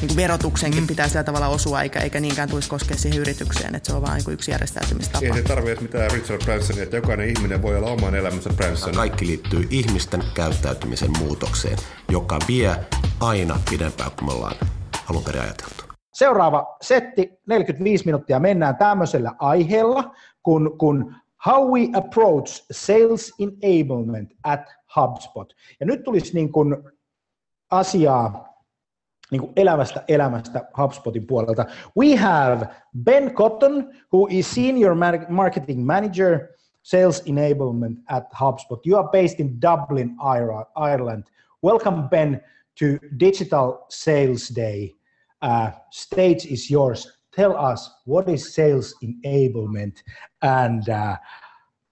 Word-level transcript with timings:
niin 0.00 0.08
kuin 0.08 0.16
verotuksenkin 0.16 0.80
mm. 0.80 0.86
pitää 0.86 1.08
sillä 1.08 1.24
tavalla 1.24 1.48
osua, 1.48 1.82
eikä, 1.82 2.00
eikä 2.00 2.20
niinkään 2.20 2.48
tulisi 2.48 2.68
koskea 2.68 2.96
siihen 2.96 3.20
yritykseen, 3.20 3.74
että 3.74 3.90
se 3.90 3.96
on 3.96 4.02
vain 4.02 4.22
niin 4.26 4.34
yksi 4.34 4.50
järjestäytymistapa. 4.50 5.26
Ei 5.26 5.34
se 5.34 5.42
tarvitse 5.42 5.82
mitään 5.82 6.10
Richard 6.10 6.44
Bransonia, 6.44 6.82
että 6.82 6.96
jokainen 6.96 7.28
ihminen 7.28 7.62
voi 7.62 7.76
olla 7.76 7.90
oman 7.90 8.14
elämänsä 8.14 8.50
Branson. 8.56 8.94
Kaikki 8.94 9.26
liittyy 9.26 9.66
ihmisten 9.70 10.22
käyttäytymisen 10.34 11.10
muutokseen, 11.18 11.78
joka 12.08 12.38
vie 12.48 12.76
aina 13.20 13.60
pidempään 13.70 14.10
kuin 14.10 14.26
me 14.26 14.32
ollaan 14.32 14.56
alun 15.10 15.24
perin 15.24 15.42
ajateltu. 15.42 15.84
Seuraava 16.12 16.76
setti, 16.82 17.32
45 17.46 18.04
minuuttia, 18.04 18.40
mennään 18.40 18.76
tämmöisellä 18.76 19.34
aiheella, 19.38 20.14
kun, 20.42 20.78
kun 20.78 21.14
How 21.46 21.70
we 21.70 21.88
approach 21.94 22.64
sales 22.70 23.32
enablement 23.62 24.32
at 24.42 24.66
HubSpot. 24.96 25.54
Ja 25.80 25.86
nyt 25.86 26.04
tulisi 26.04 26.34
niin 26.34 26.52
kuin 26.52 26.76
asiaa 27.70 28.48
niin 29.30 29.40
kuin 29.40 29.52
elämästä 30.08 30.68
HubSpotin 30.78 31.26
puolelta. 31.26 31.66
We 31.96 32.16
have 32.16 32.68
Ben 33.04 33.34
Cotton, 33.34 33.94
who 34.12 34.26
is 34.30 34.54
Senior 34.54 34.96
Marketing 35.28 35.86
Manager, 35.86 36.38
Sales 36.82 37.22
Enablement 37.26 37.98
at 38.08 38.24
HubSpot. 38.24 38.86
You 38.86 38.98
are 38.98 39.08
based 39.08 39.40
in 39.40 39.62
Dublin, 39.62 40.16
Ireland. 40.76 41.24
Welcome, 41.64 42.08
Ben, 42.08 42.40
to 42.78 42.86
Digital 43.20 43.72
Sales 43.88 44.54
Day. 44.56 44.94
Uh, 45.42 45.70
stage 45.90 46.46
is 46.46 46.70
yours 46.70 47.18
tell 47.38 47.56
us 47.56 47.90
what 48.04 48.28
is 48.28 48.52
sales 48.52 48.94
enablement 49.02 50.02
and 50.42 50.88
uh, 50.88 51.16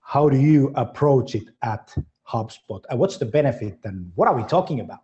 how 0.01 0.29
do 0.29 0.37
you 0.37 0.73
approach 0.75 1.35
it 1.37 1.49
at 1.63 1.95
HubSpot? 2.29 2.83
And 2.91 2.99
what's 2.99 3.19
the 3.19 3.27
benefit 3.27 3.79
and 3.85 4.11
what 4.17 4.27
are 4.29 4.37
we 4.37 4.43
talking 4.43 4.81
about? 4.81 5.03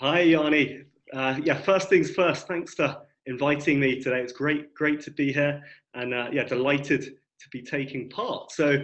Hi, 0.00 0.20
Jani. 0.20 0.84
Uh, 1.12 1.38
yeah, 1.44 1.60
first 1.60 1.90
things 1.90 2.10
first, 2.10 2.48
thanks 2.48 2.72
for 2.72 3.02
inviting 3.26 3.78
me 3.78 4.00
today. 4.00 4.22
It's 4.22 4.32
great, 4.32 4.72
great 4.72 4.98
to 5.02 5.10
be 5.10 5.30
here 5.30 5.62
and 5.92 6.14
uh, 6.14 6.28
yeah, 6.32 6.44
delighted 6.44 7.02
to 7.02 7.48
be 7.52 7.60
taking 7.60 8.08
part. 8.08 8.50
So 8.50 8.82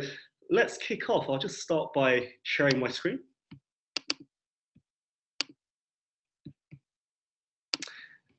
let's 0.51 0.77
kick 0.77 1.09
off. 1.09 1.31
I'll 1.31 1.39
just 1.39 1.63
start 1.63 1.95
by 1.95 2.29
sharing 2.43 2.79
my 2.79 2.89
screen. 2.89 3.21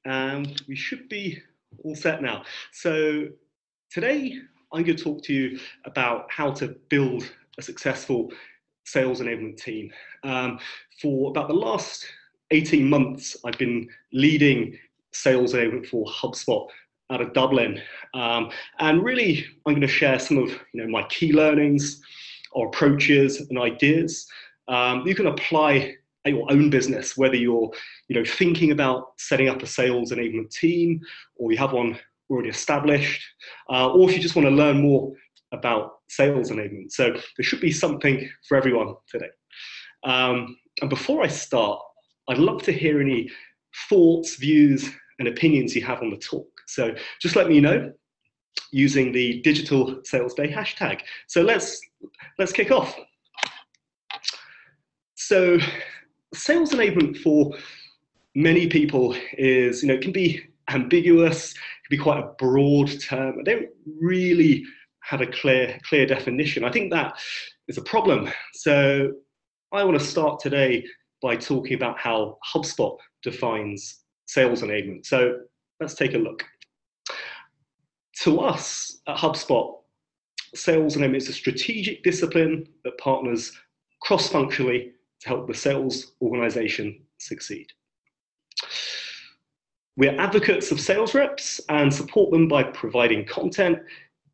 and 0.06 0.62
we 0.68 0.76
should 0.76 1.10
be 1.10 1.42
all 1.84 1.96
set 1.96 2.22
now. 2.22 2.44
So 2.74 3.26
today 3.90 4.40
I'm 4.72 4.84
going 4.84 4.96
to 4.96 5.04
talk 5.04 5.24
to 5.24 5.34
you 5.34 5.60
about 5.86 6.32
how 6.32 6.52
to 6.52 6.76
build 6.90 7.24
a 7.58 7.62
successful 7.64 8.32
sales 8.86 9.20
enablement 9.20 9.58
team. 9.58 9.92
Um, 10.24 10.60
for 11.02 11.32
about 11.32 11.48
the 11.48 11.56
last 11.56 12.06
18 12.52 12.90
months, 12.90 13.38
I've 13.46 13.58
been 13.58 13.88
leading 14.14 14.78
sales 15.14 15.54
enablement 15.54 15.88
for 15.88 16.06
HubSpot 16.06 16.68
out 17.12 17.22
of 17.22 17.34
Dublin. 17.34 17.82
Um, 18.14 18.52
and 18.80 19.04
really, 19.04 19.46
I'm 19.66 19.74
going 19.74 19.82
to 19.82 19.88
share 19.88 20.20
some 20.20 20.38
of 20.38 20.50
you 20.50 20.84
know, 20.84 20.88
my 20.88 21.04
key 21.10 21.34
learnings 21.34 22.02
or 22.52 22.68
approaches 22.68 23.42
and 23.42 23.58
ideas 23.58 24.28
um, 24.68 25.06
you 25.08 25.16
can 25.16 25.28
apply 25.28 25.96
at 26.26 26.34
your 26.34 26.52
own 26.52 26.70
business, 26.70 27.16
whether 27.16 27.36
you're 27.36 27.72
you 28.10 28.16
know, 28.16 28.26
thinking 28.26 28.72
about 28.72 29.14
setting 29.18 29.50
up 29.50 29.62
a 29.62 29.68
sales 29.68 30.12
enablement 30.12 30.52
team, 30.52 31.00
or 31.38 31.52
you 31.52 31.58
have 31.58 31.72
one 31.72 31.98
already 32.30 32.50
established, 32.50 33.24
uh, 33.70 33.92
or 33.92 34.10
if 34.10 34.16
you 34.16 34.22
just 34.22 34.36
want 34.36 34.48
to 34.48 34.54
learn 34.54 34.82
more 34.82 35.14
about 35.54 36.00
sales 36.10 36.52
enablement. 36.52 36.92
So 36.92 37.12
there 37.12 37.44
should 37.44 37.62
be 37.62 37.72
something 37.72 38.30
for 38.48 38.58
everyone 38.58 38.96
today. 39.10 39.30
Um, 40.04 40.58
and 40.82 40.90
before 40.90 41.24
I 41.24 41.28
start, 41.28 41.80
I'd 42.28 42.38
love 42.38 42.64
to 42.64 42.72
hear 42.72 43.02
any 43.02 43.30
thoughts, 43.90 44.36
views, 44.36 44.90
and 45.20 45.28
opinions 45.28 45.76
you 45.76 45.84
have 45.86 46.02
on 46.02 46.10
the 46.10 46.18
talk. 46.18 46.48
So 46.68 46.94
just 47.22 47.36
let 47.36 47.50
me 47.50 47.60
know 47.60 47.92
using 48.72 49.12
the 49.12 49.42
digital 49.42 50.02
sales 50.04 50.34
day 50.34 50.52
hashtag. 50.52 51.02
So 51.28 51.42
let's 51.42 51.80
let's 52.38 52.52
kick 52.52 52.72
off. 52.72 52.98
So 55.16 55.58
sales 56.34 56.72
enablement 56.72 57.18
for 57.22 57.54
many 58.36 58.68
people 58.68 59.16
is, 59.38 59.82
you 59.82 59.88
know, 59.88 59.96
it 59.96 60.02
can 60.02 60.12
be 60.12 60.44
ambiguous, 60.70 61.52
it 61.52 61.58
can 61.88 61.98
be 61.98 62.04
quite 62.04 62.20
a 62.20 62.34
broad 62.38 62.90
term. 63.02 63.38
I 63.40 63.44
don't 63.44 63.70
really 64.00 64.64
have 65.02 65.22
a 65.22 65.28
clear, 65.28 65.80
clear 65.84 66.06
definition. 66.06 66.64
I 66.64 66.72
think 66.72 66.92
that 66.92 67.18
is 67.68 67.78
a 67.78 67.82
problem. 67.82 68.30
So 68.54 69.12
I 69.72 69.84
want 69.84 69.98
to 70.00 70.06
start 70.06 70.40
today 70.40 70.86
by 71.22 71.36
talking 71.36 71.74
about 71.74 71.98
how 72.00 72.38
HubSpot 72.54 72.98
defines 73.24 74.04
sales 74.26 74.62
enablement. 74.62 75.06
So 75.06 75.40
let's 75.80 75.96
take 75.96 76.14
a 76.14 76.18
look. 76.18 76.44
To 78.24 78.40
us 78.40 79.00
at 79.08 79.18
HubSpot, 79.18 79.76
sales 80.56 80.96
enablement 80.96 81.18
is 81.18 81.30
a 81.30 81.34
strategic 81.34 82.04
discipline 82.04 82.68
that 82.84 82.98
partners 82.98 83.52
cross 84.02 84.30
functionally 84.30 84.92
to 85.22 85.30
help 85.30 85.48
the 85.48 85.54
sales 85.54 86.14
organization 86.22 87.00
succeed. 87.18 87.68
We're 89.96 90.20
advocates 90.20 90.72
of 90.72 90.80
sales 90.80 91.16
reps 91.16 91.60
and 91.70 91.92
support 91.92 92.32
them 92.32 92.48
by 92.48 92.64
providing 92.64 93.26
content, 93.26 93.80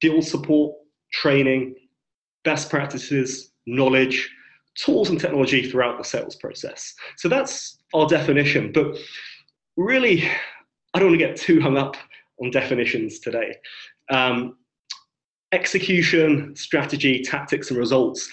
deal 0.02 0.22
support, 0.22 0.76
training, 1.14 1.76
best 2.44 2.70
practices, 2.70 3.52
knowledge, 3.66 4.30
tools 4.76 5.10
and 5.10 5.20
technology 5.20 5.70
throughout 5.70 5.98
the 5.98 6.04
sales 6.04 6.36
process. 6.36 6.94
So 7.18 7.30
that's 7.30 7.78
our 7.94 8.08
definition. 8.08 8.72
But 8.72 8.98
really, 9.78 10.28
I 10.94 11.00
don't 11.00 11.10
want 11.10 11.20
to 11.20 11.26
get 11.26 11.38
too 11.38 11.62
hung 11.62 11.78
up 11.78 11.96
on 12.42 12.52
definitions 12.52 13.20
today. 13.20 13.56
Um, 14.10 14.58
execution, 15.52 16.56
strategy, 16.56 17.22
tactics, 17.22 17.70
and 17.70 17.78
results 17.78 18.30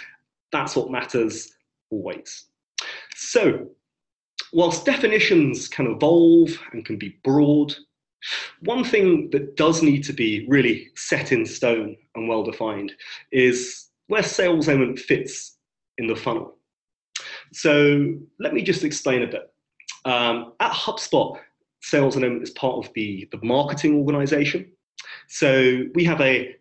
that's 0.53 0.77
what 0.77 0.91
matters 0.91 1.53
always. 1.91 2.47
So, 3.15 3.69
whilst 4.53 4.85
definitions 4.85 5.69
can 5.69 5.87
evolve 5.87 6.51
and 6.73 6.85
can 6.85 6.99
be 6.99 7.17
broad, 7.25 7.75
one 8.61 8.85
thing 8.85 9.31
that 9.31 9.57
does 9.57 9.83
need 9.83 10.05
to 10.05 10.13
be 10.13 10.47
really 10.49 10.89
set 10.95 11.33
in 11.33 11.47
stone 11.47 11.97
and 12.15 12.29
well 12.29 12.43
defined 12.43 12.93
is 13.33 13.89
where 14.09 14.23
sales 14.23 14.67
enablement 14.67 14.99
fits 14.99 15.57
in 16.01 16.07
the 16.07 16.17
funnel. 16.17 16.57
So 17.53 18.15
let 18.41 18.55
me 18.55 18.63
just 18.63 18.83
explain 18.85 19.23
a 19.23 19.27
bit. 19.27 19.53
Um, 20.05 20.55
at 20.61 20.73
HubSpot, 20.73 21.39
sales 21.83 22.17
enablement 22.17 22.43
is 22.43 22.51
part 22.51 22.85
of 22.85 22.93
the, 22.95 23.29
the 23.31 23.39
marketing 23.43 23.97
organization. 23.97 24.73
So 25.29 25.85
we 25.95 26.05
have 26.05 26.21
a 26.21 26.57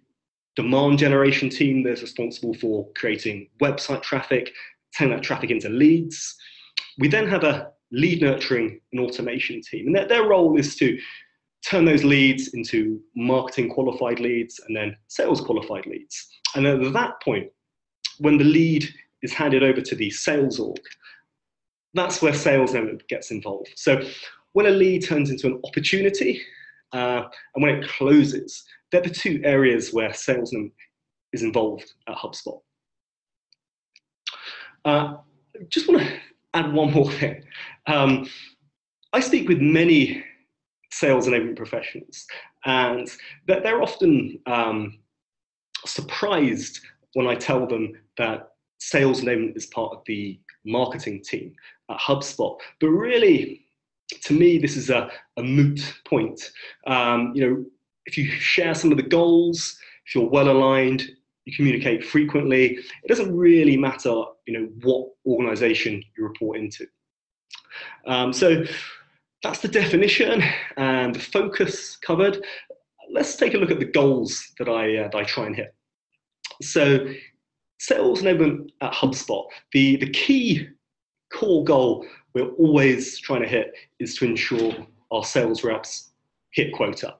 demand 0.55 0.99
generation 0.99 1.49
team 1.49 1.83
that's 1.83 2.01
responsible 2.01 2.53
for 2.53 2.87
creating 2.95 3.47
website 3.61 4.01
traffic, 4.01 4.51
turning 4.97 5.15
that 5.15 5.23
traffic 5.23 5.51
into 5.51 5.69
leads. 5.69 6.35
We 6.99 7.07
then 7.07 7.27
have 7.29 7.43
a 7.43 7.71
lead 7.91 8.21
nurturing 8.21 8.81
and 8.91 9.01
automation 9.01 9.61
team. 9.61 9.87
And 9.87 9.95
their, 9.95 10.07
their 10.07 10.27
role 10.27 10.59
is 10.59 10.75
to 10.77 10.97
turn 11.65 11.85
those 11.85 12.03
leads 12.03 12.49
into 12.53 12.99
marketing 13.15 13.69
qualified 13.69 14.19
leads 14.19 14.59
and 14.67 14.75
then 14.75 14.95
sales 15.07 15.41
qualified 15.41 15.85
leads. 15.85 16.27
And 16.55 16.65
at 16.65 16.93
that 16.93 17.21
point, 17.21 17.47
when 18.19 18.37
the 18.37 18.43
lead 18.43 18.87
is 19.21 19.33
handed 19.33 19.63
over 19.63 19.81
to 19.81 19.95
the 19.95 20.09
sales 20.09 20.59
org, 20.59 20.79
that's 21.93 22.21
where 22.21 22.33
sales 22.33 22.73
enablement 22.73 23.07
gets 23.07 23.31
involved. 23.31 23.71
So 23.75 24.01
when 24.53 24.67
a 24.67 24.71
lead 24.71 25.05
turns 25.05 25.29
into 25.29 25.47
an 25.47 25.59
opportunity 25.63 26.41
uh, 26.93 27.23
and 27.55 27.63
when 27.63 27.75
it 27.75 27.87
closes, 27.87 28.63
they're 28.91 29.01
the 29.01 29.09
two 29.09 29.41
areas 29.43 29.93
where 29.93 30.13
sales 30.13 30.53
is 31.33 31.43
involved 31.43 31.93
at 32.07 32.15
HubSpot. 32.15 32.59
Uh, 34.85 35.17
just 35.69 35.87
want 35.87 36.01
to 36.01 36.19
add 36.53 36.73
one 36.73 36.91
more 36.91 37.11
thing. 37.11 37.43
Um, 37.87 38.29
I 39.13 39.19
speak 39.19 39.47
with 39.47 39.59
many 39.59 40.23
sales 40.91 41.27
enablement 41.27 41.57
professionals, 41.57 42.25
and 42.65 43.07
they're 43.47 43.81
often 43.81 44.39
um, 44.45 44.99
surprised 45.85 46.79
when 47.13 47.27
I 47.27 47.35
tell 47.35 47.67
them 47.67 47.93
that 48.17 48.48
sales 48.79 49.21
enablement 49.21 49.55
is 49.55 49.67
part 49.67 49.93
of 49.93 50.01
the 50.05 50.39
marketing 50.65 51.21
team 51.23 51.53
at 51.89 51.99
HubSpot. 51.99 52.57
But 52.79 52.87
really, 52.89 53.65
to 54.23 54.33
me, 54.33 54.57
this 54.57 54.75
is 54.75 54.89
a, 54.89 55.09
a 55.37 55.43
moot 55.43 56.01
point. 56.05 56.51
Um, 56.87 57.31
you 57.35 57.47
know, 57.47 57.65
if 58.05 58.17
you 58.17 58.29
share 58.29 58.73
some 58.73 58.91
of 58.91 58.97
the 58.97 59.03
goals, 59.03 59.77
if 60.05 60.15
you're 60.15 60.29
well 60.29 60.49
aligned, 60.49 61.09
you 61.45 61.55
communicate 61.55 62.03
frequently, 62.03 62.77
it 63.03 63.07
doesn't 63.07 63.35
really 63.35 63.77
matter, 63.77 64.23
you 64.47 64.53
know, 64.53 64.69
what 64.81 65.09
organization 65.25 66.03
you 66.17 66.23
report 66.23 66.57
into. 66.57 66.87
Um, 68.05 68.33
so 68.33 68.63
that's 69.43 69.59
the 69.59 69.67
definition 69.67 70.43
and 70.77 71.13
the 71.13 71.19
focus 71.19 71.95
covered. 71.97 72.43
Let's 73.11 73.35
take 73.35 73.53
a 73.53 73.57
look 73.57 73.71
at 73.71 73.79
the 73.79 73.85
goals 73.85 74.51
that 74.59 74.69
I, 74.69 74.97
uh, 74.97 75.09
that 75.09 75.15
I 75.15 75.23
try 75.23 75.45
and 75.45 75.55
hit. 75.55 75.73
So 76.61 77.07
sales 77.79 78.21
enablement 78.21 78.69
at 78.81 78.93
HubSpot, 78.93 79.45
the, 79.73 79.95
the 79.97 80.09
key 80.09 80.67
core 81.33 81.63
goal 81.63 82.05
we're 82.33 82.51
always 82.51 83.17
trying 83.19 83.41
to 83.41 83.47
hit 83.47 83.73
is 83.99 84.15
to 84.15 84.25
ensure 84.25 84.73
our 85.11 85.23
sales 85.23 85.63
reps 85.63 86.11
hit 86.51 86.73
quota. 86.73 87.15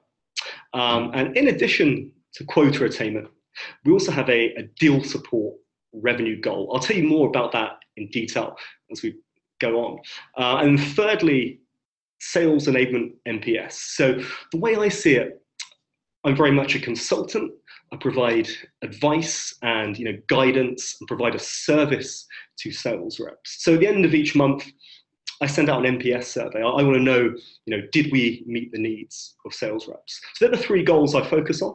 Um, 0.72 1.10
and 1.14 1.36
in 1.36 1.48
addition 1.48 2.12
to 2.34 2.44
quota 2.44 2.84
attainment, 2.84 3.28
we 3.84 3.92
also 3.92 4.12
have 4.12 4.28
a, 4.28 4.54
a 4.54 4.62
deal 4.78 5.02
support 5.02 5.56
revenue 5.92 6.40
goal. 6.40 6.70
I'll 6.72 6.80
tell 6.80 6.96
you 6.96 7.08
more 7.08 7.28
about 7.28 7.52
that 7.52 7.78
in 7.96 8.08
detail 8.08 8.56
as 8.92 9.02
we 9.02 9.16
go 9.60 9.80
on. 9.84 9.98
Uh, 10.36 10.58
and 10.62 10.80
thirdly, 10.80 11.60
sales 12.20 12.66
enablement 12.66 13.12
NPS. 13.26 13.72
So 13.72 14.20
the 14.52 14.58
way 14.58 14.76
I 14.76 14.88
see 14.88 15.16
it, 15.16 15.42
I'm 16.24 16.36
very 16.36 16.52
much 16.52 16.74
a 16.74 16.80
consultant. 16.80 17.52
I 17.92 17.96
provide 17.96 18.48
advice 18.82 19.54
and 19.62 19.98
you 19.98 20.04
know 20.04 20.18
guidance 20.28 20.96
and 21.00 21.08
provide 21.08 21.34
a 21.34 21.38
service 21.38 22.26
to 22.60 22.70
sales 22.70 23.18
reps. 23.18 23.62
So 23.64 23.74
at 23.74 23.80
the 23.80 23.86
end 23.86 24.04
of 24.04 24.14
each 24.14 24.34
month, 24.36 24.66
I 25.40 25.46
send 25.46 25.70
out 25.70 25.84
an 25.84 25.98
NPS 25.98 26.24
survey. 26.24 26.60
I, 26.60 26.68
I 26.68 26.82
want 26.82 26.96
to 26.96 27.02
know, 27.02 27.34
you 27.66 27.76
know, 27.76 27.82
did 27.92 28.12
we 28.12 28.44
meet 28.46 28.72
the 28.72 28.78
needs 28.78 29.36
of 29.46 29.54
sales 29.54 29.88
reps? 29.88 30.20
So 30.34 30.44
they're 30.44 30.56
the 30.56 30.62
three 30.62 30.82
goals 30.82 31.14
I 31.14 31.24
focus 31.24 31.62
on. 31.62 31.74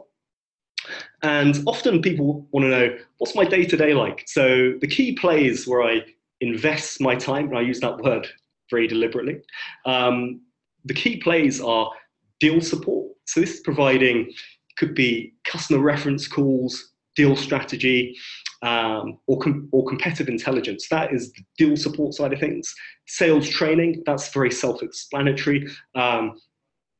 And 1.22 1.62
often 1.66 2.00
people 2.00 2.46
want 2.52 2.64
to 2.64 2.70
know, 2.70 2.96
what's 3.18 3.34
my 3.34 3.44
day 3.44 3.64
to 3.64 3.76
day 3.76 3.92
like? 3.92 4.22
So 4.26 4.74
the 4.80 4.86
key 4.86 5.16
plays 5.16 5.66
where 5.66 5.82
I 5.82 6.02
invest 6.40 7.00
my 7.00 7.16
time, 7.16 7.48
and 7.48 7.58
I 7.58 7.62
use 7.62 7.80
that 7.80 7.98
word 7.98 8.28
very 8.70 8.86
deliberately, 8.86 9.40
um, 9.84 10.40
the 10.84 10.94
key 10.94 11.16
plays 11.16 11.60
are 11.60 11.90
deal 12.38 12.60
support. 12.60 13.10
So 13.26 13.40
this 13.40 13.54
is 13.54 13.60
providing, 13.60 14.30
could 14.76 14.94
be 14.94 15.34
customer 15.44 15.80
reference 15.80 16.28
calls, 16.28 16.92
deal 17.14 17.36
strategy, 17.36 18.16
um, 18.62 19.18
or, 19.26 19.38
com- 19.38 19.68
or 19.72 19.86
competitive 19.86 20.28
intelligence. 20.28 20.88
That 20.88 21.12
is 21.12 21.32
the 21.32 21.42
deal 21.58 21.76
support 21.76 22.14
side 22.14 22.32
of 22.32 22.40
things. 22.40 22.74
Sales 23.06 23.48
training, 23.48 24.02
that's 24.06 24.32
very 24.32 24.50
self 24.50 24.82
explanatory. 24.82 25.68
Um, 25.94 26.40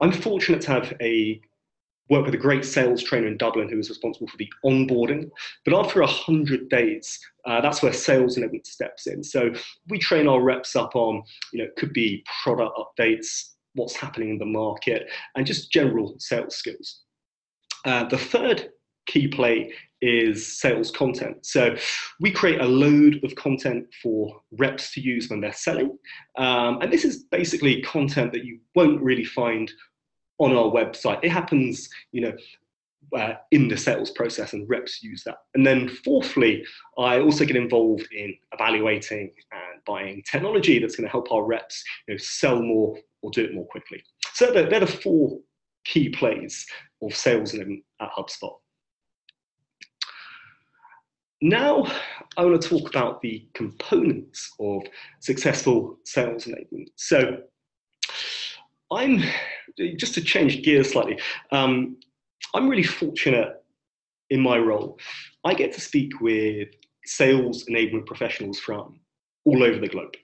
I'm 0.00 0.12
fortunate 0.12 0.60
to 0.62 0.72
have 0.72 0.94
a 1.00 1.40
work 2.08 2.24
with 2.24 2.34
a 2.34 2.38
great 2.38 2.64
sales 2.64 3.02
trainer 3.02 3.26
in 3.26 3.36
Dublin 3.36 3.68
who 3.68 3.78
is 3.78 3.88
responsible 3.88 4.28
for 4.28 4.36
the 4.36 4.48
onboarding. 4.64 5.28
But 5.64 5.74
after 5.74 6.00
100 6.00 6.68
days, 6.68 7.18
uh, 7.44 7.60
that's 7.60 7.82
where 7.82 7.92
sales 7.92 8.36
enablement 8.36 8.66
steps 8.66 9.06
in. 9.06 9.24
So 9.24 9.52
we 9.88 9.98
train 9.98 10.28
our 10.28 10.40
reps 10.40 10.76
up 10.76 10.94
on, 10.94 11.22
you 11.52 11.58
know, 11.58 11.64
it 11.64 11.76
could 11.76 11.92
be 11.92 12.24
product 12.42 12.78
updates, 12.78 13.54
what's 13.74 13.96
happening 13.96 14.30
in 14.30 14.38
the 14.38 14.46
market, 14.46 15.08
and 15.34 15.46
just 15.46 15.72
general 15.72 16.14
sales 16.18 16.56
skills. 16.56 17.00
Uh, 17.86 18.04
the 18.08 18.18
third 18.18 18.68
key 19.06 19.28
play 19.28 19.72
is 20.02 20.60
sales 20.60 20.90
content. 20.90 21.46
So 21.46 21.74
we 22.20 22.30
create 22.30 22.60
a 22.60 22.66
load 22.66 23.20
of 23.24 23.34
content 23.36 23.86
for 24.02 24.42
reps 24.58 24.92
to 24.94 25.00
use 25.00 25.30
when 25.30 25.40
they're 25.40 25.52
selling. 25.52 25.96
Um, 26.36 26.82
and 26.82 26.92
this 26.92 27.04
is 27.04 27.24
basically 27.30 27.80
content 27.82 28.32
that 28.32 28.44
you 28.44 28.58
won't 28.74 29.00
really 29.00 29.24
find 29.24 29.72
on 30.38 30.52
our 30.52 30.70
website. 30.70 31.20
It 31.22 31.30
happens, 31.30 31.88
you 32.12 32.22
know, 32.22 32.32
uh, 33.16 33.34
in 33.52 33.68
the 33.68 33.76
sales 33.76 34.10
process 34.10 34.52
and 34.52 34.68
reps 34.68 35.02
use 35.02 35.22
that. 35.24 35.36
And 35.54 35.64
then 35.64 35.88
fourthly, 35.88 36.64
I 36.98 37.20
also 37.20 37.44
get 37.44 37.56
involved 37.56 38.06
in 38.12 38.36
evaluating 38.52 39.32
and 39.52 39.84
buying 39.86 40.22
technology 40.30 40.78
that's 40.78 40.96
going 40.96 41.06
to 41.06 41.12
help 41.12 41.30
our 41.30 41.44
reps 41.44 41.82
you 42.08 42.14
know, 42.14 42.18
sell 42.18 42.60
more 42.60 42.98
or 43.22 43.30
do 43.30 43.44
it 43.44 43.54
more 43.54 43.66
quickly. 43.66 44.02
So 44.34 44.52
they're, 44.52 44.68
they're 44.68 44.80
the 44.80 44.86
four 44.88 45.38
key 45.86 46.08
plays 46.08 46.66
of 47.02 47.14
sales 47.14 47.54
in, 47.54 47.82
at 48.00 48.10
HubSpot. 48.16 48.54
Now, 51.42 51.86
I 52.36 52.44
want 52.44 52.60
to 52.60 52.68
talk 52.68 52.88
about 52.88 53.20
the 53.20 53.46
components 53.54 54.50
of 54.58 54.82
successful 55.20 55.98
sales 56.04 56.46
enablement. 56.46 56.88
So, 56.96 57.38
I'm 58.90 59.22
just 59.96 60.14
to 60.14 60.20
change 60.20 60.62
gears 60.62 60.92
slightly. 60.92 61.18
Um, 61.50 61.96
I'm 62.54 62.68
really 62.68 62.84
fortunate 62.84 63.62
in 64.30 64.40
my 64.40 64.58
role. 64.58 64.98
I 65.44 65.54
get 65.54 65.72
to 65.74 65.80
speak 65.80 66.20
with 66.20 66.68
sales 67.04 67.64
enablement 67.66 68.06
professionals 68.06 68.58
from 68.58 68.98
all 69.44 69.62
over 69.62 69.78
the 69.78 69.88
globe. 69.88 70.14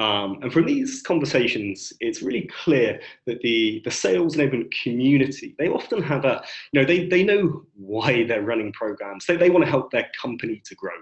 Um, 0.00 0.38
and 0.40 0.50
from 0.50 0.64
these 0.64 1.02
conversations, 1.02 1.92
it's 2.00 2.22
really 2.22 2.48
clear 2.64 3.00
that 3.26 3.42
the, 3.42 3.82
the 3.84 3.90
sales 3.90 4.34
enablement 4.34 4.72
community, 4.82 5.54
they 5.58 5.68
often 5.68 6.02
have 6.02 6.24
a, 6.24 6.42
you 6.72 6.80
know, 6.80 6.86
they, 6.86 7.06
they 7.06 7.22
know 7.22 7.64
why 7.74 8.24
they're 8.24 8.40
running 8.40 8.72
programs. 8.72 9.26
They, 9.26 9.36
they 9.36 9.50
want 9.50 9.62
to 9.66 9.70
help 9.70 9.90
their 9.90 10.08
company 10.20 10.62
to 10.64 10.74
grow. 10.74 10.96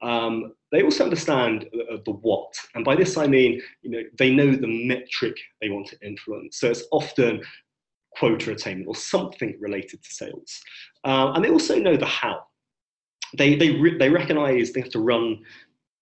Um, 0.00 0.52
they 0.70 0.82
also 0.84 1.02
understand 1.02 1.66
the, 1.72 2.00
the, 2.04 2.12
what, 2.12 2.54
and 2.76 2.84
by 2.84 2.94
this 2.94 3.16
I 3.16 3.26
mean, 3.26 3.60
you 3.82 3.90
know, 3.90 4.02
they 4.16 4.32
know 4.32 4.54
the 4.54 4.86
metric 4.86 5.36
they 5.60 5.68
want 5.68 5.88
to 5.88 6.06
influence. 6.06 6.60
So 6.60 6.70
it's 6.70 6.84
often 6.92 7.42
quota 8.16 8.52
attainment 8.52 8.86
or 8.86 8.94
something 8.94 9.56
related 9.60 10.04
to 10.04 10.14
sales, 10.14 10.60
uh, 11.04 11.32
and 11.34 11.44
they 11.44 11.50
also 11.50 11.78
know 11.78 11.96
the 11.96 12.06
how. 12.06 12.42
They 13.38 13.54
they 13.54 13.70
re- 13.70 13.96
they 13.96 14.10
recognize 14.10 14.72
they 14.72 14.80
have 14.80 14.90
to 14.90 14.98
run 14.98 15.38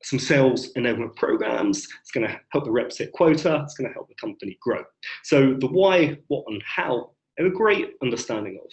some 0.02 0.18
sales 0.18 0.72
enablement 0.74 1.14
programs. 1.16 1.86
It's 2.00 2.10
going 2.10 2.26
to 2.26 2.40
help 2.50 2.64
the 2.64 2.70
reps 2.70 2.98
hit 2.98 3.12
quota. 3.12 3.60
It's 3.64 3.74
going 3.74 3.88
to 3.88 3.94
help 3.94 4.08
the 4.08 4.14
company 4.14 4.56
grow. 4.60 4.82
So 5.24 5.54
the 5.54 5.66
why, 5.66 6.18
what, 6.28 6.44
and 6.48 6.62
how, 6.64 7.10
have 7.38 7.46
a 7.46 7.50
great 7.50 7.94
understanding 8.02 8.58
of. 8.64 8.70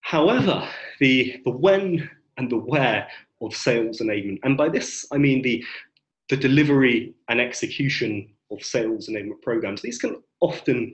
However, 0.00 0.68
the, 1.00 1.40
the 1.44 1.50
when 1.50 2.08
and 2.36 2.50
the 2.50 2.58
where 2.58 3.08
of 3.40 3.54
sales 3.54 4.00
enablement, 4.00 4.40
and 4.44 4.56
by 4.56 4.68
this 4.68 5.06
I 5.12 5.18
mean 5.18 5.42
the, 5.42 5.64
the 6.28 6.36
delivery 6.36 7.14
and 7.28 7.40
execution 7.40 8.28
of 8.50 8.62
sales 8.62 9.08
enablement 9.08 9.42
programs, 9.42 9.82
these 9.82 9.98
can 9.98 10.22
often 10.40 10.92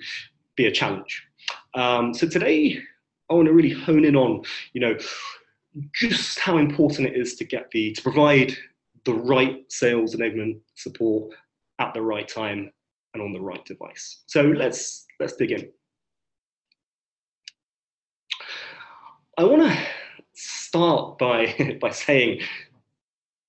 be 0.56 0.66
a 0.66 0.73
challenge. 0.73 1.26
Um, 1.75 2.14
so 2.14 2.28
today, 2.28 2.78
I 3.30 3.35
want 3.35 3.47
to 3.47 3.54
really 3.54 3.70
hone 3.70 4.04
in 4.04 4.16
on, 4.16 4.42
you 4.73 4.80
know, 4.80 4.97
just 5.93 6.39
how 6.39 6.59
important 6.59 7.09
it 7.09 7.17
is 7.17 7.37
to 7.37 7.45
get 7.45 7.71
the 7.71 7.93
to 7.93 8.03
provide 8.03 8.57
the 9.05 9.15
right 9.15 9.65
sales 9.69 10.15
enablement 10.15 10.61
support 10.75 11.33
at 11.79 11.95
the 11.95 12.03
right 12.03 12.29
time 12.29 12.71
and 13.15 13.23
on 13.23 13.33
the 13.33 13.41
right 13.41 13.65
device. 13.65 14.23
So 14.27 14.43
let's 14.43 15.07
let's 15.19 15.35
dig 15.37 15.53
in. 15.53 15.69
I 19.39 19.45
want 19.45 19.62
to 19.62 19.79
start 20.35 21.19
by 21.19 21.79
by 21.81 21.91
saying 21.91 22.41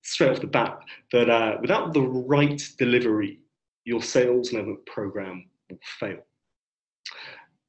straight 0.04 0.32
off 0.32 0.42
the 0.42 0.48
bat 0.48 0.80
that 1.12 1.30
uh, 1.30 1.58
without 1.62 1.94
the 1.94 2.02
right 2.02 2.62
delivery, 2.78 3.40
your 3.86 4.02
sales 4.02 4.52
enablement 4.52 4.86
program 4.86 5.50
will 5.70 5.80
fail. 6.00 6.20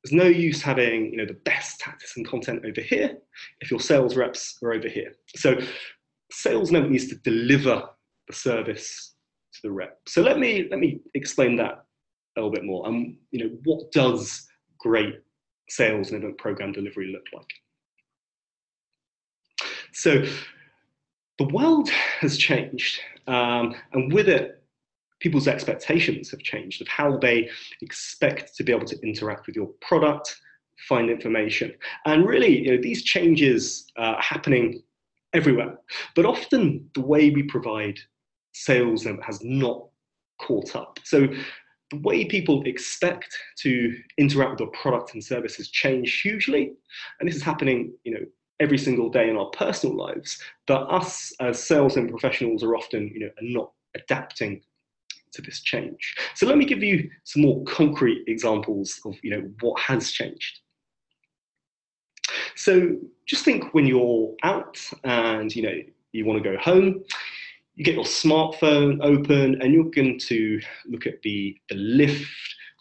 There's 0.02 0.12
no 0.12 0.28
use 0.28 0.60
having 0.62 1.12
you 1.12 1.18
know 1.18 1.26
the 1.26 1.38
best 1.44 1.80
tactics 1.80 2.16
and 2.16 2.26
content 2.26 2.64
over 2.64 2.80
here 2.80 3.18
if 3.60 3.70
your 3.70 3.80
sales 3.80 4.16
reps 4.16 4.58
are 4.62 4.72
over 4.72 4.88
here. 4.88 5.14
So 5.36 5.58
sales 6.30 6.72
never 6.72 6.88
needs 6.88 7.08
to 7.08 7.16
deliver 7.16 7.88
the 8.26 8.32
service 8.32 9.14
to 9.54 9.60
the 9.62 9.70
rep. 9.70 10.00
So 10.06 10.22
let 10.22 10.38
me 10.38 10.66
let 10.70 10.80
me 10.80 11.00
explain 11.14 11.56
that 11.56 11.84
a 12.36 12.40
little 12.40 12.50
bit 12.50 12.64
more. 12.64 12.86
And 12.86 12.96
um, 13.06 13.18
you 13.30 13.44
know 13.44 13.56
what 13.64 13.92
does 13.92 14.48
great 14.78 15.20
sales 15.68 16.10
and 16.10 16.36
program 16.38 16.72
delivery 16.72 17.12
look 17.12 17.26
like? 17.32 17.46
So 19.92 20.24
the 21.38 21.48
world 21.48 21.88
has 22.20 22.36
changed, 22.36 23.00
um, 23.26 23.74
and 23.92 24.12
with 24.12 24.28
it, 24.28 24.61
people's 25.22 25.46
expectations 25.46 26.30
have 26.30 26.40
changed 26.40 26.82
of 26.82 26.88
how 26.88 27.16
they 27.16 27.48
expect 27.80 28.56
to 28.56 28.64
be 28.64 28.72
able 28.72 28.84
to 28.84 29.00
interact 29.02 29.46
with 29.46 29.54
your 29.54 29.68
product, 29.80 30.36
find 30.88 31.08
information. 31.08 31.72
And 32.04 32.26
really, 32.26 32.64
you 32.64 32.72
know, 32.72 32.82
these 32.82 33.04
changes 33.04 33.86
uh, 33.96 34.16
are 34.16 34.22
happening 34.22 34.82
everywhere. 35.32 35.78
But 36.16 36.26
often 36.26 36.90
the 36.94 37.00
way 37.00 37.30
we 37.30 37.44
provide 37.44 37.98
sales 38.52 39.06
has 39.24 39.38
not 39.42 39.86
caught 40.40 40.74
up. 40.74 40.98
So 41.04 41.28
the 41.92 41.98
way 41.98 42.24
people 42.24 42.64
expect 42.64 43.32
to 43.58 43.96
interact 44.18 44.52
with 44.52 44.60
your 44.60 44.70
product 44.70 45.14
and 45.14 45.22
service 45.22 45.54
has 45.56 45.68
changed 45.68 46.20
hugely. 46.20 46.72
And 47.20 47.28
this 47.28 47.36
is 47.36 47.42
happening, 47.42 47.92
you 48.02 48.14
know, 48.14 48.26
every 48.58 48.78
single 48.78 49.08
day 49.08 49.30
in 49.30 49.36
our 49.36 49.50
personal 49.50 49.96
lives. 49.96 50.42
But 50.66 50.82
us 50.90 51.32
as 51.40 51.62
sales 51.62 51.96
and 51.96 52.10
professionals 52.10 52.64
are 52.64 52.74
often, 52.74 53.08
you 53.14 53.20
know, 53.20 53.30
not 53.40 53.70
adapting 53.94 54.62
to 55.32 55.42
this 55.42 55.60
change. 55.60 56.14
So 56.34 56.46
let 56.46 56.58
me 56.58 56.64
give 56.64 56.82
you 56.82 57.10
some 57.24 57.42
more 57.42 57.62
concrete 57.64 58.24
examples 58.26 59.00
of, 59.04 59.14
you 59.22 59.30
know, 59.30 59.50
what 59.60 59.80
has 59.80 60.12
changed. 60.12 60.60
So 62.54 62.96
just 63.26 63.44
think 63.44 63.74
when 63.74 63.86
you're 63.86 64.34
out 64.42 64.78
and 65.04 65.54
you 65.54 65.62
know 65.62 65.78
you 66.12 66.24
want 66.24 66.42
to 66.42 66.50
go 66.50 66.56
home, 66.58 67.02
you 67.74 67.84
get 67.84 67.94
your 67.94 68.04
smartphone 68.04 68.98
open 69.02 69.60
and 69.60 69.72
you're 69.72 69.90
going 69.90 70.18
to 70.18 70.60
look 70.86 71.06
at 71.06 71.22
the, 71.22 71.56
the 71.68 71.74
Lyft 71.74 72.26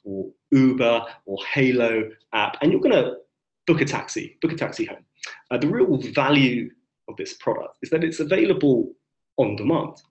or 0.04 0.30
Uber 0.52 1.06
or 1.26 1.38
Hailo 1.54 2.12
app 2.34 2.58
and 2.62 2.72
you're 2.72 2.82
going 2.82 2.96
to 2.96 3.16
book 3.68 3.82
a 3.82 3.86
taxi, 3.86 4.38
book 4.42 4.52
a 4.52 4.56
taxi 4.56 4.86
home. 4.86 5.06
Uh, 5.50 5.58
the 5.58 5.68
real 5.68 5.98
value 6.14 6.70
of 7.08 7.16
this 7.18 7.34
product 7.36 7.78
is 7.82 7.90
that 7.90 8.04
it's 8.04 8.20
available 8.20 8.92
on 9.38 9.56
demand. 9.56 10.02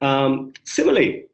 Um, 0.00 0.52
similarly, 0.64 1.26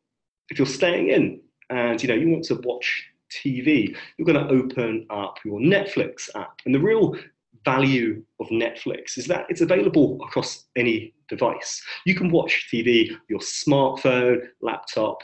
if 0.53 0.59
you're 0.59 0.67
staying 0.67 1.09
in 1.09 1.41
and 1.71 2.01
you 2.03 2.09
know 2.09 2.15
you 2.15 2.29
want 2.29 2.45
to 2.45 2.57
watch 2.57 3.07
TV, 3.31 3.97
you're 4.17 4.27
going 4.27 4.47
to 4.47 4.53
open 4.53 5.07
up 5.09 5.39
your 5.47 5.59
Netflix 5.59 6.29
app. 6.35 6.61
And 6.67 6.75
the 6.75 6.79
real 6.79 7.17
value 7.65 8.23
of 8.39 8.49
Netflix 8.49 9.17
is 9.17 9.27
that 9.29 9.47
it's 9.49 9.63
available 9.63 10.19
across 10.23 10.67
any 10.77 11.15
device. 11.31 11.83
You 12.05 12.15
can 12.15 12.31
watch 12.31 12.69
TV, 12.71 13.17
your 13.31 13.41
smartphone, 13.41 14.43
laptop, 14.61 15.23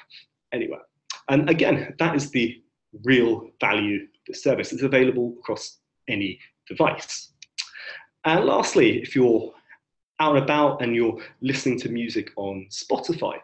anywhere. 0.53 0.81
And 1.29 1.51
again, 1.51 1.95
that 1.99 2.17
is 2.17 2.31
the 2.31 2.63
real 3.05 3.51
value 3.61 3.97
of 4.05 4.09
the 4.27 4.35
service. 4.35 4.73
It's 4.73 4.83
available 4.83 5.35
across 5.41 5.77
any 6.09 6.41
device. 6.67 7.33
And 8.25 8.47
lastly, 8.47 9.03
if 9.03 9.15
you're 9.15 9.53
out 10.21 10.37
and 10.37 10.43
about 10.45 10.81
and 10.81 10.95
you're 10.95 11.21
listening 11.43 11.79
to 11.81 11.91
music 11.91 12.31
on 12.37 12.67
Spotify, 12.71 13.39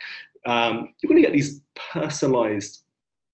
um, 0.46 0.94
you're 1.00 1.08
going 1.08 1.22
to 1.22 1.26
get 1.26 1.32
these 1.32 1.60
personalized 1.92 2.82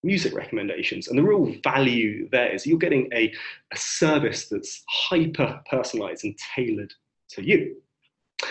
music 0.03 0.35
recommendations. 0.35 1.09
And 1.09 1.19
the 1.19 1.23
real 1.23 1.55
value 1.63 2.29
there 2.31 2.55
is 2.55 2.67
you're 2.67 2.79
getting 2.79 3.09
a, 3.13 3.33
a 3.73 3.77
service 3.77 4.49
that's 4.49 4.83
hyper 4.89 5.61
personalized 5.71 6.25
and 6.25 6.39
tailored 6.55 6.93
to 7.31 7.47
you. 7.47 7.77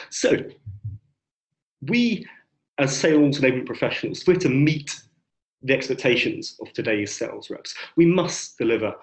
So, 0.10 0.38
we 1.82 2.26
as 2.80 2.98
sales 2.98 3.40
enablement 3.40 3.66
professionals, 3.66 4.24
we're 4.26 4.36
to 4.36 4.50
meet 4.50 5.02
the 5.62 5.74
expectations 5.74 6.56
of 6.62 6.72
today's 6.72 7.16
sales 7.16 7.50
reps. 7.50 7.76
We 7.98 8.06
must 8.06 8.58
deliver 8.58 8.96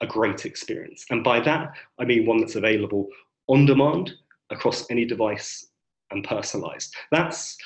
a 0.00 0.06
great 0.06 0.46
experience. 0.46 1.04
And 1.10 1.24
by 1.24 1.40
that, 1.40 1.72
I 1.98 2.04
mean 2.04 2.26
one 2.26 2.38
that's 2.38 2.54
available 2.54 3.08
on 3.48 3.66
demand 3.66 4.12
across 4.50 4.88
any 4.90 5.04
device 5.04 5.66
and 6.10 6.22
personalized. 6.24 6.94
That's 7.10 7.56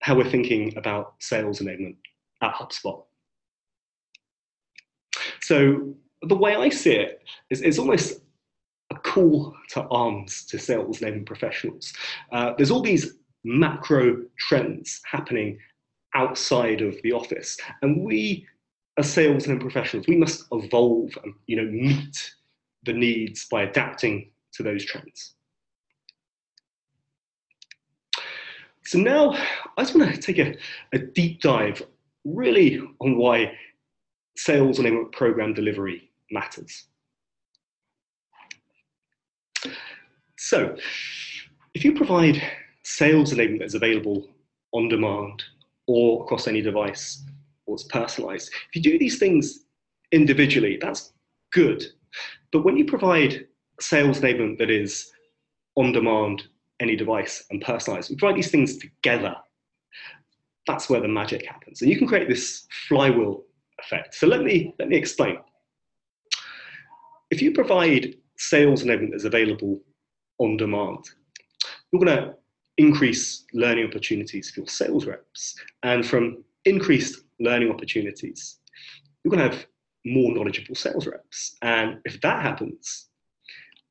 how 0.00 0.16
we're 0.16 0.28
thinking 0.28 0.76
about 0.76 1.14
sales 1.18 1.60
enablement 1.60 1.96
at 2.42 2.54
HubSpot. 2.54 3.04
So 5.42 5.94
the 6.22 6.36
way 6.36 6.54
I 6.54 6.68
see 6.68 6.92
it 6.92 7.22
is 7.50 7.60
it's 7.62 7.78
almost 7.78 8.20
a 8.90 8.96
call 8.96 9.54
to 9.70 9.82
arms 9.88 10.44
to 10.46 10.58
sales 10.58 11.00
and 11.02 11.12
enablement 11.14 11.26
professionals. 11.26 11.92
Uh, 12.32 12.54
there's 12.56 12.70
all 12.70 12.82
these 12.82 13.14
macro 13.44 14.22
trends 14.38 15.00
happening 15.04 15.58
outside 16.14 16.82
of 16.82 17.00
the 17.02 17.12
office, 17.12 17.56
and 17.82 18.04
we 18.04 18.46
as 18.98 19.10
sales 19.10 19.46
and 19.46 19.60
professionals, 19.60 20.06
we 20.06 20.16
must 20.16 20.44
evolve 20.52 21.10
and 21.24 21.32
you 21.46 21.56
know 21.56 21.70
meet 21.70 22.34
the 22.84 22.92
needs 22.92 23.46
by 23.50 23.62
adapting 23.62 24.30
to 24.52 24.62
those 24.62 24.84
trends. 24.84 25.34
So 28.90 28.98
now 28.98 29.30
I 29.76 29.82
just 29.84 29.94
want 29.94 30.12
to 30.12 30.20
take 30.20 30.40
a, 30.40 30.56
a 30.92 30.98
deep 30.98 31.40
dive 31.40 31.80
really 32.24 32.80
on 32.98 33.16
why 33.16 33.52
sales 34.36 34.80
and 34.80 35.12
program 35.12 35.54
delivery 35.54 36.10
matters. 36.32 36.88
So, 40.38 40.74
if 41.74 41.84
you 41.84 41.94
provide 41.94 42.42
sales 42.82 43.32
enablement 43.32 43.60
that's 43.60 43.74
available 43.74 44.26
on 44.72 44.88
demand 44.88 45.44
or 45.86 46.24
across 46.24 46.48
any 46.48 46.60
device 46.60 47.22
or 47.66 47.76
it's 47.76 47.84
personalized, 47.84 48.50
if 48.52 48.74
you 48.74 48.82
do 48.82 48.98
these 48.98 49.20
things 49.20 49.66
individually, 50.10 50.78
that's 50.80 51.12
good. 51.52 51.84
But 52.50 52.64
when 52.64 52.76
you 52.76 52.86
provide 52.86 53.46
sales 53.78 54.18
enablement 54.18 54.58
that 54.58 54.68
is 54.68 55.12
on 55.76 55.92
demand, 55.92 56.42
any 56.80 56.96
device, 56.96 57.44
and 57.50 57.62
personalized, 57.62 58.10
we 58.10 58.16
provide 58.16 58.36
these 58.36 58.50
things 58.50 58.78
together. 58.78 59.34
That's 60.66 60.88
where 60.90 61.00
the 61.00 61.08
magic 61.08 61.46
happens. 61.46 61.82
And 61.82 61.90
you 61.90 61.98
can 61.98 62.06
create 62.06 62.28
this 62.28 62.66
flywheel 62.88 63.44
effect. 63.78 64.14
So 64.14 64.26
let 64.26 64.42
me, 64.42 64.74
let 64.78 64.88
me 64.88 64.96
explain. 64.96 65.38
If 67.30 67.40
you 67.40 67.52
provide 67.52 68.16
sales 68.36 68.82
enablement 68.82 69.12
that's 69.12 69.24
available 69.24 69.80
on 70.38 70.56
demand, 70.56 71.04
you're 71.92 72.04
going 72.04 72.16
to 72.16 72.34
increase 72.78 73.44
learning 73.52 73.86
opportunities 73.86 74.50
for 74.50 74.60
your 74.60 74.68
sales 74.68 75.06
reps. 75.06 75.54
And 75.82 76.06
from 76.06 76.44
increased 76.64 77.24
learning 77.38 77.70
opportunities, 77.70 78.58
you're 79.22 79.30
going 79.30 79.50
to 79.50 79.56
have 79.56 79.66
more 80.06 80.32
knowledgeable 80.34 80.74
sales 80.74 81.06
reps. 81.06 81.56
And 81.62 81.98
if 82.04 82.20
that 82.22 82.42
happens, 82.42 83.08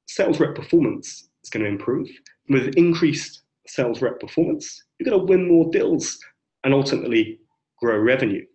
sales 0.08 0.40
rep 0.40 0.56
performance 0.56 1.30
is 1.44 1.50
going 1.50 1.64
to 1.64 1.70
improve. 1.70 2.10
With 2.50 2.76
increased 2.76 3.44
sales 3.68 4.02
rep 4.02 4.20
performance, 4.20 4.84
you're 4.98 5.10
going 5.10 5.20
to 5.20 5.32
win 5.32 5.48
more 5.48 5.70
deals 5.72 6.18
and 6.64 6.74
ultimately 6.74 7.40
grow 7.80 7.98
revenue. 7.98 8.46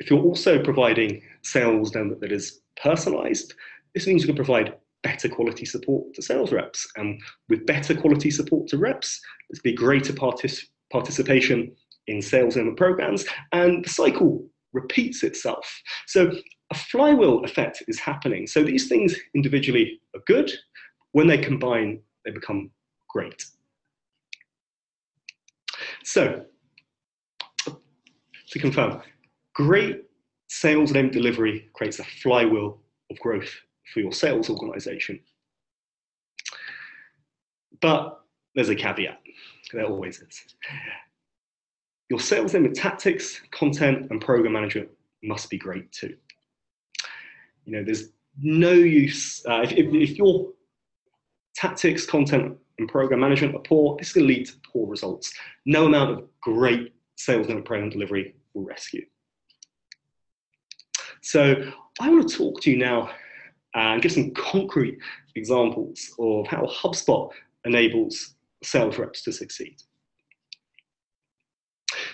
If 0.00 0.10
you're 0.10 0.22
also 0.22 0.62
providing 0.62 1.22
sales 1.42 1.90
then 1.90 2.16
that 2.20 2.32
is 2.32 2.60
personalized, 2.82 3.54
this 3.94 4.06
means 4.06 4.22
you 4.22 4.26
can 4.26 4.36
provide 4.36 4.74
better 5.02 5.28
quality 5.28 5.64
support 5.64 6.12
to 6.14 6.22
sales 6.22 6.52
reps. 6.52 6.86
And 6.96 7.20
with 7.48 7.66
better 7.66 7.94
quality 7.94 8.30
support 8.30 8.68
to 8.68 8.78
reps, 8.78 9.20
there's 9.48 9.60
be 9.60 9.72
greater 9.72 10.12
partic- 10.12 10.66
participation 10.90 11.72
in 12.06 12.22
sales 12.22 12.56
and 12.56 12.76
programs, 12.76 13.24
and 13.52 13.84
the 13.84 13.88
cycle 13.88 14.46
repeats 14.72 15.22
itself. 15.22 15.80
So 16.06 16.32
a 16.70 16.74
flywheel 16.74 17.44
effect 17.44 17.82
is 17.88 17.98
happening. 17.98 18.46
So 18.46 18.62
these 18.62 18.88
things 18.88 19.14
individually 19.34 20.00
are 20.14 20.22
good. 20.26 20.50
When 21.12 21.26
they 21.26 21.38
combine, 21.38 22.00
they 22.24 22.30
become 22.30 22.70
great. 23.08 23.44
So 26.04 26.44
to 28.50 28.58
confirm, 28.58 29.02
Great 29.54 30.04
sales 30.48 30.92
and 30.92 31.12
delivery 31.12 31.68
creates 31.74 31.98
a 31.98 32.04
flywheel 32.04 32.78
of 33.10 33.18
growth 33.18 33.52
for 33.92 34.00
your 34.00 34.12
sales 34.12 34.48
organization. 34.48 35.20
But 37.80 38.20
there's 38.54 38.68
a 38.68 38.74
caveat, 38.74 39.20
there 39.72 39.84
always 39.84 40.20
is. 40.20 40.44
Your 42.08 42.20
sales 42.20 42.52
enablement 42.54 42.74
tactics, 42.74 43.40
content, 43.50 44.06
and 44.10 44.20
program 44.20 44.52
management 44.52 44.88
must 45.22 45.50
be 45.50 45.58
great 45.58 45.90
too. 45.92 46.16
You 47.64 47.72
know, 47.72 47.84
there's 47.84 48.08
no 48.38 48.72
use, 48.72 49.44
uh, 49.46 49.60
if, 49.62 49.72
if, 49.72 49.92
if 49.92 50.16
your 50.16 50.52
tactics, 51.60 52.06
content, 52.06 52.56
and 52.78 52.88
program 52.88 53.20
management 53.20 53.54
are 53.54 53.60
poor, 53.60 53.96
this 53.98 54.08
is 54.08 54.12
going 54.14 54.26
to 54.26 54.34
lead 54.34 54.46
to 54.46 54.52
poor 54.72 54.88
results. 54.88 55.32
No 55.66 55.86
amount 55.86 56.10
of 56.10 56.24
great 56.40 56.94
sales 57.16 57.48
and 57.48 57.64
program 57.64 57.90
delivery 57.90 58.34
will 58.54 58.64
rescue. 58.64 59.04
So 61.20 61.70
I 62.00 62.08
want 62.08 62.28
to 62.28 62.34
talk 62.34 62.62
to 62.62 62.70
you 62.70 62.78
now 62.78 63.10
uh, 63.76 63.92
and 63.92 64.02
give 64.02 64.12
some 64.12 64.30
concrete 64.30 64.98
examples 65.36 66.10
of 66.18 66.46
how 66.46 66.64
HubSpot 66.64 67.30
enables 67.66 68.36
sales 68.64 68.96
reps 68.96 69.22
to 69.24 69.32
succeed. 69.32 69.76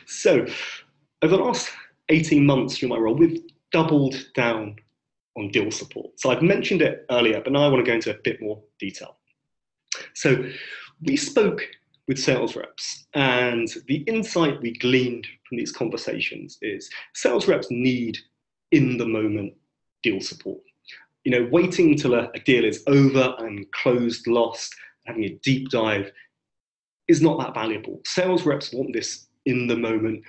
So 0.06 0.44
over 1.22 1.36
the 1.36 1.42
last 1.42 1.70
18 2.08 2.44
months 2.44 2.78
through 2.78 2.88
my 2.88 2.96
role, 2.96 3.14
we've 3.14 3.40
doubled 3.70 4.16
down 4.34 4.74
on 5.36 5.50
deal 5.50 5.70
support. 5.70 6.18
So 6.18 6.30
I've 6.30 6.42
mentioned 6.42 6.82
it 6.82 7.06
earlier, 7.10 7.40
but 7.40 7.52
now 7.52 7.64
I 7.64 7.68
want 7.68 7.84
to 7.84 7.88
go 7.88 7.94
into 7.94 8.10
a 8.10 8.18
bit 8.24 8.40
more 8.40 8.60
detail. 8.80 9.16
So 10.14 10.44
we 11.02 11.16
spoke 11.16 11.62
with 12.08 12.18
sales 12.18 12.56
reps. 12.56 13.06
And 13.14 13.68
the 13.86 13.96
insight 14.06 14.60
we 14.60 14.72
gleaned 14.78 15.26
from 15.48 15.58
these 15.58 15.72
conversations 15.72 16.58
is 16.62 16.90
sales 17.14 17.48
reps 17.48 17.68
need 17.70 18.18
in 18.72 18.96
the 18.96 19.06
moment 19.06 19.54
deal 20.02 20.20
support. 20.20 20.60
You 21.24 21.32
know, 21.32 21.48
waiting 21.50 21.96
till 21.96 22.14
a, 22.14 22.30
a 22.34 22.40
deal 22.40 22.64
is 22.64 22.84
over 22.86 23.34
and 23.38 23.70
closed, 23.72 24.26
lost, 24.26 24.74
having 25.06 25.24
a 25.24 25.38
deep 25.42 25.70
dive 25.70 26.10
is 27.08 27.20
not 27.20 27.38
that 27.40 27.54
valuable. 27.54 28.00
Sales 28.04 28.46
reps 28.46 28.72
want 28.72 28.92
this 28.92 29.26
in 29.44 29.66
the 29.66 29.76
moment 29.76 30.22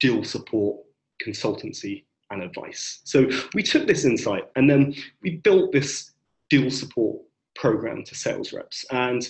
deal 0.00 0.24
support, 0.24 0.78
consultancy, 1.24 2.04
and 2.30 2.42
advice. 2.42 3.00
So 3.04 3.28
we 3.54 3.62
took 3.62 3.86
this 3.86 4.04
insight 4.04 4.44
and 4.56 4.70
then 4.70 4.94
we 5.22 5.36
built 5.36 5.72
this 5.72 6.12
deal 6.48 6.70
support 6.70 7.20
program 7.60 8.02
to 8.04 8.14
sales 8.14 8.52
reps. 8.52 8.84
And 8.90 9.28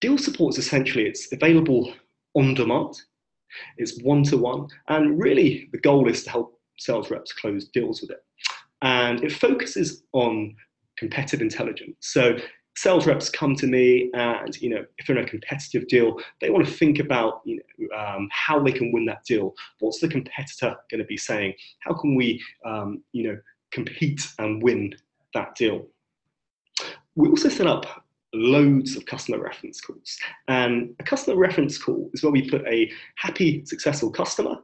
deal 0.00 0.18
support 0.18 0.54
is 0.54 0.66
essentially 0.66 1.06
it's 1.06 1.32
available 1.32 1.92
on 2.34 2.54
demand, 2.54 3.00
it's 3.78 4.00
one 4.02 4.24
to 4.24 4.36
one, 4.36 4.66
and 4.88 5.18
really 5.18 5.68
the 5.72 5.78
goal 5.78 6.08
is 6.08 6.24
to 6.24 6.30
help 6.30 6.60
sales 6.78 7.10
reps 7.10 7.32
close 7.32 7.68
deals 7.68 8.02
with 8.02 8.10
it. 8.10 8.22
And 8.82 9.24
it 9.24 9.32
focuses 9.32 10.02
on 10.12 10.54
competitive 10.98 11.40
intelligence. 11.40 11.96
So 12.00 12.36
sales 12.76 13.06
reps 13.06 13.30
come 13.30 13.54
to 13.56 13.66
me 13.66 14.10
and 14.12 14.60
you 14.60 14.68
know 14.68 14.84
if 14.98 15.06
they're 15.06 15.16
in 15.16 15.24
a 15.24 15.28
competitive 15.28 15.88
deal 15.88 16.20
they 16.42 16.50
want 16.50 16.66
to 16.66 16.70
think 16.70 16.98
about 16.98 17.40
you 17.46 17.58
know 17.58 17.96
um, 17.96 18.28
how 18.30 18.62
they 18.62 18.70
can 18.70 18.92
win 18.92 19.06
that 19.06 19.24
deal 19.26 19.54
what's 19.80 19.98
the 20.00 20.08
competitor 20.08 20.76
going 20.90 21.00
to 21.00 21.06
be 21.06 21.16
saying 21.16 21.54
how 21.80 21.94
can 21.94 22.14
we 22.14 22.42
um, 22.66 23.02
you 23.12 23.26
know 23.26 23.38
compete 23.72 24.28
and 24.38 24.62
win 24.62 24.94
that 25.32 25.54
deal 25.54 25.86
we 27.16 27.28
also 27.28 27.48
set 27.48 27.66
up 27.66 28.04
loads 28.34 28.96
of 28.96 29.06
customer 29.06 29.38
reference 29.38 29.80
calls 29.80 30.18
and 30.48 30.94
a 30.98 31.02
customer 31.02 31.36
reference 31.36 31.78
call 31.78 32.10
is 32.12 32.22
where 32.22 32.32
we 32.32 32.48
put 32.48 32.66
a 32.66 32.90
happy 33.16 33.64
successful 33.64 34.10
customer 34.10 34.56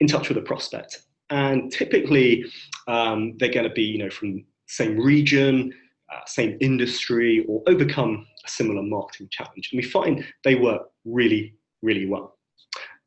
in 0.00 0.06
touch 0.06 0.28
with 0.28 0.38
a 0.38 0.42
prospect 0.42 1.02
and 1.30 1.70
typically 1.72 2.44
um, 2.88 3.36
they're 3.38 3.52
going 3.52 3.68
to 3.68 3.74
be 3.74 3.82
you 3.82 3.98
know 3.98 4.10
from 4.10 4.44
same 4.66 4.98
region 4.98 5.72
uh, 6.12 6.20
same 6.26 6.56
industry 6.60 7.44
or 7.48 7.62
overcome 7.66 8.26
a 8.44 8.48
similar 8.48 8.82
marketing 8.82 9.28
challenge. 9.30 9.70
And 9.72 9.78
we 9.78 9.82
find 9.82 10.24
they 10.44 10.54
work 10.54 10.82
really, 11.04 11.54
really 11.82 12.06
well. 12.06 12.38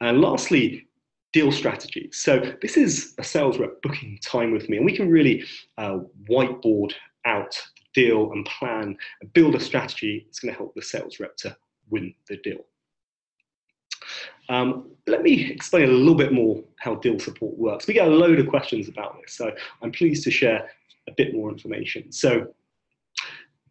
And 0.01 0.21
lastly, 0.21 0.87
deal 1.33 1.51
strategy. 1.51 2.09
So 2.11 2.53
this 2.61 2.77
is 2.77 3.13
a 3.17 3.23
sales 3.23 3.57
rep 3.59 3.81
booking 3.81 4.19
time 4.25 4.51
with 4.51 4.67
me, 4.69 4.77
and 4.77 4.85
we 4.85 4.95
can 4.95 5.09
really 5.09 5.45
uh, 5.77 5.99
whiteboard 6.29 6.93
out 7.25 7.55
deal 7.93 8.31
and 8.31 8.45
plan 8.45 8.97
and 9.21 9.33
build 9.33 9.55
a 9.55 9.59
strategy 9.59 10.23
that's 10.25 10.39
going 10.39 10.53
to 10.53 10.57
help 10.57 10.73
the 10.75 10.81
sales 10.81 11.19
rep 11.19 11.35
to 11.37 11.55
win 11.89 12.13
the 12.27 12.37
deal. 12.37 12.59
Um, 14.49 14.91
let 15.07 15.21
me 15.21 15.51
explain 15.51 15.89
a 15.89 15.91
little 15.91 16.15
bit 16.15 16.33
more 16.33 16.63
how 16.79 16.95
deal 16.95 17.19
support 17.19 17.57
works. 17.57 17.87
We 17.87 17.93
get 17.93 18.07
a 18.07 18.11
load 18.11 18.39
of 18.39 18.47
questions 18.47 18.87
about 18.87 19.19
this, 19.21 19.33
so 19.33 19.51
I'm 19.81 19.91
pleased 19.91 20.23
to 20.23 20.31
share 20.31 20.69
a 21.07 21.11
bit 21.15 21.33
more 21.33 21.51
information. 21.51 22.11
So 22.11 22.47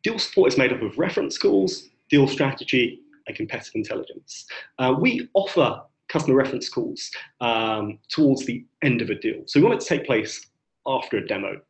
Deal 0.03 0.19
support 0.19 0.53
is 0.53 0.59
made 0.59 0.73
up 0.73 0.83
of 0.83 0.97
reference 0.99 1.37
calls, 1.39 1.89
deal 2.09 2.29
strategy, 2.29 3.01
and 3.27 3.37
competitive 3.37 3.75
intelligence. 3.75 4.47
Uh, 4.79 4.95
we 4.99 5.29
offer 5.35 5.83
customer 6.09 6.37
reference 6.37 6.69
calls 6.69 7.11
um, 7.41 7.99
towards 8.09 8.47
the 8.47 8.65
end 8.83 9.03
of 9.03 9.11
a 9.11 9.15
deal. 9.15 9.43
So 9.47 9.61
we 9.61 9.67
want 9.67 9.81
it 9.81 9.81
to 9.81 9.87
take 9.87 10.07
place 10.07 10.48
after 10.89 11.19
a 11.19 11.27
demo. 11.27 11.61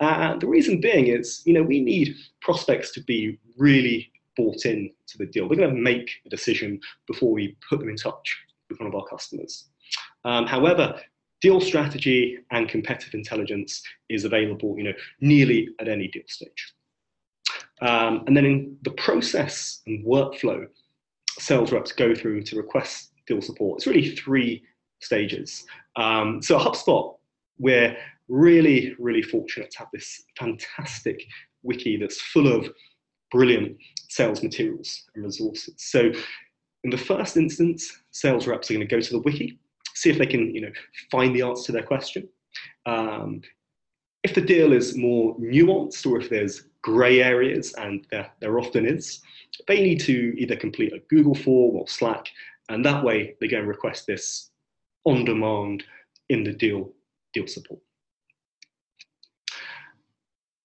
Uh, 0.00 0.36
the 0.36 0.46
reason 0.46 0.80
being 0.80 1.08
is, 1.08 1.42
you 1.46 1.52
know, 1.52 1.62
we 1.62 1.80
need 1.80 2.14
prospects 2.42 2.92
to 2.92 3.02
be 3.02 3.38
really 3.56 4.12
bought 4.36 4.66
in 4.66 4.90
to 5.08 5.18
the 5.18 5.26
deal. 5.26 5.48
They're 5.48 5.56
going 5.56 5.74
to 5.74 5.80
make 5.80 6.10
a 6.26 6.28
decision 6.28 6.78
before 7.06 7.32
we 7.32 7.56
put 7.68 7.80
them 7.80 7.88
in 7.88 7.96
touch 7.96 8.36
with 8.68 8.78
one 8.78 8.88
of 8.88 8.94
our 8.94 9.04
customers. 9.06 9.68
Um, 10.24 10.46
however, 10.46 11.00
deal 11.40 11.60
strategy 11.60 12.38
and 12.50 12.68
competitive 12.68 13.14
intelligence 13.14 13.82
is 14.08 14.24
available, 14.24 14.76
you 14.76 14.84
know, 14.84 14.92
nearly 15.20 15.68
at 15.80 15.88
any 15.88 16.08
deal 16.08 16.22
stage. 16.26 16.74
Um, 17.80 18.24
and 18.26 18.36
then 18.36 18.44
in 18.44 18.76
the 18.82 18.90
process 18.92 19.82
and 19.86 20.04
workflow 20.04 20.66
sales 21.38 21.72
reps 21.72 21.92
go 21.92 22.14
through 22.14 22.42
to 22.42 22.56
request 22.56 23.12
deal 23.26 23.42
support, 23.42 23.78
it's 23.78 23.86
really 23.86 24.14
three 24.16 24.62
stages. 25.00 25.66
Um, 25.96 26.40
so 26.42 26.58
HubSpot, 26.58 27.16
we're 27.58 27.96
really, 28.28 28.94
really 28.98 29.22
fortunate 29.22 29.70
to 29.72 29.78
have 29.78 29.88
this 29.92 30.24
fantastic 30.38 31.22
wiki 31.62 31.96
that's 31.96 32.20
full 32.20 32.48
of 32.48 32.68
brilliant 33.30 33.76
sales 34.08 34.42
materials 34.42 35.04
and 35.14 35.24
resources. 35.24 35.74
So 35.78 36.12
in 36.84 36.90
the 36.90 36.98
first 36.98 37.36
instance, 37.36 38.02
sales 38.10 38.46
reps 38.46 38.70
are 38.70 38.74
going 38.74 38.86
to 38.86 38.94
go 38.94 39.00
to 39.00 39.12
the 39.12 39.20
wiki, 39.20 39.58
see 39.94 40.10
if 40.10 40.18
they 40.18 40.26
can, 40.26 40.54
you 40.54 40.60
know, 40.60 40.72
find 41.10 41.34
the 41.34 41.42
answer 41.42 41.66
to 41.66 41.72
their 41.72 41.82
question. 41.82 42.28
Um, 42.86 43.42
if 44.22 44.34
the 44.34 44.40
deal 44.40 44.72
is 44.72 44.96
more 44.96 45.36
nuanced 45.38 46.06
or 46.06 46.20
if 46.20 46.30
there's 46.30 46.68
grey 46.82 47.22
areas, 47.22 47.74
and 47.74 48.06
there, 48.10 48.30
there 48.40 48.58
often 48.58 48.86
is, 48.86 49.20
they 49.66 49.82
need 49.82 50.00
to 50.00 50.34
either 50.38 50.56
complete 50.56 50.92
a 50.92 51.02
Google 51.10 51.34
form 51.34 51.76
or 51.76 51.88
Slack, 51.88 52.28
and 52.68 52.84
that 52.84 53.02
way 53.02 53.34
they 53.40 53.48
go 53.48 53.58
and 53.58 53.68
request 53.68 54.06
this 54.06 54.50
on 55.04 55.24
demand 55.24 55.84
in 56.28 56.44
the 56.44 56.52
deal, 56.52 56.92
deal 57.34 57.46
support. 57.46 57.80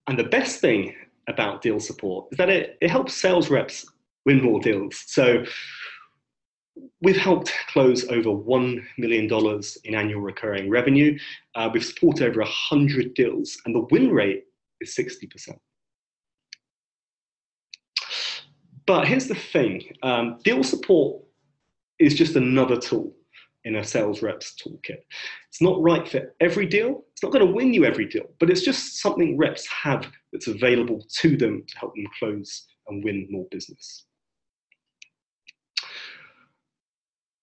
And 0.08 0.18
the 0.18 0.24
best 0.24 0.60
thing 0.60 0.96
about 1.28 1.62
deal 1.62 1.80
support 1.80 2.28
is 2.32 2.38
that 2.38 2.50
it, 2.50 2.78
it 2.82 2.90
helps 2.90 3.14
sales 3.14 3.50
reps 3.50 3.86
win 4.26 4.42
more 4.42 4.60
deals. 4.60 5.04
So 5.08 5.44
we've 7.02 7.18
helped 7.18 7.52
close 7.70 8.08
over 8.08 8.30
$1 8.30 8.84
million 8.98 9.62
in 9.84 9.96
annual 9.96 10.22
recurring 10.22 10.70
revenue. 10.70 11.18
Uh, 11.56 11.70
we've 11.74 11.86
supported 11.86 12.28
over 12.28 12.42
100 12.42 13.14
deals, 13.14 13.58
and 13.66 13.76
the 13.76 13.88
win 13.92 14.12
rate 14.12 14.46
is 14.80 14.96
60%. 14.96 15.58
But 18.86 19.08
here's 19.08 19.28
the 19.28 19.36
thing 19.36 19.96
um, 20.04 20.40
deal 20.44 20.64
support 20.64 21.24
is 22.00 22.16
just 22.16 22.36
another 22.36 22.78
tool 22.78 23.14
in 23.64 23.76
a 23.76 23.84
sales 23.84 24.22
rep's 24.22 24.56
toolkit. 24.56 25.04
It's 25.50 25.62
not 25.62 25.82
right 25.82 26.08
for 26.08 26.34
every 26.40 26.66
deal. 26.66 27.04
It's 27.12 27.24
not 27.24 27.32
going 27.32 27.46
to 27.46 27.52
win 27.52 27.74
you 27.74 27.86
every 27.86 28.06
deal, 28.06 28.26
but 28.40 28.50
it's 28.50 28.62
just 28.62 29.00
something 29.02 29.38
reps 29.38 29.68
have 29.68 30.12
that's 30.32 30.48
available 30.48 31.06
to 31.20 31.38
them 31.38 31.64
to 31.68 31.78
help 31.78 31.96
them 31.96 32.08
close 32.18 32.68
and 32.88 33.04
win 33.04 33.28
more 33.30 33.46
business. 33.52 34.06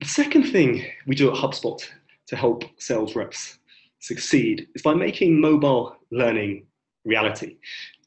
The 0.01 0.07
second 0.07 0.45
thing 0.45 0.85
we 1.07 1.15
do 1.15 1.31
at 1.31 1.37
HubSpot 1.37 1.81
to 2.29 2.37
help 2.37 2.65
sales 2.79 3.17
reps 3.17 3.59
succeed 4.01 4.69
is 4.75 4.83
by 4.83 4.95
making 4.95 5.41
mobile 5.41 5.97
learning 6.11 6.67
reality. 7.05 7.57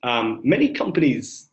Um, 0.03 0.41
many 0.43 0.69
companies 0.69 1.49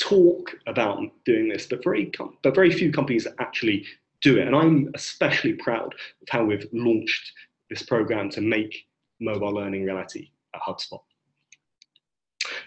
talk 0.00 0.54
about 0.66 1.00
doing 1.24 1.48
this, 1.48 1.66
but 1.66 1.82
very, 1.82 2.10
but 2.42 2.54
very 2.54 2.70
few 2.70 2.92
companies 2.92 3.26
actually 3.38 3.86
do 4.22 4.38
it. 4.38 4.46
And 4.46 4.56
I'm 4.56 4.90
especially 4.94 5.54
proud 5.54 5.94
of 5.94 6.28
how 6.28 6.44
we've 6.44 6.66
launched 6.72 7.32
this 7.70 7.82
program 7.82 8.30
to 8.30 8.40
make 8.40 8.86
mobile 9.20 9.52
learning 9.52 9.84
reality 9.84 10.30
at 10.54 10.62
HubSpot. 10.62 11.00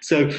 So 0.02 0.30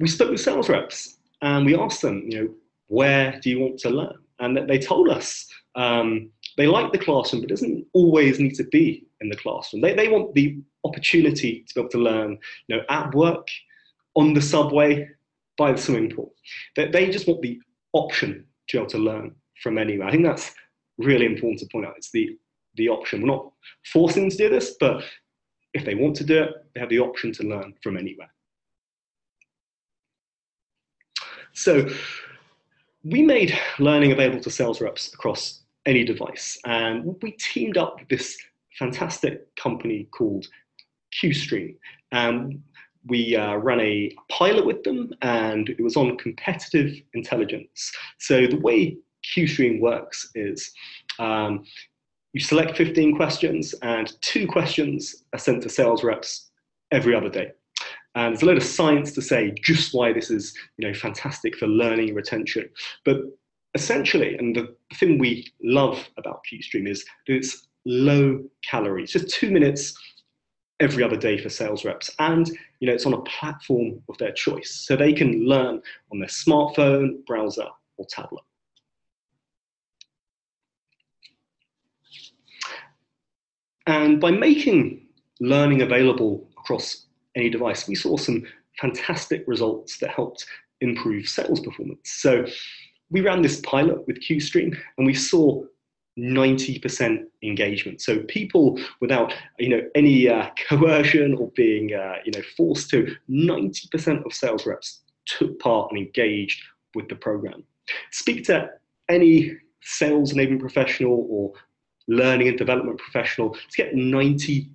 we 0.00 0.08
spoke 0.08 0.30
with 0.30 0.40
sales 0.40 0.68
reps 0.68 1.18
and 1.42 1.64
we 1.66 1.76
asked 1.76 2.02
them, 2.02 2.24
you 2.28 2.40
know, 2.40 2.54
where 2.88 3.38
do 3.42 3.50
you 3.50 3.60
want 3.60 3.78
to 3.80 3.90
learn? 3.90 4.16
And 4.40 4.56
they 4.68 4.78
told 4.78 5.08
us 5.08 5.46
um, 5.74 6.30
they 6.56 6.66
like 6.66 6.92
the 6.92 6.98
classroom, 6.98 7.42
but 7.42 7.50
it 7.50 7.54
doesn't 7.54 7.86
always 7.92 8.38
need 8.38 8.54
to 8.54 8.64
be 8.64 9.06
in 9.20 9.28
the 9.28 9.36
classroom. 9.36 9.82
They, 9.82 9.94
they 9.94 10.08
want 10.08 10.34
the 10.34 10.58
opportunity 10.84 11.64
to 11.68 11.74
be 11.74 11.80
able 11.80 11.90
to 11.90 11.98
learn, 11.98 12.38
you 12.66 12.76
know, 12.76 12.82
at 12.88 13.14
work, 13.14 13.48
on 14.14 14.34
the 14.34 14.42
subway, 14.42 15.08
by 15.56 15.72
the 15.72 15.78
swimming 15.78 16.10
pool. 16.10 16.34
They, 16.76 16.88
they 16.88 17.10
just 17.10 17.28
want 17.28 17.42
the 17.42 17.60
option 17.92 18.44
to 18.68 18.76
be 18.76 18.78
able 18.80 18.90
to 18.90 18.98
learn 18.98 19.34
from 19.62 19.78
anywhere. 19.78 20.08
I 20.08 20.10
think 20.10 20.24
that's 20.24 20.52
really 20.98 21.26
important 21.26 21.60
to 21.60 21.68
point 21.70 21.86
out. 21.86 21.94
It's 21.96 22.10
the, 22.10 22.36
the 22.76 22.88
option. 22.88 23.20
We're 23.20 23.28
not 23.28 23.52
forcing 23.92 24.24
them 24.24 24.30
to 24.30 24.36
do 24.36 24.48
this, 24.48 24.76
but 24.78 25.04
if 25.74 25.84
they 25.84 25.94
want 25.94 26.16
to 26.16 26.24
do 26.24 26.42
it, 26.42 26.50
they 26.74 26.80
have 26.80 26.88
the 26.88 27.00
option 27.00 27.32
to 27.32 27.42
learn 27.44 27.74
from 27.82 27.96
anywhere. 27.96 28.30
So 31.52 31.88
we 33.04 33.22
made 33.22 33.58
learning 33.78 34.12
available 34.12 34.40
to 34.42 34.50
sales 34.50 34.80
reps 34.80 35.12
across 35.12 35.62
any 35.86 36.04
device. 36.04 36.58
And 36.64 37.16
we 37.22 37.32
teamed 37.32 37.76
up 37.76 37.98
with 37.98 38.08
this 38.08 38.36
fantastic 38.78 39.54
company 39.56 40.08
called 40.12 40.46
QStream. 41.20 41.76
And 42.12 42.62
we 43.06 43.36
uh, 43.36 43.56
ran 43.56 43.80
a 43.80 44.14
pilot 44.30 44.66
with 44.66 44.82
them 44.84 45.12
and 45.22 45.68
it 45.68 45.80
was 45.80 45.96
on 45.96 46.16
competitive 46.18 46.94
intelligence. 47.14 47.92
So 48.18 48.46
the 48.46 48.60
way 48.60 48.98
QStream 49.24 49.80
works 49.80 50.30
is 50.34 50.72
um, 51.18 51.64
you 52.32 52.40
select 52.40 52.76
15 52.76 53.16
questions 53.16 53.74
and 53.82 54.12
two 54.20 54.46
questions 54.46 55.24
are 55.32 55.38
sent 55.38 55.62
to 55.62 55.68
sales 55.68 56.04
reps 56.04 56.50
every 56.90 57.14
other 57.14 57.28
day. 57.28 57.50
And 58.14 58.34
there's 58.34 58.42
a 58.42 58.46
lot 58.46 58.56
of 58.56 58.62
science 58.62 59.12
to 59.12 59.22
say 59.22 59.54
just 59.62 59.94
why 59.94 60.12
this 60.12 60.30
is 60.30 60.54
you 60.76 60.86
know, 60.86 60.94
fantastic 60.94 61.56
for 61.56 61.66
learning 61.66 62.14
retention. 62.14 62.68
But 63.04 63.18
essentially, 63.74 64.36
and 64.36 64.56
the 64.56 64.74
thing 64.94 65.18
we 65.18 65.52
love 65.62 66.08
about 66.16 66.42
QStream 66.50 66.88
is 66.88 67.04
that 67.26 67.34
it's 67.34 67.68
low 67.84 68.42
calories, 68.68 69.12
just 69.12 69.30
two 69.30 69.50
minutes 69.50 69.94
every 70.80 71.02
other 71.02 71.16
day 71.16 71.38
for 71.38 71.48
sales 71.48 71.84
reps. 71.84 72.10
And 72.18 72.48
you 72.80 72.88
know, 72.88 72.94
it's 72.94 73.06
on 73.06 73.14
a 73.14 73.22
platform 73.22 74.02
of 74.08 74.18
their 74.18 74.32
choice. 74.32 74.84
So 74.86 74.96
they 74.96 75.12
can 75.12 75.44
learn 75.46 75.80
on 76.12 76.18
their 76.18 76.28
smartphone, 76.28 77.24
browser, 77.26 77.66
or 77.96 78.06
tablet. 78.08 78.44
And 83.88 84.20
by 84.20 84.30
making 84.30 85.00
learning 85.40 85.80
available 85.80 86.46
across 86.58 87.06
any 87.34 87.48
device, 87.48 87.88
we 87.88 87.94
saw 87.94 88.18
some 88.18 88.44
fantastic 88.78 89.42
results 89.46 89.96
that 89.98 90.10
helped 90.10 90.44
improve 90.82 91.26
sales 91.26 91.60
performance. 91.60 92.00
So 92.04 92.44
we 93.10 93.22
ran 93.22 93.40
this 93.40 93.60
pilot 93.60 94.06
with 94.06 94.20
QStream 94.20 94.76
and 94.98 95.06
we 95.06 95.14
saw 95.14 95.64
90% 96.18 97.24
engagement. 97.42 98.02
So 98.02 98.18
people 98.24 98.78
without 99.00 99.32
you 99.58 99.70
know 99.70 99.80
any 99.94 100.28
uh, 100.28 100.50
coercion 100.68 101.34
or 101.34 101.50
being 101.56 101.94
uh, 101.94 102.16
you 102.26 102.32
know 102.32 102.42
forced 102.58 102.90
to, 102.90 103.16
90% 103.30 104.26
of 104.26 104.34
sales 104.34 104.66
reps 104.66 105.00
took 105.24 105.58
part 105.60 105.90
and 105.90 105.98
engaged 105.98 106.62
with 106.94 107.08
the 107.08 107.16
program. 107.16 107.64
Speak 108.10 108.44
to 108.44 108.68
any 109.08 109.56
sales 109.80 110.32
enabling 110.32 110.58
professional 110.58 111.26
or 111.30 111.52
learning 112.08 112.48
and 112.48 112.58
development 112.58 112.98
professional 112.98 113.50
to 113.50 113.76
get 113.76 113.94
90% 113.94 114.68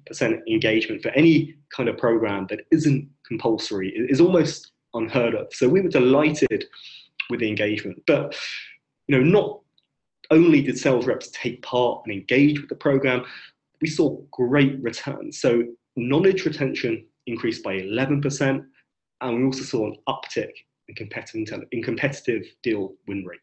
engagement 0.48 1.02
for 1.02 1.10
any 1.10 1.56
kind 1.76 1.90
of 1.90 1.98
program 1.98 2.46
that 2.50 2.62
isn't 2.72 3.10
compulsory 3.28 3.92
is 4.10 4.22
almost 4.22 4.72
unheard 4.94 5.34
of. 5.34 5.48
So 5.52 5.68
we 5.68 5.82
were 5.82 5.90
delighted 5.90 6.66
with 7.30 7.40
the 7.40 7.50
engagement. 7.50 8.02
But 8.06 8.36
you 9.08 9.18
know, 9.18 9.24
not 9.24 9.60
only 10.32 10.62
did 10.62 10.78
sales 10.78 11.06
reps 11.06 11.32
take 11.34 11.62
part 11.64 12.04
and 12.06 12.14
engage 12.14 12.60
with 12.60 12.70
the 12.70 12.76
program, 12.76 13.26
we 13.82 13.88
saw 13.88 14.18
great 14.32 14.82
returns. 14.82 15.42
So 15.42 15.64
knowledge 15.96 16.46
retention 16.46 17.06
increased 17.28 17.64
by 17.64 17.80
11%, 17.80 18.66
and 19.22 19.38
we 19.38 19.44
also 19.44 19.64
saw 19.64 19.88
an 19.88 19.96
uptick 20.08 20.52
in 20.88 20.96
competitive, 20.96 21.64
in 21.72 21.84
competitive 21.84 22.44
deal 22.62 22.94
win 23.08 23.26
rate. 23.26 23.40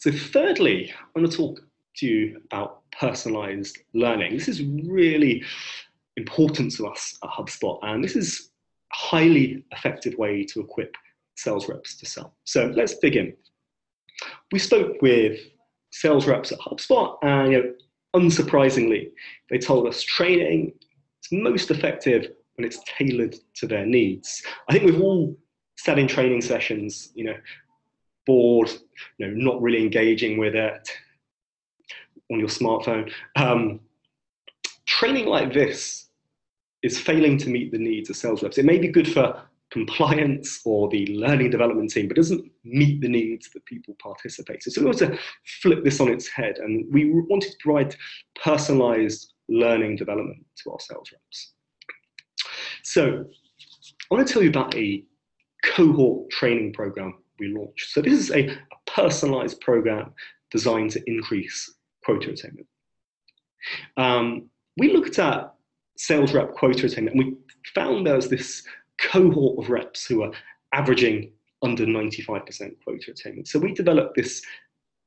So 0.00 0.10
thirdly, 0.10 0.90
I 0.92 1.18
want 1.18 1.30
to 1.30 1.36
talk 1.36 1.60
to 1.96 2.06
you 2.06 2.40
about 2.50 2.80
personalized 2.98 3.80
learning. 3.92 4.32
This 4.32 4.48
is 4.48 4.62
really 4.62 5.44
important 6.16 6.74
to 6.76 6.86
us 6.86 7.18
at 7.22 7.28
HubSpot, 7.28 7.78
and 7.82 8.02
this 8.02 8.16
is 8.16 8.48
a 8.92 8.96
highly 8.96 9.62
effective 9.72 10.14
way 10.16 10.42
to 10.46 10.60
equip 10.60 10.96
sales 11.36 11.68
reps 11.68 11.96
to 11.98 12.06
sell. 12.06 12.34
So 12.44 12.72
let's 12.74 12.94
begin. 12.94 13.36
We 14.52 14.58
spoke 14.58 15.02
with 15.02 15.38
sales 15.90 16.26
reps 16.26 16.50
at 16.50 16.60
HubSpot, 16.60 17.18
and 17.22 17.52
you 17.52 17.62
know, 17.62 17.74
unsurprisingly, 18.16 19.10
they 19.50 19.58
told 19.58 19.86
us 19.86 20.00
training 20.00 20.72
is 21.22 21.30
most 21.30 21.70
effective 21.70 22.32
when 22.54 22.66
it's 22.66 22.80
tailored 22.84 23.36
to 23.56 23.66
their 23.66 23.84
needs. 23.84 24.42
I 24.66 24.72
think 24.72 24.86
we've 24.86 25.02
all 25.02 25.36
sat 25.76 25.98
in 25.98 26.08
training 26.08 26.40
sessions, 26.40 27.12
you 27.14 27.24
know, 27.24 27.36
bored, 28.30 28.70
you 29.18 29.26
know, 29.26 29.32
not 29.34 29.60
really 29.60 29.82
engaging 29.82 30.38
with 30.38 30.54
it 30.54 30.88
on 32.30 32.38
your 32.38 32.48
smartphone. 32.48 33.12
Um, 33.34 33.80
training 34.86 35.26
like 35.26 35.52
this 35.52 36.10
is 36.84 36.96
failing 36.98 37.36
to 37.38 37.48
meet 37.48 37.72
the 37.72 37.78
needs 37.78 38.08
of 38.08 38.16
sales 38.16 38.42
reps. 38.42 38.58
It 38.58 38.64
may 38.64 38.78
be 38.78 38.86
good 38.86 39.10
for 39.12 39.42
compliance 39.72 40.60
or 40.64 40.88
the 40.88 41.06
learning 41.06 41.50
development 41.50 41.90
team, 41.90 42.06
but 42.06 42.16
doesn't 42.16 42.44
meet 42.64 43.00
the 43.00 43.08
needs 43.08 43.50
that 43.50 43.64
people 43.66 43.96
participate. 44.00 44.62
So 44.62 44.80
we 44.80 44.86
want 44.86 44.98
to 44.98 45.18
flip 45.62 45.82
this 45.82 46.00
on 46.00 46.08
its 46.08 46.28
head, 46.28 46.58
and 46.58 46.86
we 46.92 47.10
wanted 47.10 47.50
to 47.50 47.56
provide 47.60 47.96
personalized 48.40 49.32
learning 49.48 49.96
development 49.96 50.44
to 50.62 50.70
our 50.70 50.78
sales 50.78 51.10
reps. 51.12 51.52
So 52.84 53.24
I 54.10 54.14
want 54.14 54.26
to 54.26 54.32
tell 54.32 54.42
you 54.42 54.50
about 54.50 54.76
a 54.76 55.04
cohort 55.64 56.30
training 56.30 56.72
program 56.72 57.19
we 57.40 57.48
launched. 57.48 57.90
So 57.90 58.02
this 58.02 58.12
is 58.12 58.30
a, 58.30 58.48
a 58.48 58.56
personalized 58.86 59.60
program 59.60 60.12
designed 60.50 60.90
to 60.92 61.02
increase 61.06 61.74
quota 62.04 62.30
attainment. 62.30 62.66
Um, 63.96 64.48
we 64.76 64.92
looked 64.92 65.18
at 65.18 65.52
sales 65.96 66.32
rep 66.32 66.52
quota 66.54 66.86
attainment 66.86 67.16
and 67.16 67.24
we 67.26 67.36
found 67.74 68.06
there 68.06 68.16
was 68.16 68.28
this 68.28 68.62
cohort 69.00 69.62
of 69.62 69.70
reps 69.70 70.06
who 70.06 70.22
are 70.22 70.32
averaging 70.72 71.32
under 71.62 71.84
95% 71.84 72.72
quota 72.84 73.10
attainment. 73.10 73.48
So 73.48 73.58
we 73.58 73.74
developed 73.74 74.16
this 74.16 74.42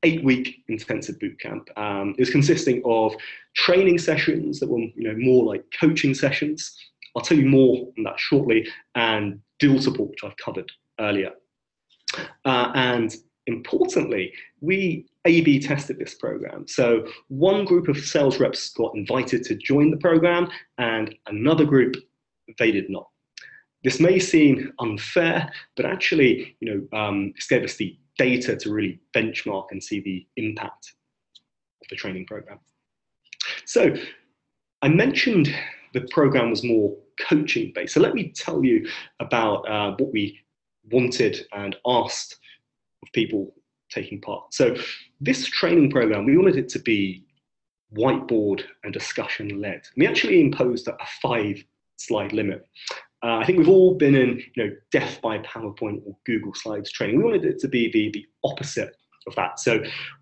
eight 0.03 0.23
week 0.23 0.63
intensive 0.67 1.19
boot 1.19 1.39
camp. 1.39 1.69
Um, 1.77 2.11
it 2.17 2.21
was 2.21 2.29
consisting 2.29 2.81
of 2.85 3.15
training 3.55 3.97
sessions 3.97 4.59
that 4.59 4.69
were 4.69 4.79
you 4.79 4.93
know, 4.97 5.15
more 5.17 5.45
like 5.45 5.63
coaching 5.79 6.13
sessions. 6.13 6.77
I'll 7.15 7.23
tell 7.23 7.37
you 7.37 7.45
more 7.45 7.87
on 7.97 8.03
that 8.03 8.19
shortly, 8.19 8.67
and 8.95 9.39
deal 9.59 9.79
support, 9.81 10.09
which 10.09 10.23
I've 10.23 10.37
covered 10.37 10.71
earlier. 10.99 11.31
Uh, 12.45 12.71
and 12.75 13.15
importantly, 13.47 14.33
we 14.61 15.05
A 15.25 15.41
B 15.41 15.59
tested 15.59 15.97
this 15.99 16.15
program. 16.15 16.67
So 16.67 17.07
one 17.27 17.65
group 17.65 17.87
of 17.87 17.97
sales 17.97 18.39
reps 18.39 18.71
got 18.73 18.95
invited 18.95 19.43
to 19.45 19.55
join 19.55 19.91
the 19.91 19.97
program, 19.97 20.49
and 20.77 21.13
another 21.27 21.65
group, 21.65 21.95
they 22.59 22.71
did 22.71 22.89
not. 22.89 23.07
This 23.83 23.99
may 23.99 24.17
seem 24.17 24.71
unfair, 24.79 25.51
but 25.75 25.85
actually, 25.85 26.55
you 26.61 26.87
know, 26.89 26.97
um, 26.97 27.33
gave 27.49 27.63
us 27.63 27.75
the 27.75 27.97
data 28.17 28.55
to 28.55 28.71
really 28.71 28.99
benchmark 29.13 29.65
and 29.71 29.83
see 29.83 29.99
the 29.99 30.25
impact 30.37 30.93
of 31.81 31.87
the 31.89 31.95
training 31.95 32.25
program. 32.25 32.59
So 33.65 33.93
I 34.81 34.87
mentioned 34.87 35.53
the 35.93 36.07
program 36.11 36.49
was 36.49 36.63
more 36.63 36.95
coaching 37.19 37.71
based. 37.75 37.93
So 37.93 37.99
let 37.99 38.15
me 38.15 38.29
tell 38.29 38.63
you 38.63 38.87
about 39.19 39.67
uh, 39.69 39.95
what 39.97 40.13
we 40.13 40.39
wanted 40.91 41.45
and 41.53 41.75
asked 41.85 42.37
of 43.01 43.11
people 43.13 43.53
taking 43.89 44.21
part. 44.21 44.53
So 44.53 44.75
this 45.21 45.45
training 45.45 45.91
program, 45.91 46.25
we 46.25 46.37
wanted 46.37 46.57
it 46.57 46.69
to 46.69 46.79
be 46.79 47.25
whiteboard 47.95 48.63
and 48.83 48.93
discussion 48.93 49.61
led. 49.61 49.83
We 49.95 50.07
actually 50.07 50.41
imposed 50.41 50.87
a 50.87 50.97
five 51.21 51.63
slide 51.97 52.33
limit. 52.33 52.67
Uh, 53.23 53.37
I 53.37 53.45
think 53.45 53.57
we've 53.57 53.69
all 53.69 53.95
been 53.95 54.15
in, 54.15 54.43
you 54.55 54.63
know, 54.63 54.75
death 54.91 55.21
by 55.21 55.37
PowerPoint 55.39 56.01
or 56.05 56.17
Google 56.25 56.53
Slides 56.53 56.91
training. 56.91 57.17
We 57.17 57.23
wanted 57.23 57.45
it 57.45 57.59
to 57.59 57.67
be 57.69 57.89
the, 57.91 58.11
the 58.11 58.25
opposite 58.43 58.97
of 59.27 59.35
that. 59.35 59.59
So 59.59 59.81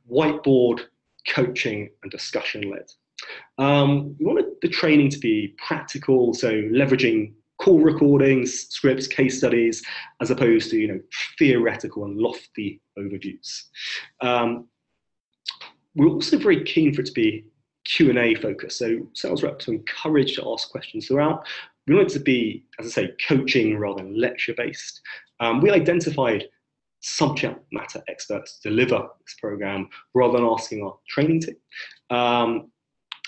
whiteboard, 0.09 0.81
coaching, 1.27 1.89
and 2.03 2.11
discussion 2.11 2.69
led. 2.69 2.91
Um, 3.57 4.15
we 4.19 4.25
wanted 4.25 4.45
the 4.61 4.67
training 4.67 5.09
to 5.11 5.19
be 5.19 5.55
practical, 5.65 6.33
so 6.33 6.51
leveraging 6.51 7.33
call 7.61 7.79
recordings, 7.79 8.67
scripts, 8.69 9.07
case 9.07 9.37
studies, 9.37 9.83
as 10.21 10.31
opposed 10.31 10.71
to 10.71 10.77
you 10.77 10.87
know 10.87 10.99
theoretical 11.37 12.05
and 12.05 12.17
lofty 12.17 12.81
overviews. 12.97 13.65
Um, 14.19 14.67
we're 15.95 16.07
also 16.07 16.37
very 16.37 16.63
keen 16.63 16.93
for 16.93 17.01
it 17.01 17.07
to 17.07 17.13
be 17.13 17.45
Q&A 17.85 18.35
focused, 18.35 18.77
so 18.77 19.07
sales 19.13 19.43
reps 19.43 19.67
are 19.67 19.73
encouraged 19.73 20.35
to 20.35 20.51
ask 20.51 20.69
questions 20.69 21.07
throughout, 21.07 21.45
we 21.87 21.95
want 21.95 22.09
it 22.11 22.13
to 22.13 22.19
be, 22.19 22.63
as 22.79 22.85
I 22.85 22.89
say, 22.89 23.13
coaching 23.27 23.77
rather 23.77 24.03
than 24.03 24.19
lecture 24.19 24.53
based. 24.55 25.01
Um, 25.39 25.61
we 25.61 25.71
identified 25.71 26.45
subject 27.01 27.59
matter 27.71 28.01
experts 28.07 28.59
to 28.59 28.69
deliver 28.69 29.07
this 29.25 29.35
program 29.39 29.89
rather 30.13 30.37
than 30.37 30.47
asking 30.47 30.83
our 30.83 30.95
training 31.09 31.41
team. 31.41 31.55
Um, 32.11 32.71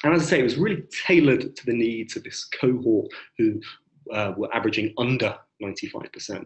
and 0.03 0.13
as 0.13 0.23
I 0.23 0.25
say, 0.25 0.39
it 0.39 0.43
was 0.43 0.57
really 0.57 0.83
tailored 1.05 1.55
to 1.55 1.65
the 1.65 1.73
needs 1.73 2.15
of 2.15 2.23
this 2.23 2.45
cohort 2.45 3.11
who 3.37 3.59
uh, 4.11 4.33
were 4.35 4.53
averaging 4.53 4.93
under 4.97 5.35
95%, 5.61 6.45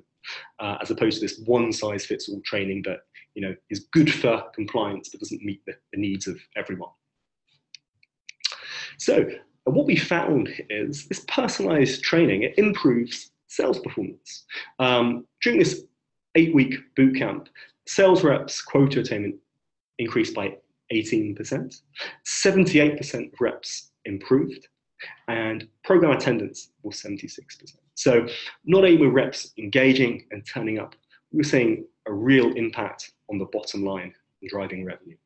uh, 0.59 0.77
as 0.81 0.91
opposed 0.91 1.19
to 1.19 1.25
this 1.25 1.39
one 1.45 1.71
size 1.71 2.05
fits 2.05 2.29
all 2.29 2.41
training 2.45 2.83
that 2.85 2.99
you 3.35 3.41
know 3.41 3.55
is 3.69 3.87
good 3.91 4.11
for 4.13 4.43
compliance 4.53 5.09
but 5.09 5.19
doesn't 5.19 5.43
meet 5.43 5.61
the, 5.65 5.73
the 5.93 5.99
needs 5.99 6.27
of 6.27 6.37
everyone. 6.55 6.91
So 8.99 9.29
and 9.67 9.75
what 9.75 9.85
we 9.85 9.97
found 9.97 10.49
is 10.69 11.07
this 11.07 11.25
personalized 11.27 12.01
training, 12.01 12.43
it 12.43 12.57
improves 12.57 13.31
sales 13.47 13.79
performance. 13.79 14.45
Um, 14.79 15.27
during 15.41 15.59
this 15.59 15.83
eight 16.35 16.55
week 16.55 16.75
boot 16.95 17.17
camp, 17.17 17.49
sales 17.85 18.23
reps 18.23 18.61
quota 18.61 19.01
attainment 19.01 19.35
increased 19.99 20.33
by 20.33 20.55
18%, 20.93 21.81
78% 22.25 23.33
of 23.33 23.41
reps 23.41 23.91
improved, 24.05 24.67
and 25.27 25.67
program 25.83 26.11
attendance 26.11 26.71
was 26.83 27.01
76%. 27.01 27.39
So 27.95 28.27
not 28.65 28.83
only 28.83 28.97
were 28.97 29.09
reps 29.09 29.51
engaging 29.57 30.25
and 30.31 30.45
turning 30.45 30.79
up, 30.79 30.95
we 31.31 31.37
were 31.37 31.43
seeing 31.43 31.85
a 32.07 32.13
real 32.13 32.53
impact 32.53 33.11
on 33.29 33.37
the 33.37 33.45
bottom 33.45 33.83
line 33.83 34.13
and 34.41 34.49
driving 34.49 34.85
revenue. 34.85 35.17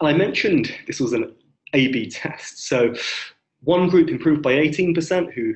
I 0.00 0.12
mentioned 0.12 0.74
this 0.86 0.98
was 0.98 1.12
an 1.12 1.32
A 1.74 1.88
B 1.88 2.10
test. 2.10 2.66
So 2.66 2.92
one 3.62 3.88
group 3.88 4.08
improved 4.08 4.42
by 4.42 4.54
18% 4.54 5.32
who 5.32 5.54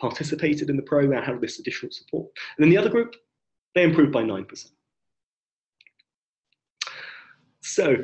participated 0.00 0.70
in 0.70 0.76
the 0.76 0.82
program, 0.82 1.22
had 1.22 1.40
this 1.40 1.58
additional 1.58 1.92
support. 1.92 2.26
And 2.56 2.64
then 2.64 2.70
the 2.70 2.78
other 2.78 2.88
group, 2.88 3.14
they 3.74 3.84
improved 3.84 4.12
by 4.12 4.22
9%. 4.22 4.70
So 7.60 7.96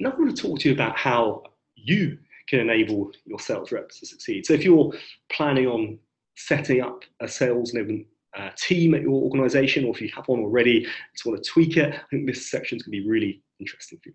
now 0.00 0.10
I'm 0.10 0.16
going 0.16 0.34
to 0.34 0.42
talk 0.42 0.58
to 0.60 0.68
you 0.68 0.74
about 0.74 0.96
how 0.96 1.42
you 1.84 2.18
can 2.48 2.60
enable 2.60 3.10
your 3.24 3.38
sales 3.38 3.72
reps 3.72 4.00
to 4.00 4.06
succeed. 4.06 4.46
So 4.46 4.52
if 4.52 4.64
you're 4.64 4.92
planning 5.30 5.66
on 5.66 5.98
setting 6.36 6.80
up 6.82 7.02
a 7.20 7.28
sales 7.28 7.72
enablement 7.72 8.06
uh, 8.36 8.50
team 8.56 8.94
at 8.94 9.02
your 9.02 9.22
organization, 9.22 9.84
or 9.84 9.94
if 9.94 10.00
you 10.00 10.10
have 10.14 10.26
one 10.26 10.40
already, 10.40 10.78
and 10.78 10.92
just 11.14 11.24
want 11.24 11.42
to 11.42 11.50
tweak 11.50 11.76
it, 11.76 11.94
I 11.94 12.00
think 12.10 12.26
this 12.26 12.50
section 12.50 12.76
is 12.76 12.82
going 12.82 12.98
to 12.98 13.02
be 13.02 13.08
really 13.08 13.42
interesting 13.60 13.98
for 14.02 14.08
you. 14.08 14.14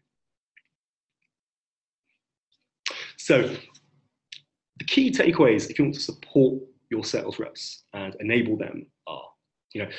So 3.18 3.56
the 4.80 4.86
key 4.86 5.12
takeaways, 5.12 5.70
if 5.70 5.80
you 5.80 5.86
want 5.86 5.96
to 5.96 6.02
support 6.02 6.62
your 6.90 7.04
sales 7.04 7.40
reps 7.40 7.84
and 7.94 8.16
enable 8.20 8.58
them 8.58 8.88
are, 9.08 9.24
you 9.74 9.84
know, 9.84 9.90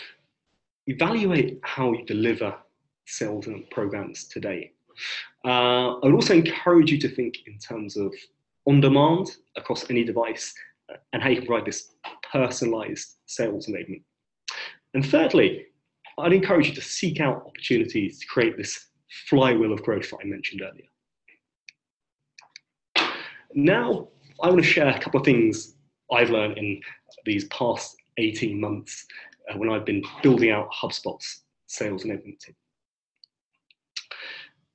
evaluate 0.87 1.61
how 1.63 1.93
you 1.93 2.05
deliver 2.05 2.55
sales 3.07 3.47
and 3.47 3.69
programs 3.71 4.25
today. 4.25 4.73
Uh, 5.45 5.97
I 5.99 6.07
would 6.07 6.15
also 6.15 6.35
encourage 6.35 6.91
you 6.91 6.99
to 6.99 7.09
think 7.09 7.39
in 7.47 7.59
terms 7.59 7.97
of 7.97 8.13
on 8.67 8.81
demand 8.81 9.37
across 9.57 9.89
any 9.91 10.05
device 10.05 10.53
uh, 10.93 10.97
and 11.13 11.23
how 11.23 11.29
you 11.29 11.37
can 11.37 11.47
provide 11.47 11.67
this 11.67 11.95
personalized 12.33 13.17
sales 13.27 13.67
enablement. 13.67 14.03
And 14.95 15.05
thirdly, 15.07 15.67
I'd 16.19 16.33
encourage 16.33 16.69
you 16.69 16.75
to 16.75 16.83
seek 16.83 17.21
out 17.21 17.47
opportunities 17.47 18.19
to 18.21 18.27
create 18.27 18.57
this 18.57 18.89
flywheel 19.29 19.73
of 19.73 19.83
growth 19.83 20.11
that 20.11 20.19
I 20.23 20.27
mentioned 20.27 20.63
earlier. 20.63 20.87
Now, 23.55 24.09
I 24.43 24.49
want 24.49 24.63
to 24.63 24.69
share 24.69 24.89
a 24.89 24.99
couple 24.99 25.21
of 25.21 25.27
things 25.27 25.75
I've 26.13 26.31
learned 26.31 26.59
in 26.59 26.81
these 27.25 27.45
past 27.47 27.97
18 28.19 28.61
months 28.61 29.07
uh, 29.51 29.59
when 29.59 29.71
I've 29.71 29.85
been 29.85 30.03
building 30.23 30.51
out 30.51 30.69
HubSpot's 30.73 31.43
sales 31.67 32.05
enablement 32.05 32.39
team. 32.41 32.55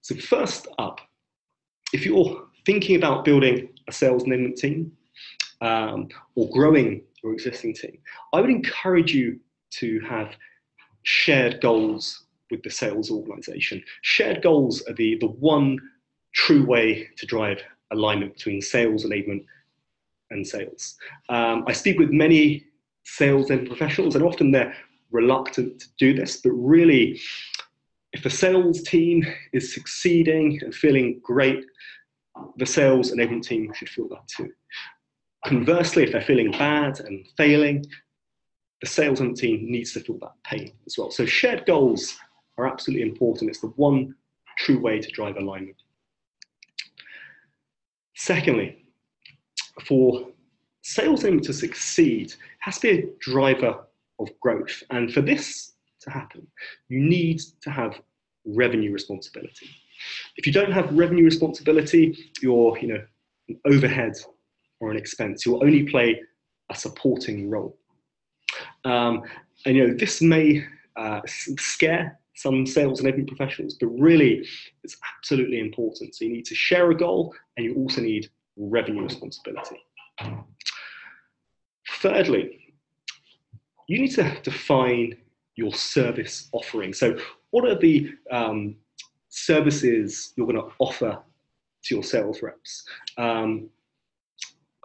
So, 0.05 0.13
first 0.13 0.67
up, 0.77 1.01
if 1.91 2.05
you're 2.05 2.45
thinking 2.63 2.95
about 2.95 3.25
building 3.25 3.69
a 3.87 3.91
sales 3.91 4.25
enablement 4.25 4.55
team 4.55 4.91
um, 5.61 6.09
or 6.35 6.47
growing 6.51 7.01
your 7.23 7.33
existing 7.33 7.73
team, 7.73 7.97
I 8.31 8.39
would 8.39 8.51
encourage 8.51 9.15
you 9.15 9.39
to 9.79 9.99
have 10.01 10.35
shared 11.01 11.59
goals 11.59 12.25
with 12.51 12.61
the 12.61 12.69
sales 12.69 13.09
organization. 13.09 13.83
Shared 14.03 14.43
goals 14.43 14.83
are 14.87 14.93
the, 14.93 15.17
the 15.21 15.25
one 15.25 15.79
true 16.35 16.63
way 16.63 17.07
to 17.17 17.25
drive 17.25 17.63
alignment 17.91 18.35
between 18.35 18.61
sales 18.61 19.05
enablement 19.05 19.45
and 20.29 20.45
sales. 20.45 20.97
Um, 21.29 21.63
I 21.65 21.73
speak 21.73 21.97
with 21.97 22.11
many 22.11 22.63
sales 23.05 23.49
and 23.49 23.67
professionals, 23.67 24.13
and 24.13 24.23
often 24.23 24.51
they're 24.51 24.75
reluctant 25.09 25.79
to 25.79 25.87
do 25.97 26.13
this, 26.13 26.37
but 26.37 26.51
really, 26.51 27.19
if 28.15 28.23
the 28.23 28.29
sales 28.29 28.81
team 28.83 29.25
is 29.51 29.73
succeeding 29.73 30.57
and 30.61 30.73
feeling 30.73 31.19
great, 31.21 31.65
the 32.55 32.65
sales 32.65 33.11
enablement 33.11 33.43
team 33.43 33.73
should 33.73 33.89
feel 33.89 34.07
that 34.07 34.25
too. 34.25 34.49
Conversely, 35.45 36.03
if 36.03 36.13
they're 36.13 36.21
feeling 36.21 36.51
bad 36.51 37.01
and 37.01 37.27
failing, 37.35 37.85
the 38.79 38.87
sales 38.87 39.19
and 39.19 39.35
team 39.35 39.69
needs 39.69 39.91
to 39.93 39.99
feel 39.99 40.17
that 40.19 40.31
pain 40.45 40.71
as 40.85 40.97
well. 40.97 41.11
So 41.11 41.25
shared 41.25 41.65
goals 41.65 42.17
are 42.57 42.67
absolutely 42.67 43.05
important. 43.05 43.49
It's 43.49 43.59
the 43.59 43.73
one 43.75 44.15
true 44.59 44.79
way 44.79 45.01
to 45.01 45.11
drive 45.11 45.35
alignment. 45.35 45.75
Secondly, 48.15 48.85
for 49.85 50.25
sales 50.83 51.25
aim 51.25 51.41
to 51.41 51.51
succeed, 51.51 52.33
has 52.59 52.79
to 52.79 52.87
be 52.87 52.99
a 52.99 53.09
driver 53.19 53.85
of 54.19 54.29
growth. 54.39 54.83
And 54.89 55.13
for 55.13 55.19
this 55.19 55.74
to 56.05 56.11
happen, 56.11 56.47
you 56.89 56.99
need 56.99 57.41
to 57.61 57.69
have 57.69 57.99
revenue 58.45 58.91
responsibility. 58.91 59.69
If 60.37 60.45
you 60.45 60.53
don't 60.53 60.71
have 60.71 60.93
revenue 60.93 61.25
responsibility, 61.25 62.17
you're 62.41 62.77
you 62.79 62.87
know 62.87 63.03
an 63.49 63.59
overhead 63.65 64.13
or 64.79 64.91
an 64.91 64.97
expense. 64.97 65.45
You'll 65.45 65.63
only 65.63 65.83
play 65.83 66.21
a 66.69 66.75
supporting 66.75 67.49
role. 67.49 67.77
Um, 68.83 69.23
and 69.65 69.75
you 69.75 69.87
know 69.87 69.93
this 69.93 70.21
may 70.21 70.65
uh, 70.95 71.21
scare 71.27 72.19
some 72.35 72.65
sales 72.65 72.99
and 72.99 73.11
enablement 73.11 73.27
professionals, 73.27 73.75
but 73.79 73.87
really 73.87 74.45
it's 74.83 74.97
absolutely 75.17 75.59
important. 75.59 76.15
So 76.15 76.25
you 76.25 76.33
need 76.33 76.45
to 76.45 76.55
share 76.55 76.91
a 76.91 76.95
goal 76.95 77.33
and 77.55 77.65
you 77.65 77.75
also 77.75 78.01
need 78.01 78.29
revenue 78.57 79.03
responsibility. 79.03 79.77
Thirdly, 82.01 82.59
you 83.87 83.99
need 83.99 84.11
to 84.11 84.37
define 84.43 85.17
your 85.55 85.73
service 85.73 86.49
offering. 86.51 86.93
So 86.93 87.17
what 87.51 87.65
are 87.65 87.77
the 87.77 88.11
um, 88.31 88.75
services 89.29 90.33
you're 90.35 90.47
going 90.47 90.61
to 90.61 90.71
offer 90.79 91.19
to 91.83 91.95
your 91.95 92.03
sales 92.03 92.41
reps? 92.41 92.87
Um, 93.17 93.69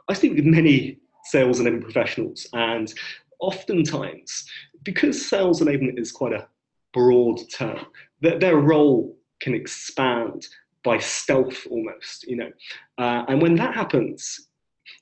I 0.08 0.14
speak 0.14 0.34
with 0.34 0.44
many 0.44 0.98
sales 1.24 1.60
enablement 1.60 1.82
professionals 1.82 2.46
and 2.52 2.92
oftentimes, 3.40 4.46
because 4.82 5.28
sales 5.28 5.60
enablement 5.60 5.98
is 5.98 6.12
quite 6.12 6.32
a 6.32 6.46
broad 6.92 7.40
term. 7.52 7.86
Their, 8.20 8.38
their 8.38 8.56
role 8.56 9.16
can 9.40 9.54
expand 9.54 10.46
by 10.82 10.98
stealth 10.98 11.66
almost, 11.70 12.26
you 12.26 12.36
know. 12.36 12.50
Uh, 12.98 13.24
and 13.28 13.40
when 13.40 13.54
that 13.56 13.74
happens, 13.74 14.48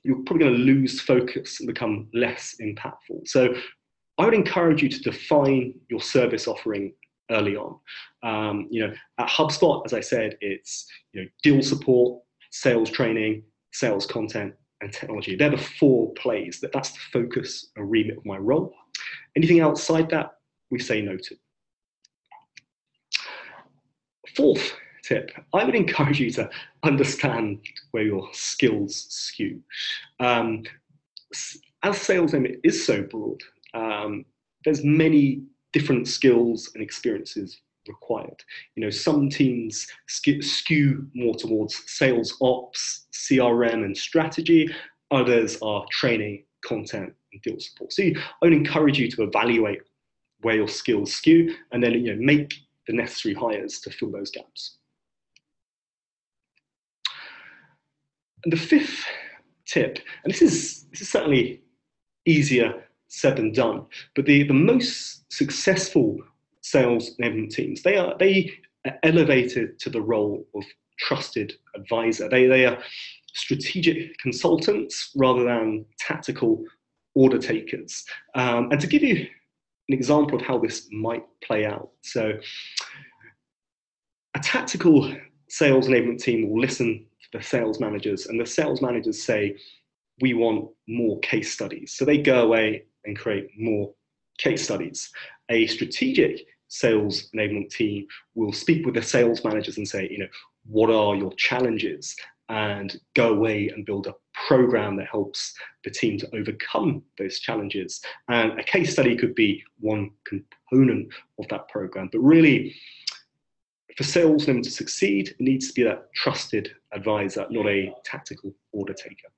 you're 0.03 0.23
probably 0.25 0.45
going 0.45 0.55
to 0.55 0.59
lose 0.59 1.01
focus 1.01 1.59
and 1.59 1.67
become 1.67 2.07
less 2.13 2.55
impactful. 2.61 3.25
So 3.25 3.53
I 4.19 4.25
would 4.25 4.33
encourage 4.33 4.83
you 4.83 4.89
to 4.89 4.99
define 4.99 5.73
your 5.89 6.01
service 6.01 6.47
offering 6.47 6.93
early 7.31 7.55
on. 7.55 7.79
Um, 8.21 8.67
you 8.69 8.85
know, 8.85 8.93
at 9.17 9.29
HubSpot, 9.29 9.81
as 9.85 9.93
I 9.93 10.01
said, 10.01 10.37
it's 10.41 10.87
you 11.13 11.21
know 11.21 11.27
deal 11.41 11.63
support, 11.63 12.21
sales 12.51 12.89
training, 12.89 13.43
sales 13.71 14.05
content, 14.05 14.53
and 14.81 14.91
technology. 14.91 15.35
They're 15.35 15.51
the 15.51 15.57
four 15.57 16.13
plays. 16.15 16.59
That 16.59 16.73
that's 16.73 16.91
the 16.91 16.99
focus 17.13 17.69
and 17.77 17.89
remit 17.89 18.17
of 18.17 18.25
my 18.25 18.37
role. 18.37 18.73
Anything 19.37 19.61
outside 19.61 20.09
that, 20.09 20.31
we 20.69 20.79
say 20.79 21.01
no 21.01 21.15
to. 21.15 21.35
Fourth 24.35 24.73
tip, 25.03 25.31
I 25.53 25.63
would 25.63 25.75
encourage 25.75 26.19
you 26.19 26.29
to 26.31 26.49
understand 26.83 27.59
where 27.91 28.03
your 28.03 28.27
skills 28.33 29.05
skew. 29.09 29.61
Um, 30.19 30.63
as 31.83 32.01
sales 32.01 32.33
is 32.63 32.85
so 32.85 33.03
broad, 33.03 33.41
um, 33.73 34.25
there's 34.65 34.83
many 34.83 35.43
different 35.73 36.07
skills 36.07 36.71
and 36.73 36.83
experiences 36.83 37.61
required. 37.87 38.43
You 38.75 38.83
know, 38.83 38.89
some 38.89 39.29
teams 39.29 39.87
skew 40.07 41.07
more 41.13 41.35
towards 41.35 41.81
sales 41.89 42.35
ops, 42.41 43.07
CRM, 43.13 43.85
and 43.85 43.97
strategy. 43.97 44.69
Others 45.11 45.57
are 45.61 45.85
training, 45.91 46.43
content, 46.65 47.13
and 47.33 47.41
deal 47.41 47.59
support. 47.59 47.93
So 47.93 48.03
I 48.03 48.13
would 48.41 48.53
encourage 48.53 48.99
you 48.99 49.09
to 49.11 49.23
evaluate 49.23 49.79
where 50.41 50.55
your 50.55 50.67
skills 50.67 51.11
skew, 51.13 51.55
and 51.71 51.83
then 51.83 51.93
you 51.93 52.15
know 52.15 52.21
make 52.21 52.53
the 52.87 52.93
necessary 52.93 53.35
hires 53.35 53.79
to 53.81 53.91
fill 53.91 54.11
those 54.11 54.31
gaps. 54.31 54.77
And 58.43 58.53
the 58.53 58.57
fifth 58.57 59.03
tip, 59.67 59.99
and 60.23 60.33
this 60.33 60.41
is, 60.41 60.85
this 60.91 61.01
is 61.01 61.09
certainly 61.09 61.61
easier 62.25 62.88
said 63.09 63.35
than 63.37 63.51
done, 63.51 63.85
but 64.15 64.25
the, 64.25 64.43
the 64.43 64.53
most 64.53 65.31
successful 65.31 66.17
sales 66.61 67.15
enablement 67.19 67.51
teams, 67.51 67.81
they 67.81 67.97
are, 67.97 68.15
they 68.19 68.51
are 68.85 68.93
elevated 69.03 69.77
to 69.79 69.89
the 69.89 70.01
role 70.01 70.45
of 70.55 70.63
trusted 70.99 71.53
advisor. 71.75 72.29
They, 72.29 72.47
they 72.47 72.65
are 72.65 72.77
strategic 73.33 74.17
consultants 74.19 75.11
rather 75.15 75.43
than 75.43 75.85
tactical 75.97 76.63
order 77.15 77.37
takers. 77.37 78.05
Um, 78.35 78.69
and 78.71 78.79
to 78.79 78.87
give 78.87 79.03
you 79.03 79.27
an 79.89 79.95
example 79.95 80.39
of 80.39 80.45
how 80.45 80.59
this 80.59 80.87
might 80.91 81.23
play 81.43 81.65
out. 81.65 81.89
So, 82.01 82.33
a 84.35 84.39
tactical 84.39 85.11
sales 85.49 85.87
enablement 85.87 86.21
team 86.21 86.49
will 86.49 86.61
listen 86.61 87.05
to 87.23 87.37
the 87.37 87.43
sales 87.43 87.79
managers, 87.79 88.27
and 88.27 88.39
the 88.39 88.45
sales 88.45 88.81
managers 88.81 89.23
say, 89.23 89.57
We 90.21 90.35
want 90.35 90.69
more 90.87 91.19
case 91.19 91.51
studies. 91.51 91.93
So, 91.93 92.05
they 92.05 92.19
go 92.19 92.43
away 92.43 92.83
and 93.05 93.17
create 93.17 93.49
more 93.57 93.93
case 94.37 94.63
studies. 94.63 95.09
A 95.49 95.67
strategic 95.67 96.45
sales 96.67 97.29
enablement 97.35 97.71
team 97.71 98.05
will 98.35 98.53
speak 98.53 98.85
with 98.85 98.95
the 98.95 99.01
sales 99.01 99.43
managers 99.43 99.77
and 99.77 99.87
say, 99.87 100.07
you 100.09 100.19
know, 100.19 100.27
what 100.65 100.89
are 100.89 101.15
your 101.15 101.33
challenges? 101.33 102.15
and 102.49 102.99
go 103.13 103.33
away 103.33 103.69
and 103.69 103.85
build 103.85 104.07
a 104.07 104.15
program 104.47 104.95
that 104.97 105.07
helps 105.07 105.53
the 105.83 105.91
team 105.91 106.17
to 106.17 106.35
overcome 106.35 107.03
those 107.17 107.39
challenges. 107.39 108.01
And 108.27 108.59
a 108.59 108.63
case 108.63 108.91
study 108.91 109.15
could 109.15 109.35
be 109.35 109.63
one 109.79 110.09
component 110.25 111.13
of 111.37 111.47
that 111.49 111.69
program. 111.69 112.09
But 112.11 112.19
really, 112.19 112.75
for 113.95 114.03
salesmen 114.03 114.63
to 114.63 114.71
succeed, 114.71 115.29
it 115.29 115.39
needs 115.39 115.67
to 115.67 115.73
be 115.73 115.83
that 115.83 116.11
trusted 116.13 116.71
advisor, 116.91 117.45
not 117.51 117.67
a 117.67 117.93
tactical 118.03 118.53
order 118.71 118.93
taker. 118.93 119.29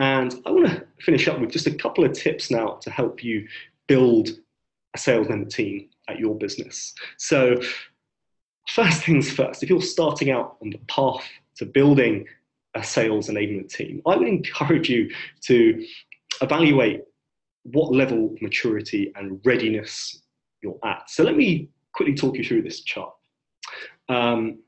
And 0.00 0.34
I 0.46 0.50
want 0.50 0.66
to 0.66 0.86
finish 1.00 1.28
up 1.28 1.38
with 1.38 1.50
just 1.50 1.66
a 1.66 1.74
couple 1.74 2.04
of 2.04 2.14
tips 2.14 2.50
now 2.50 2.78
to 2.80 2.90
help 2.90 3.22
you 3.22 3.46
build 3.86 4.30
a 4.94 4.98
sales 4.98 5.26
enablement 5.26 5.50
team 5.50 5.90
at 6.08 6.18
your 6.18 6.34
business. 6.34 6.94
So, 7.18 7.60
first 8.70 9.04
things 9.04 9.30
first, 9.30 9.62
if 9.62 9.68
you're 9.68 9.82
starting 9.82 10.30
out 10.30 10.56
on 10.62 10.70
the 10.70 10.80
path 10.88 11.28
to 11.56 11.66
building 11.66 12.26
a 12.74 12.82
sales 12.82 13.28
enablement 13.28 13.70
team, 13.74 14.00
I 14.06 14.16
would 14.16 14.26
encourage 14.26 14.88
you 14.88 15.10
to 15.42 15.86
evaluate 16.40 17.02
what 17.64 17.92
level 17.92 18.32
of 18.32 18.40
maturity 18.40 19.12
and 19.16 19.38
readiness 19.44 20.22
you're 20.62 20.78
at. 20.82 21.10
So, 21.10 21.24
let 21.24 21.36
me 21.36 21.68
quickly 21.92 22.14
talk 22.14 22.38
you 22.38 22.44
through 22.44 22.62
this 22.62 22.80
chart. 22.80 23.12
Um, 24.08 24.60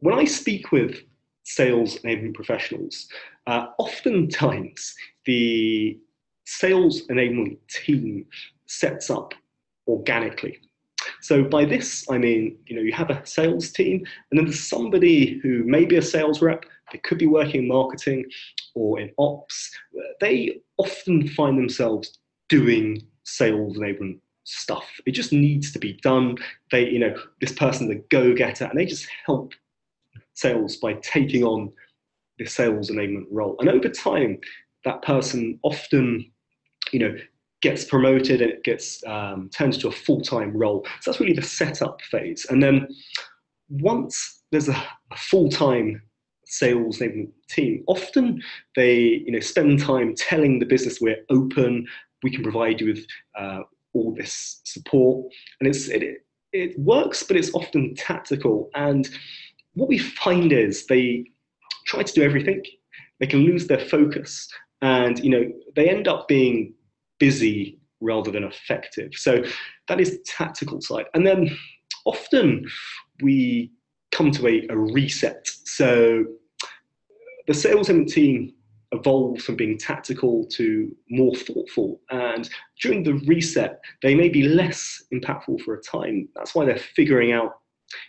when 0.00 0.18
I 0.18 0.24
speak 0.24 0.72
with 0.72 1.04
sales 1.44 2.00
enablement 2.00 2.34
professionals, 2.34 3.06
uh, 3.46 3.66
oftentimes 3.78 4.94
the 5.24 5.98
sales 6.44 7.06
enablement 7.08 7.58
team 7.68 8.26
sets 8.66 9.10
up 9.10 9.34
organically. 9.88 10.58
So 11.20 11.44
by 11.44 11.64
this, 11.64 12.04
I 12.10 12.18
mean, 12.18 12.56
you 12.66 12.76
know, 12.76 12.82
you 12.82 12.92
have 12.92 13.10
a 13.10 13.24
sales 13.26 13.70
team, 13.70 14.04
and 14.30 14.38
then 14.38 14.46
there's 14.46 14.68
somebody 14.68 15.38
who 15.42 15.64
may 15.64 15.84
be 15.84 15.96
a 15.96 16.02
sales 16.02 16.42
rep, 16.42 16.64
they 16.92 16.98
could 16.98 17.18
be 17.18 17.26
working 17.26 17.62
in 17.62 17.68
marketing 17.68 18.24
or 18.74 19.00
in 19.00 19.10
ops. 19.18 19.70
They 20.20 20.60
often 20.78 21.28
find 21.28 21.58
themselves 21.58 22.18
doing 22.48 23.02
sales 23.24 23.76
enablement 23.76 24.20
stuff. 24.44 24.88
It 25.04 25.12
just 25.12 25.32
needs 25.32 25.72
to 25.72 25.78
be 25.80 25.94
done. 25.94 26.36
They, 26.70 26.88
you 26.88 27.00
know, 27.00 27.16
this 27.40 27.52
person's 27.52 27.90
a 27.90 27.96
go-getter, 27.96 28.66
and 28.66 28.78
they 28.78 28.86
just 28.86 29.08
help 29.24 29.52
sales 30.34 30.76
by 30.76 30.94
taking 30.94 31.42
on 31.42 31.72
the 32.38 32.46
sales 32.46 32.90
enablement 32.90 33.26
role. 33.30 33.56
And 33.60 33.68
over 33.68 33.88
time, 33.88 34.38
that 34.84 35.02
person 35.02 35.58
often, 35.62 36.30
you 36.92 37.00
know, 37.00 37.14
gets 37.62 37.84
promoted 37.84 38.42
and 38.42 38.50
it 38.50 38.64
gets 38.64 39.04
um, 39.06 39.50
turned 39.54 39.74
into 39.74 39.88
a 39.88 39.92
full-time 39.92 40.56
role. 40.56 40.86
So 41.00 41.10
that's 41.10 41.20
really 41.20 41.32
the 41.32 41.42
setup 41.42 42.00
phase. 42.02 42.46
And 42.48 42.62
then 42.62 42.88
once 43.68 44.42
there's 44.52 44.68
a, 44.68 44.72
a 45.10 45.16
full-time 45.16 46.02
sales 46.44 46.98
enablement 46.98 47.32
team, 47.48 47.82
often 47.86 48.42
they, 48.76 49.22
you 49.26 49.32
know, 49.32 49.40
spend 49.40 49.80
time 49.80 50.14
telling 50.14 50.58
the 50.58 50.66
business 50.66 51.00
we're 51.00 51.24
open, 51.30 51.86
we 52.22 52.30
can 52.30 52.42
provide 52.42 52.80
you 52.80 52.88
with 52.88 53.06
uh, 53.38 53.60
all 53.94 54.14
this 54.14 54.60
support, 54.64 55.32
and 55.60 55.68
it's 55.68 55.88
it, 55.88 56.24
it 56.52 56.78
works, 56.78 57.22
but 57.22 57.36
it's 57.36 57.52
often 57.54 57.94
tactical 57.94 58.70
and 58.74 59.08
what 59.76 59.88
we 59.88 59.98
find 59.98 60.52
is 60.52 60.86
they 60.86 61.24
try 61.86 62.02
to 62.02 62.12
do 62.12 62.22
everything. 62.22 62.62
They 63.20 63.26
can 63.26 63.40
lose 63.40 63.66
their 63.66 63.78
focus, 63.78 64.48
and 64.82 65.18
you 65.18 65.30
know 65.30 65.44
they 65.74 65.88
end 65.88 66.08
up 66.08 66.28
being 66.28 66.74
busy 67.18 67.78
rather 68.00 68.30
than 68.30 68.44
effective. 68.44 69.10
So 69.14 69.42
that 69.88 70.00
is 70.00 70.10
the 70.10 70.24
tactical 70.26 70.80
side, 70.80 71.06
and 71.14 71.26
then 71.26 71.56
often 72.04 72.66
we 73.22 73.72
come 74.12 74.30
to 74.32 74.48
a, 74.48 74.66
a 74.70 74.76
reset. 74.76 75.46
So 75.64 76.24
the 77.46 77.54
sales 77.54 77.88
team 77.88 78.52
evolves 78.92 79.44
from 79.44 79.56
being 79.56 79.78
tactical 79.78 80.46
to 80.46 80.94
more 81.10 81.34
thoughtful. 81.34 82.00
And 82.10 82.48
during 82.80 83.02
the 83.02 83.14
reset, 83.26 83.80
they 84.02 84.14
may 84.14 84.28
be 84.28 84.44
less 84.44 85.02
impactful 85.12 85.60
for 85.62 85.74
a 85.74 85.82
time. 85.82 86.28
That's 86.34 86.54
why 86.54 86.64
they're 86.64 86.78
figuring 86.78 87.32
out, 87.32 87.52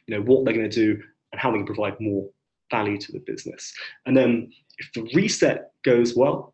you 0.08 0.16
know, 0.16 0.22
what 0.22 0.46
they're 0.46 0.54
going 0.54 0.70
to 0.70 0.76
do 0.76 1.02
and 1.32 1.42
how 1.42 1.52
they 1.52 1.58
can 1.58 1.66
provide 1.66 2.00
more 2.00 2.30
value 2.72 2.98
to 2.98 3.12
the 3.12 3.24
business. 3.26 3.74
And 4.06 4.16
then 4.16 4.52
if 4.80 4.92
the 4.94 5.10
reset 5.14 5.72
goes 5.84 6.16
well, 6.16 6.54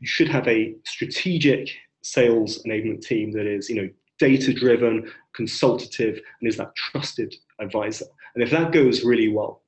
you 0.00 0.06
should 0.06 0.28
have 0.28 0.46
a 0.48 0.74
strategic 0.84 1.68
sales 2.02 2.62
enablement 2.64 3.02
team 3.02 3.32
that 3.32 3.46
is, 3.46 3.68
you 3.68 3.76
know, 3.76 3.88
data 4.18 4.52
driven, 4.52 5.10
consultative, 5.34 6.20
and 6.40 6.48
is 6.48 6.56
that 6.56 6.74
trusted 6.74 7.34
advisor. 7.60 8.06
And 8.34 8.42
if 8.42 8.50
that 8.50 8.72
goes 8.72 9.04
really 9.04 9.28
well, 9.28 9.62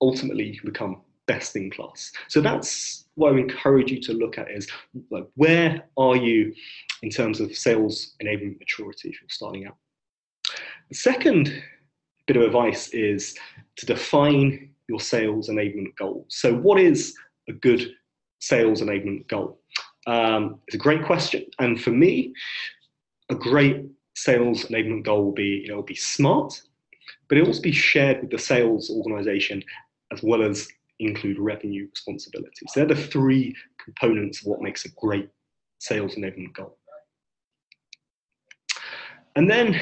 ultimately 0.00 0.44
you 0.44 0.60
can 0.60 0.70
become 0.70 1.02
best 1.26 1.54
in 1.54 1.70
class. 1.70 2.10
So 2.28 2.40
that's 2.40 3.06
what 3.14 3.34
I 3.34 3.38
encourage 3.38 3.90
you 3.90 4.00
to 4.02 4.12
look 4.12 4.38
at 4.38 4.50
is 4.50 4.68
like 5.10 5.26
where 5.36 5.84
are 5.96 6.16
you 6.16 6.52
in 7.02 7.10
terms 7.10 7.40
of 7.40 7.56
sales 7.56 8.14
enablement 8.22 8.58
maturity 8.58 9.10
if 9.10 9.20
you're 9.20 9.28
starting 9.28 9.66
out. 9.66 9.76
The 10.88 10.96
second 10.96 11.62
bit 12.32 12.40
of 12.40 12.46
advice 12.46 12.90
is 12.90 13.34
to 13.74 13.86
define 13.86 14.70
your 14.88 15.00
sales 15.00 15.48
enablement 15.48 15.96
goal. 15.96 16.24
So, 16.28 16.54
what 16.54 16.78
is 16.78 17.16
a 17.48 17.52
good 17.52 17.90
sales 18.38 18.82
enablement 18.82 19.26
goal? 19.26 19.60
Um, 20.06 20.60
it's 20.68 20.76
a 20.76 20.78
great 20.78 21.04
question, 21.04 21.44
and 21.58 21.82
for 21.82 21.90
me, 21.90 22.32
a 23.30 23.34
great 23.34 23.84
sales 24.14 24.64
enablement 24.66 25.02
goal 25.02 25.24
will 25.24 25.32
be, 25.32 25.62
you 25.64 25.68
know, 25.68 25.82
be 25.82 25.96
smart, 25.96 26.62
but 27.28 27.36
it 27.36 27.44
also 27.44 27.62
be 27.62 27.72
shared 27.72 28.20
with 28.20 28.30
the 28.30 28.38
sales 28.38 28.90
organization 28.90 29.64
as 30.12 30.22
well 30.22 30.42
as 30.42 30.68
include 31.00 31.36
revenue 31.36 31.88
responsibility. 31.90 32.64
So 32.68 32.80
they're 32.80 32.94
the 32.94 33.06
three 33.08 33.56
components 33.84 34.40
of 34.40 34.46
what 34.46 34.62
makes 34.62 34.84
a 34.84 34.90
great 34.90 35.28
sales 35.80 36.14
enablement 36.14 36.54
goal. 36.54 36.76
And 39.34 39.50
then 39.50 39.80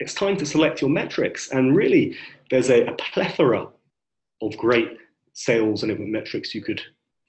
it's 0.00 0.14
time 0.14 0.36
to 0.36 0.46
select 0.46 0.80
your 0.80 0.90
metrics. 0.90 1.50
And 1.50 1.76
really, 1.76 2.16
there's 2.50 2.70
a, 2.70 2.84
a 2.86 2.92
plethora 2.94 3.68
of 4.42 4.56
great 4.56 4.98
sales 5.32 5.82
enablement 5.82 6.10
metrics 6.10 6.54
you 6.54 6.62
could 6.62 6.80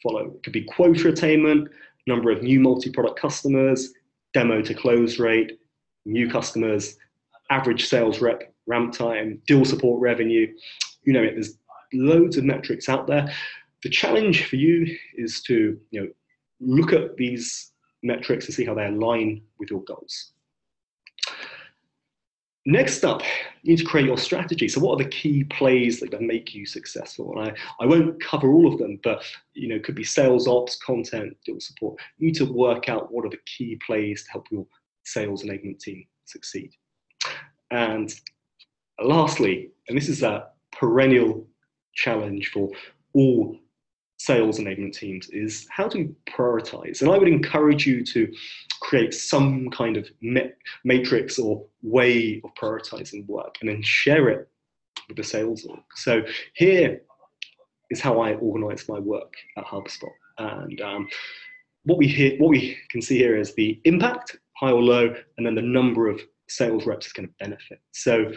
follow. 0.01 0.31
It 0.35 0.43
could 0.43 0.53
be 0.53 0.63
quota 0.63 1.09
attainment, 1.09 1.69
number 2.07 2.31
of 2.31 2.43
new 2.43 2.59
multi-product 2.59 3.19
customers, 3.19 3.93
demo 4.33 4.61
to 4.61 4.73
close 4.73 5.19
rate, 5.19 5.59
new 6.05 6.29
customers, 6.29 6.97
average 7.49 7.87
sales 7.87 8.21
rep 8.21 8.53
ramp 8.67 8.93
time, 8.93 9.41
deal 9.47 9.65
support 9.65 10.01
revenue. 10.01 10.51
You 11.03 11.13
know 11.13 11.23
it. 11.23 11.33
There's 11.33 11.57
loads 11.93 12.37
of 12.37 12.43
metrics 12.43 12.89
out 12.89 13.07
there. 13.07 13.31
The 13.83 13.89
challenge 13.89 14.45
for 14.47 14.55
you 14.55 14.97
is 15.15 15.41
to 15.43 15.79
you 15.91 16.01
know 16.01 16.07
look 16.59 16.93
at 16.93 17.15
these 17.17 17.71
metrics 18.03 18.45
and 18.45 18.53
see 18.53 18.65
how 18.65 18.73
they 18.73 18.85
align 18.85 19.41
with 19.59 19.69
your 19.69 19.83
goals. 19.83 20.31
Next 22.67 23.03
up, 23.03 23.21
you 23.61 23.71
need 23.71 23.79
to 23.79 23.85
create 23.85 24.07
your 24.07 24.17
strategy. 24.17 24.67
So, 24.67 24.79
what 24.79 24.99
are 24.99 25.03
the 25.03 25.09
key 25.09 25.43
plays 25.43 25.99
that 25.99 26.19
make 26.19 26.55
you 26.55 26.65
successful? 26.65 27.37
And 27.37 27.51
I, 27.51 27.83
I 27.83 27.85
won't 27.85 28.21
cover 28.23 28.51
all 28.51 28.71
of 28.71 28.79
them, 28.79 28.99
but 29.03 29.23
you 29.53 29.67
know, 29.67 29.75
it 29.75 29.83
could 29.83 29.93
be 29.93 30.03
sales 30.03 30.47
ops, 30.47 30.75
content, 30.77 31.37
deal 31.45 31.59
support. 31.59 31.99
You 32.17 32.27
need 32.27 32.35
to 32.35 32.45
work 32.45 32.89
out 32.89 33.11
what 33.11 33.23
are 33.23 33.29
the 33.29 33.39
key 33.45 33.79
plays 33.85 34.23
to 34.23 34.31
help 34.31 34.47
your 34.49 34.65
sales 35.03 35.43
and 35.43 35.51
enablement 35.51 35.79
team 35.79 36.05
succeed. 36.25 36.71
And 37.69 38.11
lastly, 38.99 39.69
and 39.87 39.95
this 39.95 40.09
is 40.09 40.23
a 40.23 40.47
perennial 40.71 41.47
challenge 41.93 42.49
for 42.51 42.69
all 43.13 43.59
sales 44.25 44.59
enablement 44.59 44.93
teams 44.93 45.29
is 45.29 45.67
how 45.69 45.87
do 45.87 46.03
to 46.03 46.15
prioritize. 46.31 47.01
And 47.01 47.11
I 47.11 47.17
would 47.17 47.27
encourage 47.27 47.85
you 47.85 48.03
to 48.05 48.31
create 48.81 49.13
some 49.13 49.69
kind 49.69 49.97
of 49.97 50.09
matrix 50.83 51.37
or 51.37 51.63
way 51.83 52.41
of 52.43 52.49
prioritizing 52.55 53.27
work 53.27 53.55
and 53.61 53.69
then 53.69 53.83
share 53.83 54.29
it 54.29 54.49
with 55.07 55.17
the 55.17 55.23
sales 55.23 55.63
org. 55.65 55.79
So 55.95 56.23
here 56.55 57.01
is 57.91 58.01
how 58.01 58.19
I 58.19 58.33
organize 58.35 58.89
my 58.89 58.99
work 58.99 59.33
at 59.57 59.65
HubSpot. 59.65 60.09
And 60.39 60.81
um, 60.81 61.07
what 61.83 61.99
we 61.99 62.07
hear, 62.07 62.35
what 62.39 62.49
we 62.49 62.77
can 62.89 63.03
see 63.03 63.19
here 63.19 63.37
is 63.37 63.53
the 63.53 63.79
impact, 63.85 64.37
high 64.57 64.71
or 64.71 64.81
low, 64.81 65.13
and 65.37 65.45
then 65.45 65.53
the 65.53 65.61
number 65.61 66.09
of 66.09 66.19
sales 66.47 66.87
reps 66.87 67.05
is 67.05 67.13
going 67.13 67.27
to 67.27 67.33
benefit. 67.39 67.79
So 67.91 68.31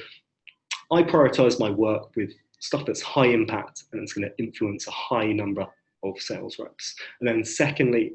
I 0.92 1.02
prioritize 1.02 1.58
my 1.58 1.70
work 1.70 2.14
with 2.14 2.30
stuff 2.60 2.84
that's 2.84 3.00
high 3.00 3.26
impact 3.26 3.84
and 3.92 4.02
it's 4.02 4.12
going 4.12 4.28
to 4.28 4.42
influence 4.42 4.86
a 4.86 4.90
high 4.90 5.32
number 5.32 5.66
of 6.02 6.20
sales 6.20 6.58
reps. 6.58 6.94
And 7.20 7.28
then 7.28 7.44
secondly, 7.44 8.14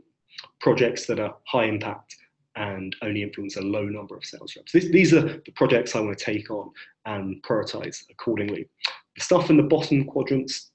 projects 0.60 1.06
that 1.08 1.20
are 1.20 1.36
high 1.48 1.66
impact 1.66 2.16
and 2.56 2.96
only 3.02 3.24
influence 3.24 3.58
a 3.58 3.62
low 3.62 3.86
number 3.86 4.16
of 4.16 4.24
sales 4.24 4.56
reps. 4.56 4.72
This, 4.72 4.90
these 4.90 5.14
are 5.14 5.22
the 5.22 5.52
projects 5.56 5.96
I 5.96 6.00
want 6.00 6.18
to 6.18 6.26
take 6.26 6.52
on 6.52 6.70
and 7.06 7.42
prioritize 7.44 8.04
accordingly. 8.12 8.70
The 9.16 9.24
stuff 9.24 9.50
in 9.50 9.58
the 9.58 9.64
bottom 9.64 10.06
quadrants, 10.06 10.72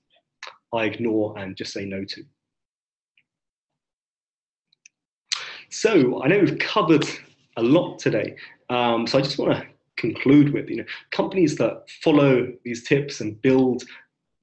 I 0.72 0.84
ignore 0.84 1.38
and 1.38 1.56
just 1.56 1.72
say 1.72 1.84
no 1.84 2.04
to. 2.04 2.24
So 5.70 6.22
I 6.22 6.28
know 6.28 6.40
we've 6.40 6.58
covered 6.58 7.04
a 7.56 7.62
lot 7.62 7.98
today, 7.98 8.36
um, 8.70 9.06
so 9.06 9.18
I 9.18 9.22
just 9.22 9.38
want 9.38 9.52
to 9.52 9.66
conclude 9.96 10.52
with, 10.52 10.68
you 10.68 10.76
know, 10.76 10.84
companies 11.10 11.56
that 11.56 11.84
follow 12.02 12.48
these 12.64 12.86
tips 12.86 13.20
and 13.20 13.40
build 13.42 13.82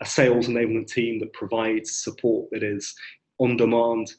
a 0.02 0.06
sales 0.06 0.48
enablement 0.48 0.88
team 0.88 1.20
that 1.20 1.34
provides 1.34 2.04
support 2.04 2.50
that 2.52 2.64
is 2.64 2.94
on 3.40 3.58
demand, 3.58 4.12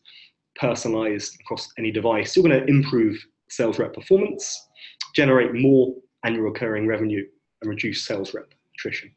personalized 0.59 1.39
across 1.41 1.69
any 1.79 1.91
device, 1.91 2.37
you're 2.37 2.47
going 2.47 2.61
to 2.61 2.67
improve 2.67 3.17
sales 3.49 3.79
rep 3.79 3.95
performance, 3.95 4.69
generate 5.15 5.55
more 5.55 5.95
annual 6.25 6.45
recurring 6.45 6.87
revenue, 6.87 7.25
and 7.63 7.71
reduce 7.71 8.05
sales 8.05 8.35
rep 8.35 8.53
attrition. 8.75 9.11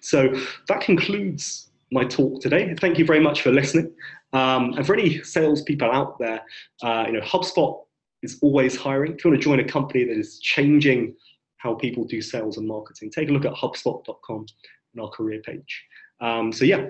So 0.00 0.28
that 0.68 0.80
concludes 0.80 1.70
my 1.90 2.04
talk 2.04 2.40
today. 2.40 2.74
Thank 2.74 2.98
you 2.98 3.04
very 3.04 3.20
much 3.20 3.42
for 3.42 3.50
listening. 3.50 3.92
Um, 4.32 4.72
and 4.74 4.86
for 4.86 4.94
any 4.94 5.22
salespeople 5.22 5.90
out 5.90 6.18
there, 6.18 6.42
uh, 6.82 7.04
you 7.06 7.12
know, 7.12 7.20
HubSpot 7.20 7.80
is 8.22 8.38
always 8.42 8.76
hiring. 8.76 9.14
If 9.14 9.24
you 9.24 9.30
want 9.30 9.40
to 9.40 9.44
join 9.44 9.60
a 9.60 9.64
company 9.64 10.04
that 10.04 10.18
is 10.18 10.38
changing 10.40 11.14
how 11.58 11.74
people 11.74 12.04
do 12.04 12.20
sales 12.20 12.56
and 12.56 12.66
marketing, 12.66 13.10
take 13.10 13.28
a 13.28 13.32
look 13.32 13.44
at 13.44 13.52
HubSpot.com 13.52 14.46
and 14.94 15.02
our 15.02 15.10
career 15.10 15.40
page. 15.44 15.84
Um, 16.20 16.52
so 16.52 16.64
yeah, 16.64 16.86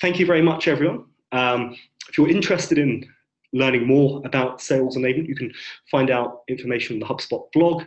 thank 0.00 0.18
you 0.18 0.26
very 0.26 0.42
much, 0.42 0.68
everyone. 0.68 1.04
Um, 1.32 1.76
if 2.08 2.18
you're 2.18 2.30
interested 2.30 2.78
in 2.78 3.06
learning 3.52 3.86
more 3.86 4.22
about 4.24 4.60
sales 4.60 4.96
enablement, 4.96 5.28
you 5.28 5.36
can 5.36 5.52
find 5.90 6.10
out 6.10 6.42
information 6.48 6.96
on 6.96 7.00
the 7.00 7.06
HubSpot 7.06 7.50
blog. 7.52 7.84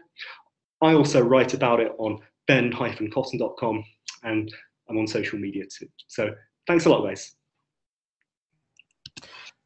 I 0.82 0.94
also 0.94 1.22
write 1.22 1.54
about 1.54 1.80
it 1.80 1.92
on 1.98 2.20
ben-cotton.com 2.48 3.84
and 4.24 4.54
I'm 4.90 4.98
on 4.98 5.08
social 5.08 5.40
media 5.40 5.66
too. 5.66 5.88
So 6.08 6.34
thanks 6.66 6.86
a 6.86 6.90
lot, 6.90 7.06
guys. 7.06 7.36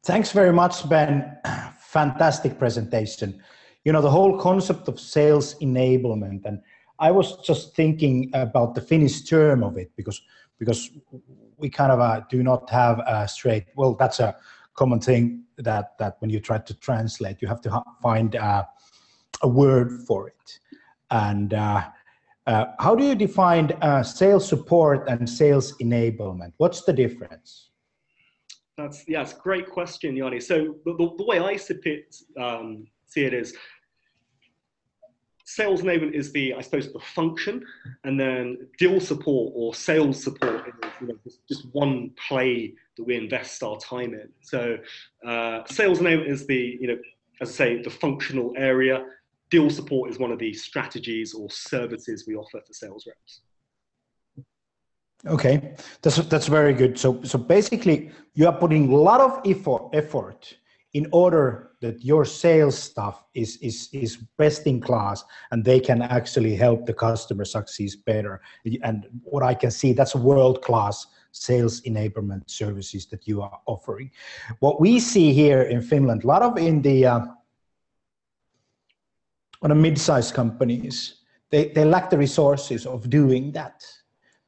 Thanks 0.04 0.32
very 0.32 0.52
much, 0.52 0.88
Ben. 0.88 1.36
Fantastic 1.78 2.58
presentation. 2.58 3.40
You 3.84 3.92
know, 3.92 4.02
the 4.02 4.10
whole 4.10 4.38
concept 4.38 4.88
of 4.88 4.98
sales 4.98 5.54
enablement, 5.60 6.44
and 6.44 6.60
I 7.02 7.10
was 7.10 7.36
just 7.38 7.74
thinking 7.74 8.30
about 8.32 8.76
the 8.76 8.80
Finnish 8.80 9.22
term 9.22 9.64
of 9.64 9.76
it 9.76 9.90
because 9.96 10.22
because 10.58 10.90
we 11.56 11.68
kind 11.68 11.90
of 11.90 11.98
uh, 11.98 12.20
do 12.30 12.44
not 12.44 12.70
have 12.70 13.00
a 13.00 13.26
straight. 13.26 13.64
Well, 13.74 13.94
that's 13.94 14.20
a 14.20 14.36
common 14.74 15.00
thing 15.00 15.42
that 15.58 15.98
that 15.98 16.16
when 16.20 16.30
you 16.30 16.38
try 16.38 16.58
to 16.58 16.74
translate, 16.74 17.42
you 17.42 17.48
have 17.48 17.60
to 17.62 17.82
find 18.00 18.36
uh, 18.36 18.64
a 19.42 19.48
word 19.48 19.90
for 20.06 20.28
it. 20.28 20.60
And 21.10 21.52
uh, 21.54 21.88
uh, 22.46 22.66
how 22.78 22.94
do 22.94 23.04
you 23.04 23.16
define 23.16 23.72
uh, 23.82 24.04
sales 24.04 24.48
support 24.48 25.08
and 25.08 25.28
sales 25.28 25.76
enablement? 25.78 26.52
What's 26.58 26.84
the 26.84 26.92
difference? 26.92 27.70
That's 28.78 29.04
yes, 29.08 29.32
great 29.32 29.68
question, 29.68 30.16
Jani. 30.16 30.40
So 30.40 30.76
the, 30.84 30.94
the, 31.18 31.24
way 31.24 31.40
I 31.40 31.56
see 31.56 31.74
it, 31.84 32.16
um, 32.40 32.86
see 33.06 33.24
it 33.24 33.34
is 33.34 33.54
sales 35.54 35.82
enablement 35.82 36.14
is 36.14 36.32
the, 36.32 36.54
I 36.54 36.60
suppose, 36.62 36.92
the 36.92 37.00
function, 37.00 37.64
and 38.04 38.18
then 38.18 38.66
deal 38.78 39.00
support 39.00 39.52
or 39.54 39.74
sales 39.74 40.22
support 40.22 40.68
is 40.68 40.90
you 41.00 41.08
know, 41.08 41.14
just, 41.48 41.66
one 41.72 42.10
play 42.28 42.74
that 42.96 43.04
we 43.04 43.16
invest 43.16 43.62
our 43.62 43.78
time 43.78 44.14
in. 44.14 44.28
So 44.40 44.78
uh, 45.26 45.62
sales 45.66 45.98
enablement 45.98 46.30
is 46.30 46.46
the, 46.46 46.78
you 46.80 46.88
know, 46.88 46.98
as 47.40 47.50
I 47.50 47.52
say, 47.52 47.82
the 47.82 47.90
functional 47.90 48.52
area, 48.56 49.04
deal 49.50 49.68
support 49.68 50.10
is 50.10 50.18
one 50.18 50.32
of 50.32 50.38
the 50.38 50.52
strategies 50.54 51.34
or 51.34 51.50
services 51.50 52.24
we 52.26 52.34
offer 52.34 52.60
for 52.66 52.72
sales 52.72 53.06
reps. 53.06 53.42
Okay, 55.24 55.74
that's 56.02 56.16
that's 56.32 56.48
very 56.48 56.74
good. 56.74 56.98
So 56.98 57.22
so 57.22 57.38
basically, 57.38 58.10
you 58.34 58.48
are 58.48 58.58
putting 58.64 58.92
a 58.92 58.96
lot 58.96 59.20
of 59.20 59.32
effort 59.46 59.82
effort 59.92 60.56
in 60.94 61.06
order 61.12 61.70
that 61.80 62.04
your 62.04 62.24
sales 62.24 62.78
stuff 62.78 63.24
is 63.34 63.56
is 63.58 63.88
is 63.92 64.16
best 64.36 64.66
in 64.66 64.80
class 64.80 65.24
and 65.50 65.64
they 65.64 65.80
can 65.80 66.02
actually 66.02 66.54
help 66.54 66.86
the 66.86 66.92
customer 66.92 67.44
succeed 67.44 67.92
better. 68.04 68.40
And 68.82 69.06
what 69.24 69.42
I 69.42 69.54
can 69.54 69.70
see, 69.70 69.92
that's 69.92 70.14
world 70.14 70.62
class 70.62 71.06
sales 71.32 71.80
enablement 71.82 72.48
services 72.50 73.06
that 73.06 73.26
you 73.26 73.40
are 73.40 73.60
offering. 73.66 74.10
What 74.60 74.80
we 74.80 75.00
see 75.00 75.32
here 75.32 75.62
in 75.62 75.80
Finland, 75.80 76.24
a 76.24 76.26
lot 76.26 76.42
of 76.42 76.58
in 76.58 76.82
the 76.82 77.06
uh, 77.06 77.20
on 79.62 79.68
the 79.70 79.74
mid-sized 79.74 80.34
companies, 80.34 81.22
they, 81.50 81.68
they 81.68 81.84
lack 81.84 82.10
the 82.10 82.18
resources 82.18 82.84
of 82.84 83.08
doing 83.08 83.52
that. 83.52 83.84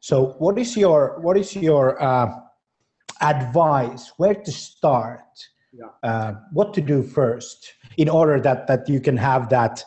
So 0.01 0.35
what 0.39 0.59
is 0.59 0.77
your 0.77 1.21
what 1.21 1.39
is 1.39 1.57
your 1.57 2.03
uh, 2.03 2.39
advice? 3.23 4.13
Where 4.19 4.35
to 4.35 4.53
start? 4.53 5.23
Uh, 6.03 6.35
what 6.53 6.75
to 6.75 6.81
do 6.81 7.03
first 7.03 7.75
in 7.97 8.09
order 8.09 8.41
that 8.41 8.67
that 8.67 8.89
you 8.89 9.01
can 9.01 9.17
have 9.17 9.49
that 9.49 9.85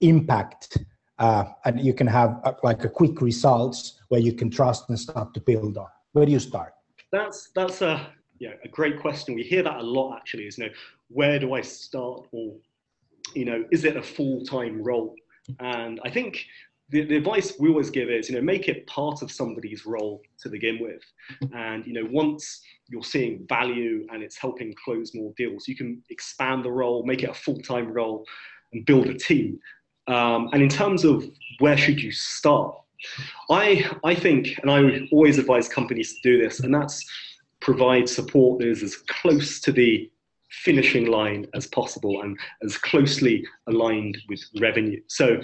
impact 0.00 0.78
uh, 1.18 1.44
and 1.64 1.80
you 1.80 1.94
can 1.94 2.06
have 2.06 2.40
uh, 2.44 2.52
like 2.62 2.84
a 2.84 2.88
quick 2.88 3.20
results 3.20 4.00
where 4.08 4.20
you 4.20 4.32
can 4.32 4.50
trust 4.50 4.88
and 4.88 4.98
start 4.98 5.34
to 5.34 5.40
build 5.40 5.76
on. 5.76 5.88
Where 6.12 6.26
do 6.26 6.32
you 6.32 6.40
start? 6.40 6.72
That's 7.12 7.50
that's 7.54 7.82
a 7.82 7.94
yeah 8.38 8.54
a 8.64 8.68
great 8.68 9.00
question. 9.00 9.34
We 9.34 9.42
hear 9.42 9.62
that 9.62 9.76
a 9.76 9.82
lot 9.82 10.16
actually. 10.16 10.46
Is 10.46 10.58
you 10.58 10.64
know 10.64 10.70
where 11.08 11.38
do 11.38 11.54
I 11.54 11.62
start 11.62 12.28
or 12.32 12.54
you 13.34 13.44
know, 13.44 13.64
is 13.70 13.84
it 13.84 13.96
a 13.96 14.02
full-time 14.02 14.82
role? 14.82 15.14
And 15.60 16.00
I 16.04 16.10
think 16.10 16.44
the, 16.90 17.04
the, 17.04 17.16
advice 17.16 17.52
we 17.58 17.68
always 17.68 17.90
give 17.90 18.08
is, 18.08 18.28
you 18.28 18.36
know, 18.36 18.42
make 18.42 18.68
it 18.68 18.86
part 18.86 19.22
of 19.22 19.30
somebody's 19.30 19.84
role 19.84 20.22
to 20.40 20.48
begin 20.48 20.78
with. 20.80 21.02
And, 21.54 21.86
you 21.86 21.92
know, 21.92 22.08
once 22.10 22.60
you're 22.88 23.02
seeing 23.02 23.46
value 23.48 24.06
and 24.10 24.22
it's 24.22 24.38
helping 24.38 24.74
close 24.84 25.14
more 25.14 25.32
deals, 25.36 25.68
you 25.68 25.76
can 25.76 26.02
expand 26.10 26.64
the 26.64 26.70
role, 26.70 27.04
make 27.04 27.22
it 27.22 27.30
a 27.30 27.34
full-time 27.34 27.92
role 27.92 28.24
and 28.72 28.86
build 28.86 29.08
a 29.08 29.14
team. 29.14 29.58
Um, 30.06 30.48
and 30.52 30.62
in 30.62 30.68
terms 30.68 31.04
of 31.04 31.24
where 31.58 31.76
should 31.76 32.00
you 32.00 32.12
start, 32.12 32.74
I, 33.50 33.88
I 34.04 34.14
think, 34.14 34.58
and 34.62 34.70
I 34.70 35.06
always 35.12 35.38
advise 35.38 35.68
companies 35.68 36.14
to 36.14 36.20
do 36.22 36.42
this, 36.42 36.60
and 36.60 36.74
that's 36.74 37.04
provide 37.60 38.08
support 38.08 38.60
that 38.60 38.68
is 38.68 38.82
as 38.82 38.96
close 38.96 39.60
to 39.60 39.72
the 39.72 40.10
finishing 40.50 41.06
line 41.06 41.46
as 41.54 41.66
possible 41.66 42.22
and 42.22 42.38
as 42.62 42.78
closely 42.78 43.44
aligned 43.66 44.16
with 44.28 44.42
revenue. 44.60 45.00
So 45.06 45.40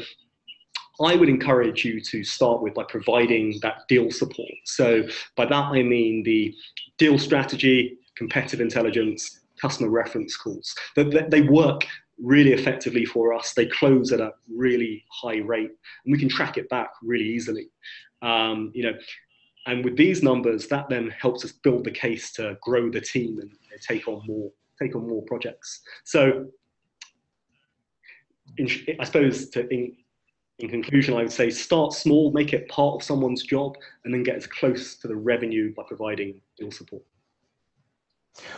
I 1.00 1.16
would 1.16 1.28
encourage 1.28 1.84
you 1.84 2.00
to 2.00 2.22
start 2.22 2.62
with 2.62 2.74
by 2.74 2.84
providing 2.84 3.58
that 3.62 3.82
deal 3.88 4.10
support. 4.10 4.50
So 4.64 5.02
by 5.36 5.46
that 5.46 5.54
I 5.54 5.82
mean 5.82 6.22
the 6.22 6.54
deal 6.98 7.18
strategy, 7.18 7.98
competitive 8.16 8.60
intelligence, 8.60 9.40
customer 9.60 9.90
reference 9.90 10.36
calls. 10.36 10.74
That 10.96 11.30
they 11.30 11.42
work 11.42 11.86
really 12.22 12.52
effectively 12.52 13.04
for 13.04 13.34
us. 13.34 13.54
They 13.54 13.66
close 13.66 14.12
at 14.12 14.20
a 14.20 14.32
really 14.48 15.04
high 15.10 15.38
rate, 15.38 15.70
and 16.04 16.12
we 16.12 16.18
can 16.18 16.28
track 16.28 16.56
it 16.56 16.68
back 16.68 16.90
really 17.02 17.24
easily. 17.24 17.68
Um, 18.22 18.70
you 18.74 18.84
know, 18.84 18.92
and 19.66 19.84
with 19.84 19.96
these 19.96 20.22
numbers, 20.22 20.68
that 20.68 20.88
then 20.88 21.10
helps 21.18 21.44
us 21.44 21.52
build 21.52 21.84
the 21.84 21.90
case 21.90 22.32
to 22.34 22.56
grow 22.60 22.90
the 22.90 23.00
team 23.00 23.40
and 23.40 23.50
take 23.80 24.06
on 24.06 24.22
more 24.26 24.50
take 24.80 24.94
on 24.96 25.08
more 25.08 25.22
projects. 25.22 25.82
So, 26.04 26.46
in, 28.58 28.68
I 28.98 29.04
suppose 29.04 29.48
to, 29.50 29.68
in, 29.68 29.96
in 30.58 30.68
conclusion, 30.68 31.14
I 31.14 31.22
would 31.22 31.32
say 31.32 31.50
start 31.50 31.92
small, 31.92 32.30
make 32.32 32.52
it 32.52 32.68
part 32.68 32.94
of 32.94 33.02
someone's 33.02 33.42
job, 33.42 33.76
and 34.04 34.14
then 34.14 34.22
get 34.22 34.36
as 34.36 34.46
close 34.46 34.96
to 34.96 35.08
the 35.08 35.16
revenue 35.16 35.74
by 35.74 35.82
providing 35.86 36.40
deal 36.58 36.70
support. 36.70 37.02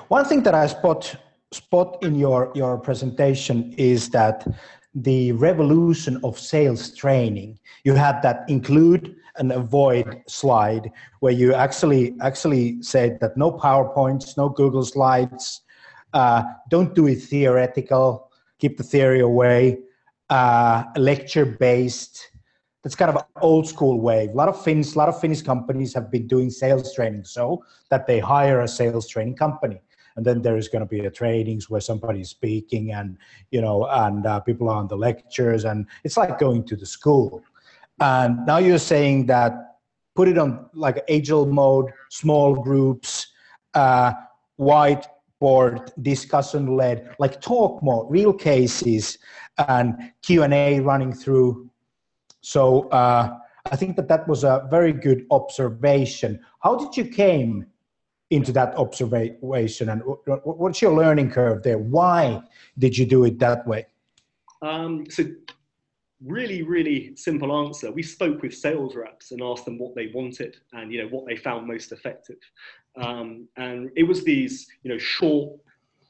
One 0.08 0.24
thing 0.24 0.42
that 0.42 0.54
I 0.54 0.66
spot 0.66 1.16
spot 1.52 1.98
in 2.02 2.16
your 2.16 2.50
your 2.54 2.78
presentation 2.78 3.72
is 3.76 4.10
that 4.10 4.46
the 4.94 5.32
revolution 5.32 6.18
of 6.24 6.38
sales 6.38 6.94
training. 6.94 7.58
You 7.84 7.94
had 7.94 8.22
that 8.22 8.48
include 8.48 9.14
and 9.36 9.52
avoid 9.52 10.22
slide 10.26 10.90
where 11.20 11.32
you 11.32 11.52
actually 11.52 12.14
actually 12.22 12.82
said 12.82 13.20
that 13.20 13.36
no 13.36 13.52
PowerPoints, 13.52 14.36
no 14.36 14.48
Google 14.48 14.84
slides, 14.84 15.60
uh, 16.14 16.42
don't 16.70 16.94
do 16.94 17.06
it 17.06 17.16
theoretical. 17.16 18.30
Keep 18.58 18.78
the 18.78 18.82
theory 18.82 19.20
away. 19.20 19.78
Uh, 20.28 20.84
lecture 20.96 21.46
based. 21.46 22.30
That's 22.82 22.96
kind 22.96 23.10
of 23.10 23.16
an 23.16 23.42
old 23.42 23.66
school 23.66 24.00
way. 24.00 24.28
A 24.28 24.32
lot 24.32 24.48
of 24.48 24.62
Finns, 24.62 24.94
a 24.94 24.98
lot 24.98 25.08
of 25.08 25.20
Finnish 25.20 25.42
companies 25.42 25.92
have 25.94 26.10
been 26.10 26.26
doing 26.26 26.50
sales 26.50 26.94
training 26.94 27.24
so 27.24 27.64
that 27.90 28.06
they 28.06 28.20
hire 28.20 28.60
a 28.60 28.68
sales 28.68 29.08
training 29.08 29.36
company 29.36 29.80
and 30.16 30.24
then 30.24 30.42
there 30.42 30.56
is 30.56 30.68
going 30.68 30.80
to 30.80 30.86
be 30.86 31.00
a 31.00 31.10
trainings 31.10 31.70
where 31.70 31.80
somebody 31.80 32.20
is 32.20 32.30
speaking 32.30 32.92
and 32.92 33.16
you 33.50 33.60
know 33.60 33.86
and 33.86 34.26
uh, 34.26 34.40
people 34.40 34.68
are 34.68 34.76
on 34.76 34.88
the 34.88 34.96
lectures 34.96 35.64
and 35.64 35.86
it's 36.04 36.16
like 36.16 36.38
going 36.38 36.64
to 36.64 36.74
the 36.74 36.86
school 36.86 37.42
and 38.00 38.44
now 38.46 38.58
you're 38.58 38.78
saying 38.78 39.26
that 39.26 39.78
put 40.14 40.28
it 40.28 40.38
on 40.38 40.68
like 40.72 41.04
agile 41.08 41.46
mode 41.46 41.92
small 42.10 42.54
groups 42.54 43.28
uh, 43.74 44.12
white 44.56 45.06
board 45.40 45.92
discussion 46.02 46.76
led 46.76 47.14
like 47.18 47.40
talk 47.40 47.82
more 47.82 48.06
real 48.10 48.32
cases 48.32 49.18
and 49.68 50.12
q&a 50.22 50.80
running 50.80 51.12
through. 51.12 51.70
So 52.40 52.88
uh, 52.88 53.38
i 53.70 53.76
think 53.76 53.96
that 53.96 54.08
that 54.08 54.26
was 54.28 54.44
a 54.44 54.66
very 54.70 54.92
good 54.92 55.26
observation. 55.30 56.40
How 56.60 56.76
did 56.76 56.96
you 56.96 57.04
came 57.04 57.66
into 58.30 58.52
that 58.52 58.74
observation 58.76 59.88
and 59.90 60.02
what's 60.44 60.82
your 60.82 60.94
learning 60.94 61.30
curve 61.30 61.62
there? 61.62 61.78
Why 61.78 62.42
did 62.78 62.98
you 62.98 63.06
do 63.06 63.24
it 63.24 63.38
that 63.38 63.66
way? 63.66 63.86
Um, 64.62 65.04
so 65.10 65.24
really 66.24 66.62
really 66.62 67.14
simple 67.14 67.54
answer 67.66 67.92
we 67.92 68.02
spoke 68.02 68.40
with 68.40 68.54
sales 68.54 68.96
reps 68.96 69.32
and 69.32 69.42
asked 69.42 69.66
them 69.66 69.78
what 69.78 69.94
they 69.94 70.10
wanted 70.14 70.56
and 70.72 70.90
you 70.90 71.02
know 71.02 71.08
what 71.08 71.26
they 71.26 71.36
found 71.36 71.66
most 71.66 71.92
effective 71.92 72.38
um, 72.96 73.46
and 73.56 73.90
it 73.96 74.02
was 74.02 74.24
these 74.24 74.66
you 74.82 74.90
know 74.90 74.98
short 74.98 75.52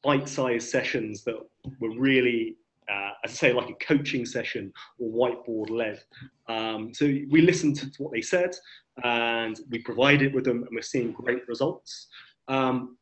bite-sized 0.04 0.68
sessions 0.68 1.24
that 1.24 1.36
were 1.80 1.90
really 1.98 2.57
uh, 2.88 3.11
as 3.24 3.32
I 3.32 3.34
say, 3.34 3.52
like 3.52 3.68
a 3.68 3.84
coaching 3.84 4.24
session 4.24 4.72
or 4.98 5.11
whiteboard 5.11 5.70
led. 5.70 6.02
Um, 6.48 6.94
so 6.94 7.07
we 7.07 7.42
listened 7.42 7.76
to 7.76 7.90
what 8.02 8.12
they 8.12 8.22
said, 8.22 8.54
and 9.02 9.59
we 9.70 9.80
provided 9.80 10.32
with 10.34 10.44
them, 10.44 10.59
and 10.59 10.68
we're 10.70 10.82
seeing 10.82 11.12
great 11.12 11.46
results. 11.48 12.07
Um, 12.48 12.96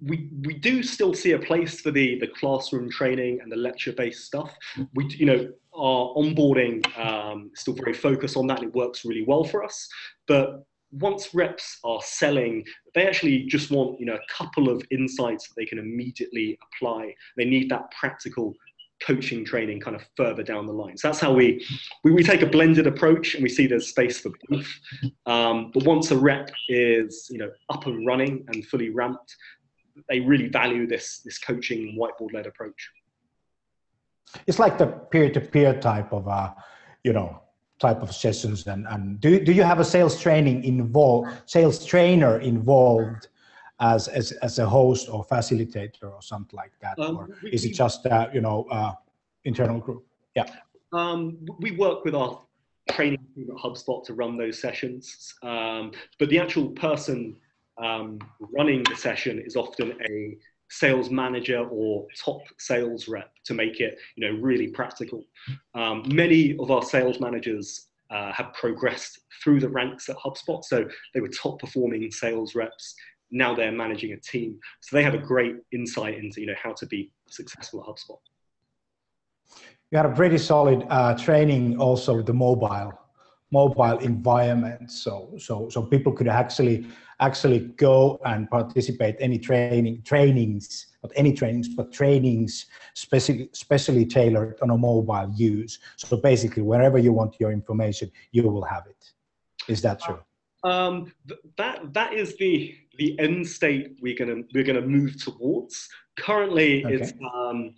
we 0.00 0.28
we 0.44 0.54
do 0.54 0.82
still 0.82 1.14
see 1.14 1.32
a 1.32 1.38
place 1.38 1.80
for 1.80 1.90
the 1.90 2.18
the 2.18 2.26
classroom 2.26 2.90
training 2.90 3.38
and 3.40 3.50
the 3.50 3.56
lecture 3.56 3.92
based 3.92 4.24
stuff. 4.24 4.54
We 4.94 5.06
you 5.08 5.26
know 5.26 5.48
our 5.76 6.14
onboarding 6.14 6.84
um, 6.98 7.50
still 7.54 7.74
very 7.74 7.94
focused 7.94 8.36
on 8.36 8.46
that. 8.48 8.58
And 8.58 8.68
it 8.68 8.74
works 8.74 9.04
really 9.04 9.24
well 9.26 9.44
for 9.44 9.64
us, 9.64 9.88
but 10.26 10.64
once 10.92 11.34
reps 11.34 11.78
are 11.84 12.00
selling, 12.02 12.64
they 12.94 13.06
actually 13.06 13.44
just 13.44 13.70
want 13.70 13.98
you 14.00 14.06
know 14.06 14.14
a 14.14 14.32
couple 14.32 14.68
of 14.68 14.82
insights 14.90 15.48
that 15.48 15.54
they 15.56 15.66
can 15.66 15.78
immediately 15.78 16.58
apply. 16.66 17.14
They 17.36 17.44
need 17.44 17.70
that 17.70 17.90
practical 17.90 18.54
coaching 19.02 19.44
training 19.44 19.80
kind 19.80 19.94
of 19.94 20.02
further 20.16 20.42
down 20.42 20.66
the 20.66 20.72
line. 20.72 20.96
So 20.96 21.08
that's 21.08 21.20
how 21.20 21.32
we, 21.32 21.64
we, 22.02 22.12
we 22.12 22.22
take 22.22 22.42
a 22.42 22.46
blended 22.46 22.86
approach 22.86 23.34
and 23.34 23.42
we 23.42 23.48
see 23.48 23.66
there's 23.66 23.88
space 23.88 24.20
for 24.20 24.30
both. 24.48 24.66
Um, 25.26 25.70
but 25.74 25.84
once 25.84 26.10
a 26.10 26.16
rep 26.16 26.50
is 26.68 27.28
you 27.30 27.38
know 27.38 27.50
up 27.68 27.86
and 27.86 28.06
running 28.06 28.44
and 28.48 28.64
fully 28.66 28.90
ramped, 28.90 29.34
they 30.08 30.20
really 30.20 30.48
value 30.48 30.86
this 30.86 31.20
this 31.24 31.38
coaching 31.38 31.98
whiteboard 31.98 32.32
led 32.32 32.46
approach. 32.46 32.90
It's 34.46 34.58
like 34.58 34.78
the 34.78 34.86
peer 34.86 35.30
to 35.30 35.40
peer 35.40 35.78
type 35.80 36.12
of 36.12 36.28
uh, 36.28 36.52
you 37.04 37.12
know 37.12 37.40
type 37.78 38.00
of 38.00 38.14
sessions 38.14 38.66
and, 38.66 38.86
and 38.88 39.20
do, 39.20 39.38
do 39.38 39.52
you 39.52 39.62
have 39.62 39.80
a 39.80 39.84
sales 39.84 40.18
training 40.18 40.64
involved 40.64 41.28
sales 41.44 41.84
trainer 41.84 42.40
involved 42.40 43.28
as, 43.80 44.08
as, 44.08 44.32
as 44.32 44.58
a 44.58 44.66
host 44.66 45.08
or 45.10 45.24
facilitator 45.24 46.04
or 46.04 46.22
something 46.22 46.56
like 46.56 46.72
that? 46.80 46.98
Um, 46.98 47.16
or 47.16 47.28
we, 47.42 47.50
is 47.50 47.64
it 47.64 47.72
just, 47.72 48.06
uh, 48.06 48.28
you 48.32 48.40
know, 48.40 48.66
uh, 48.70 48.94
internal 49.44 49.80
group? 49.80 50.06
Yeah. 50.34 50.46
Um, 50.92 51.38
we 51.60 51.72
work 51.72 52.04
with 52.04 52.14
our 52.14 52.40
training 52.90 53.24
team 53.34 53.48
at 53.50 53.56
HubSpot 53.56 54.04
to 54.04 54.14
run 54.14 54.36
those 54.36 54.60
sessions. 54.60 55.34
Um, 55.42 55.92
but 56.18 56.28
the 56.30 56.38
actual 56.38 56.70
person 56.70 57.36
um, 57.82 58.18
running 58.40 58.82
the 58.84 58.96
session 58.96 59.42
is 59.44 59.56
often 59.56 59.98
a 60.08 60.38
sales 60.68 61.10
manager 61.10 61.66
or 61.70 62.06
top 62.16 62.40
sales 62.58 63.08
rep 63.08 63.30
to 63.44 63.54
make 63.54 63.80
it 63.80 63.98
you 64.16 64.26
know 64.26 64.40
really 64.40 64.68
practical 64.68 65.24
um, 65.74 66.02
many 66.06 66.56
of 66.58 66.70
our 66.70 66.82
sales 66.82 67.20
managers 67.20 67.88
uh, 68.10 68.32
have 68.32 68.52
progressed 68.52 69.20
through 69.42 69.60
the 69.60 69.68
ranks 69.68 70.08
at 70.08 70.16
hubspot 70.16 70.64
so 70.64 70.84
they 71.14 71.20
were 71.20 71.28
top 71.28 71.58
performing 71.60 72.10
sales 72.10 72.54
reps 72.54 72.94
now 73.30 73.54
they're 73.54 73.72
managing 73.72 74.12
a 74.12 74.16
team. 74.16 74.58
So 74.80 74.96
they 74.96 75.02
have 75.02 75.14
a 75.14 75.18
great 75.18 75.56
insight 75.72 76.18
into 76.18 76.40
you 76.40 76.46
know 76.46 76.54
how 76.62 76.72
to 76.74 76.86
be 76.86 77.10
successful 77.28 77.80
at 77.80 77.86
HubSpot. 77.86 78.18
You 79.90 79.98
had 79.98 80.06
a 80.06 80.14
pretty 80.14 80.38
solid 80.38 80.84
uh, 80.88 81.16
training 81.16 81.78
also 81.78 82.16
with 82.16 82.26
the 82.26 82.34
mobile 82.34 82.92
mobile 83.50 83.98
environment. 83.98 84.90
So 84.90 85.32
so 85.38 85.68
so 85.68 85.82
people 85.82 86.12
could 86.12 86.28
actually 86.28 86.86
actually 87.20 87.60
go 87.76 88.20
and 88.24 88.48
participate 88.50 89.16
any 89.20 89.38
training 89.38 90.02
trainings, 90.02 90.88
not 91.02 91.12
any 91.16 91.32
trainings, 91.32 91.68
but 91.68 91.92
trainings 91.92 92.66
specially 92.94 93.48
specially 93.52 94.04
tailored 94.04 94.58
on 94.62 94.70
a 94.70 94.76
mobile 94.76 95.32
use. 95.34 95.78
So 95.96 96.16
basically, 96.16 96.62
wherever 96.62 96.98
you 96.98 97.12
want 97.12 97.36
your 97.40 97.52
information, 97.52 98.10
you 98.32 98.42
will 98.42 98.64
have 98.64 98.86
it. 98.86 99.12
Is 99.68 99.82
that 99.82 100.00
true? 100.00 100.20
Um, 100.64 101.12
that 101.56 101.92
that 101.92 102.12
is 102.12 102.36
the 102.36 102.74
the 102.98 103.18
end 103.18 103.46
state 103.46 103.98
we're 104.00 104.16
gonna 104.16 104.42
we're 104.54 104.64
gonna 104.64 104.86
move 104.86 105.22
towards. 105.22 105.88
Currently, 106.18 106.84
okay. 106.84 106.94
it's 106.94 107.12
um, 107.34 107.74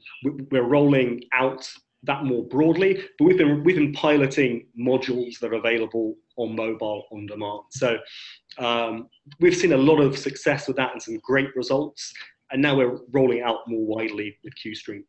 we're 0.50 0.62
rolling 0.62 1.22
out 1.32 1.68
that 2.08 2.24
more 2.24 2.42
broadly, 2.42 3.00
but 3.18 3.24
we've 3.26 3.38
been 3.38 3.62
we've 3.62 3.76
been 3.76 3.92
piloting 3.92 4.66
modules 4.76 5.38
that 5.38 5.52
are 5.52 5.58
available 5.58 6.16
on 6.36 6.56
mobile 6.56 7.04
on 7.12 7.26
demand. 7.26 7.62
So 7.70 7.98
um, 8.58 9.08
we've 9.38 9.54
seen 9.54 9.72
a 9.72 9.76
lot 9.76 10.00
of 10.00 10.18
success 10.18 10.66
with 10.66 10.76
that 10.78 10.92
and 10.92 11.00
some 11.00 11.18
great 11.18 11.54
results. 11.54 12.12
And 12.50 12.62
now 12.62 12.76
we're 12.76 12.98
rolling 13.12 13.42
out 13.42 13.68
more 13.68 13.84
widely 13.86 14.38
with 14.42 14.54
QStream. 14.54 15.04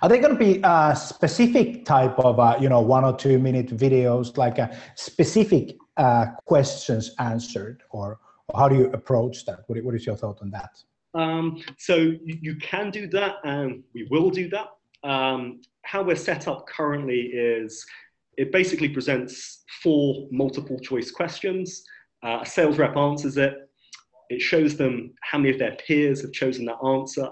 Are 0.00 0.08
they 0.08 0.18
going 0.18 0.32
to 0.32 0.38
be 0.38 0.60
a 0.64 0.96
specific 0.96 1.84
type 1.84 2.18
of, 2.18 2.40
uh, 2.40 2.56
you 2.60 2.68
know, 2.68 2.80
one 2.80 3.04
or 3.04 3.14
two 3.14 3.38
minute 3.38 3.76
videos, 3.76 4.36
like 4.36 4.58
a 4.58 4.76
specific 4.94 5.76
uh, 5.96 6.26
questions 6.46 7.14
answered, 7.18 7.82
or, 7.90 8.18
or, 8.48 8.60
how 8.60 8.68
do 8.68 8.76
you 8.76 8.86
approach 8.92 9.44
that? 9.46 9.60
What, 9.66 9.82
what 9.82 9.94
is 9.94 10.06
your 10.06 10.16
thought 10.16 10.38
on 10.40 10.50
that? 10.50 10.70
Um, 11.14 11.62
so 11.78 11.96
you, 12.24 12.56
can 12.56 12.90
do 12.90 13.08
that, 13.08 13.36
and 13.44 13.82
we 13.92 14.06
will 14.10 14.30
do 14.30 14.48
that. 14.50 14.68
Um, 15.04 15.60
how 15.82 16.02
we're 16.02 16.16
set 16.16 16.48
up 16.48 16.66
currently 16.66 17.20
is 17.32 17.84
it 18.36 18.52
basically 18.52 18.88
presents 18.88 19.64
four 19.82 20.26
multiple 20.30 20.78
choice 20.80 21.10
questions. 21.10 21.84
Uh, 22.24 22.40
a 22.42 22.46
sales 22.46 22.78
rep 22.78 22.96
answers 22.96 23.36
it. 23.36 23.54
It 24.28 24.40
shows 24.40 24.76
them 24.76 25.14
how 25.22 25.38
many 25.38 25.50
of 25.50 25.58
their 25.58 25.76
peers 25.86 26.20
have 26.22 26.32
chosen 26.32 26.64
that 26.66 26.78
answer 26.84 27.28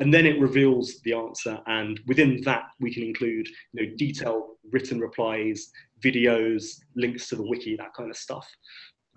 and 0.00 0.12
then 0.12 0.26
it 0.26 0.40
reveals 0.40 1.00
the 1.04 1.12
answer 1.12 1.60
and 1.66 2.00
within 2.06 2.40
that 2.44 2.64
we 2.80 2.92
can 2.92 3.02
include 3.02 3.46
you 3.72 3.86
know 3.86 3.94
detailed 3.96 4.44
written 4.72 4.98
replies 4.98 5.70
videos 6.02 6.80
links 6.96 7.28
to 7.28 7.36
the 7.36 7.42
wiki 7.42 7.76
that 7.76 7.94
kind 7.94 8.10
of 8.10 8.16
stuff 8.16 8.48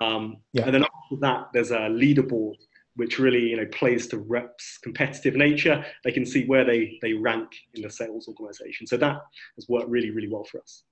um, 0.02 0.38
yeah. 0.52 0.66
and 0.66 0.76
then 0.76 0.84
after 0.84 1.16
that 1.22 1.48
there's 1.54 1.72
a 1.72 1.90
leaderboard 1.90 2.56
which 2.96 3.20
really 3.20 3.50
you 3.50 3.58
know 3.58 3.66
plays 3.68 4.08
to 4.08 4.18
reps 4.20 4.78
competitive 4.84 5.36
nature 5.36 5.84
they 6.04 6.12
can 6.12 6.26
see 6.26 6.46
where 6.46 6.64
they 6.64 7.00
they 7.02 7.14
rank 7.14 7.50
in 7.74 7.82
the 7.82 7.90
sales 7.90 8.28
organization. 8.28 8.86
So 8.88 8.98
that 8.98 9.18
has 9.56 9.68
worked 9.70 9.90
really 9.90 10.12
really 10.12 10.30
well 10.30 10.44
for 10.44 10.60
us. 10.62 10.84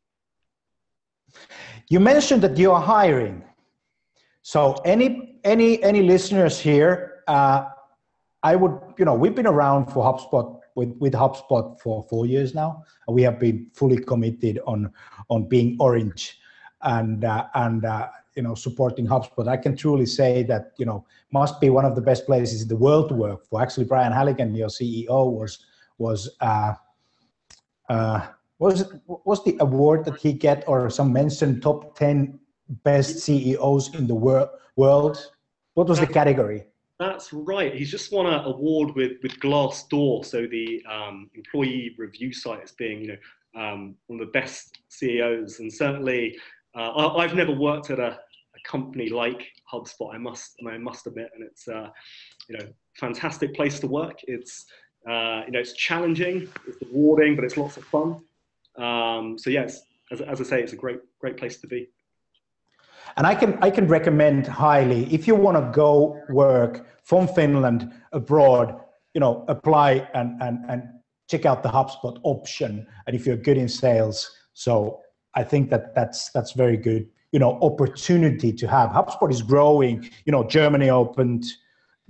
You 1.89 1.99
mentioned 1.99 2.41
that 2.43 2.57
you 2.57 2.71
are 2.71 2.81
hiring. 2.81 3.43
So 4.41 4.73
any 4.85 5.39
any 5.43 5.81
any 5.83 6.01
listeners 6.01 6.59
here 6.59 7.11
uh, 7.27 7.65
I 8.43 8.55
would, 8.55 8.77
you 8.97 9.05
know, 9.05 9.13
we've 9.13 9.35
been 9.35 9.47
around 9.47 9.87
for 9.87 10.03
HubSpot 10.03 10.59
with, 10.75 10.95
with 10.99 11.13
HubSpot 11.13 11.79
for 11.79 12.03
four 12.09 12.25
years 12.25 12.55
now. 12.55 12.83
And 13.07 13.15
we 13.15 13.21
have 13.21 13.39
been 13.39 13.67
fully 13.73 13.97
committed 13.97 14.59
on 14.65 14.91
on 15.29 15.47
being 15.47 15.77
orange 15.79 16.39
and 16.83 17.23
uh, 17.23 17.47
and 17.55 17.85
uh, 17.85 18.07
you 18.35 18.43
know 18.43 18.55
supporting 18.55 19.07
HubSpot. 19.07 19.47
I 19.47 19.57
can 19.57 19.75
truly 19.75 20.05
say 20.05 20.43
that 20.43 20.73
you 20.77 20.85
know 20.85 21.05
must 21.31 21.59
be 21.61 21.69
one 21.69 21.85
of 21.85 21.95
the 21.95 22.01
best 22.01 22.25
places 22.25 22.61
in 22.61 22.67
the 22.67 22.75
world 22.75 23.09
to 23.09 23.15
work 23.15 23.45
for. 23.45 23.61
Actually, 23.61 23.85
Brian 23.85 24.11
Halligan, 24.11 24.55
your 24.55 24.69
CEO, 24.69 25.31
was 25.31 25.59
was 25.97 26.35
uh, 26.41 26.73
uh, 27.89 28.27
was 28.59 28.85
was 29.07 29.43
the 29.43 29.57
award 29.59 30.05
that 30.05 30.17
he 30.17 30.33
get 30.33 30.63
or 30.67 30.89
some 30.89 31.11
mentioned 31.13 31.61
top 31.61 31.95
ten 31.95 32.39
best 32.83 33.19
CEOs 33.19 33.95
in 33.95 34.07
the 34.07 34.15
wor- 34.15 34.49
world. 34.75 35.31
What 35.73 35.87
was 35.87 35.99
the 35.99 36.07
category? 36.07 36.65
That's 36.99 37.33
right. 37.33 37.73
He's 37.73 37.89
just 37.89 38.11
won 38.11 38.27
an 38.27 38.45
award 38.45 38.95
with 38.95 39.13
with 39.23 39.39
Glassdoor, 39.39 40.23
so 40.23 40.45
the 40.45 40.85
um, 40.89 41.31
employee 41.33 41.95
review 41.97 42.31
site 42.31 42.61
as 42.61 42.73
being, 42.73 43.01
you 43.01 43.07
know, 43.07 43.61
um, 43.61 43.95
one 44.05 44.19
of 44.19 44.27
the 44.27 44.31
best 44.31 44.77
CEOs. 44.89 45.59
And 45.59 45.73
certainly, 45.73 46.37
uh, 46.75 47.15
I, 47.17 47.23
have 47.23 47.35
never 47.35 47.51
worked 47.51 47.89
at 47.89 47.99
a, 47.99 48.11
a, 48.11 48.61
company 48.63 49.09
like 49.09 49.51
HubSpot. 49.71 50.13
I 50.13 50.17
must, 50.17 50.55
I 50.67 50.77
must 50.77 51.07
admit, 51.07 51.29
and 51.35 51.43
it's, 51.43 51.67
uh, 51.67 51.89
you 52.49 52.57
know, 52.57 52.65
fantastic 52.97 53.53
place 53.53 53.79
to 53.81 53.87
work. 53.87 54.19
It's, 54.23 54.65
uh, 55.07 55.41
you 55.45 55.51
know, 55.51 55.59
it's 55.59 55.73
challenging, 55.73 56.47
it's 56.67 56.77
rewarding, 56.81 57.35
but 57.35 57.43
it's 57.43 57.57
lots 57.57 57.77
of 57.77 57.83
fun. 57.85 58.21
Um, 58.77 59.37
so 59.37 59.49
yes, 59.49 59.81
as, 60.11 60.21
as 60.21 60.39
I 60.39 60.43
say, 60.43 60.61
it's 60.61 60.73
a 60.73 60.77
great, 60.77 60.99
great 61.19 61.37
place 61.37 61.57
to 61.57 61.67
be. 61.67 61.89
And 63.17 63.27
I 63.27 63.35
can 63.35 63.57
I 63.61 63.69
can 63.69 63.87
recommend 63.87 64.47
highly 64.47 65.13
if 65.13 65.27
you 65.27 65.35
want 65.35 65.57
to 65.57 65.71
go 65.73 66.21
work 66.29 66.87
from 67.03 67.27
Finland 67.27 67.91
abroad, 68.13 68.79
you 69.13 69.19
know, 69.19 69.43
apply 69.47 70.07
and 70.13 70.41
and 70.41 70.59
and 70.69 70.83
check 71.29 71.45
out 71.45 71.63
the 71.63 71.69
HubSpot 71.69 72.19
option. 72.23 72.87
And 73.07 73.15
if 73.15 73.25
you're 73.25 73.37
good 73.37 73.57
in 73.57 73.67
sales, 73.67 74.31
so 74.53 75.01
I 75.35 75.43
think 75.43 75.69
that 75.69 75.95
that's 75.95 76.29
that's 76.31 76.51
very 76.53 76.77
good. 76.77 77.07
You 77.31 77.39
know, 77.39 77.57
opportunity 77.61 78.51
to 78.51 78.67
have. 78.67 78.89
HubSpot 78.89 79.31
is 79.31 79.41
growing. 79.41 80.09
You 80.25 80.31
know, 80.33 80.43
Germany 80.43 80.89
opened, 80.89 81.45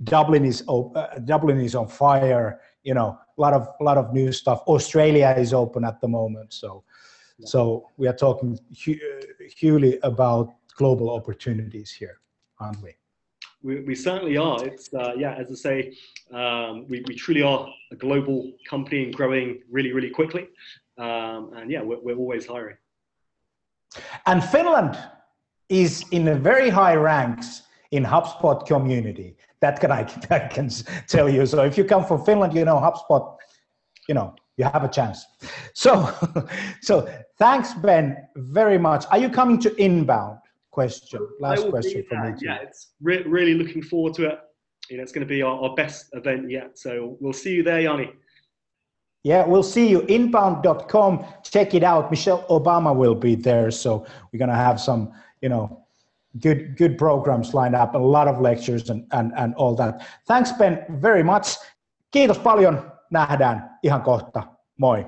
Dublin 0.04 0.44
is 0.44 0.64
uh, 0.68 1.18
Dublin 1.24 1.60
is 1.60 1.74
on 1.74 1.88
fire. 1.88 2.60
You 2.82 2.94
know, 2.94 3.18
a 3.38 3.40
lot 3.40 3.52
of 3.52 3.68
a 3.80 3.84
lot 3.84 3.98
of 3.98 4.12
new 4.12 4.32
stuff. 4.32 4.62
Australia 4.66 5.34
is 5.38 5.52
open 5.54 5.84
at 5.84 6.00
the 6.00 6.08
moment. 6.08 6.52
So, 6.52 6.82
yeah. 7.38 7.46
so 7.46 7.88
we 7.96 8.08
are 8.08 8.16
talking 8.16 8.58
hugely 8.70 9.98
about 10.02 10.54
global 10.76 11.10
opportunities 11.10 11.92
here, 11.92 12.18
aren't 12.58 12.82
we? 12.82 12.94
We, 13.62 13.80
we 13.82 13.94
certainly 13.94 14.36
are. 14.36 14.64
It's 14.64 14.92
uh, 14.92 15.12
yeah, 15.16 15.34
as 15.34 15.50
I 15.50 15.54
say, 15.54 15.96
um, 16.32 16.86
we, 16.88 17.04
we 17.06 17.14
truly 17.14 17.42
are 17.42 17.68
a 17.92 17.96
global 17.96 18.50
company 18.68 19.04
and 19.04 19.14
growing 19.14 19.62
really, 19.70 19.92
really 19.92 20.10
quickly. 20.10 20.48
Um, 20.98 21.52
and 21.56 21.70
yeah, 21.70 21.82
we're, 21.82 22.00
we're 22.00 22.16
always 22.16 22.46
hiring. 22.46 22.76
And 24.26 24.42
Finland 24.42 24.98
is 25.68 26.04
in 26.10 26.28
a 26.28 26.34
very 26.34 26.70
high 26.70 26.94
ranks 26.94 27.62
in 27.90 28.04
HubSpot 28.04 28.66
community. 28.66 29.36
That 29.60 29.80
can 29.80 29.92
I, 29.92 30.00
I 30.30 30.40
can 30.40 30.70
tell 31.06 31.28
you. 31.28 31.46
So 31.46 31.62
if 31.62 31.76
you 31.78 31.84
come 31.84 32.04
from 32.04 32.24
Finland, 32.24 32.54
you 32.54 32.64
know 32.64 32.76
HubSpot. 32.76 33.36
You 34.08 34.14
know 34.14 34.34
you 34.56 34.64
have 34.64 34.84
a 34.84 34.88
chance. 34.88 35.24
So, 35.74 36.12
so 36.82 37.08
thanks 37.38 37.72
Ben 37.74 38.16
very 38.36 38.78
much. 38.78 39.04
Are 39.10 39.18
you 39.18 39.30
coming 39.30 39.58
to 39.60 39.74
Inbound? 39.82 40.38
question. 40.72 41.28
Last 41.38 41.68
question 41.68 42.04
for 42.08 42.18
me. 42.18 42.34
Yeah, 42.40 42.56
it's 42.62 42.94
re- 43.00 43.22
really 43.22 43.54
looking 43.54 43.82
forward 43.82 44.14
to 44.14 44.30
it. 44.30 44.38
You 44.90 44.96
know, 44.96 45.04
it's 45.04 45.12
going 45.12 45.26
to 45.26 45.32
be 45.32 45.42
our, 45.42 45.56
our 45.62 45.74
best 45.76 46.06
event 46.14 46.50
yet. 46.50 46.76
So 46.76 47.16
we'll 47.20 47.32
see 47.32 47.52
you 47.54 47.62
there, 47.62 47.80
Jani. 47.80 48.10
Yeah, 49.24 49.46
we'll 49.46 49.62
see 49.62 49.88
you. 49.88 50.00
Inbound.com. 50.08 51.24
Check 51.44 51.74
it 51.74 51.84
out. 51.84 52.10
Michelle 52.10 52.44
Obama 52.48 52.94
will 52.94 53.14
be 53.14 53.36
there. 53.36 53.70
So 53.70 54.04
we're 54.32 54.38
going 54.38 54.50
to 54.50 54.56
have 54.56 54.80
some, 54.80 55.12
you 55.40 55.48
know, 55.48 55.82
good 56.40 56.76
good 56.76 56.98
programs 56.98 57.54
lined 57.54 57.76
up, 57.76 57.94
a 57.94 57.98
lot 57.98 58.26
of 58.28 58.40
lectures 58.40 58.90
and, 58.90 59.06
and, 59.12 59.32
and 59.36 59.54
all 59.54 59.74
that. 59.76 60.06
Thanks 60.26 60.52
Ben 60.52 60.84
very 61.00 61.22
much. 61.22 61.58
Kiitos 62.10 62.38
paljon. 62.38 62.92
Nähdään 63.10 63.78
ihan 63.82 64.02
kohta. 64.02 64.42
Moi. 64.78 65.04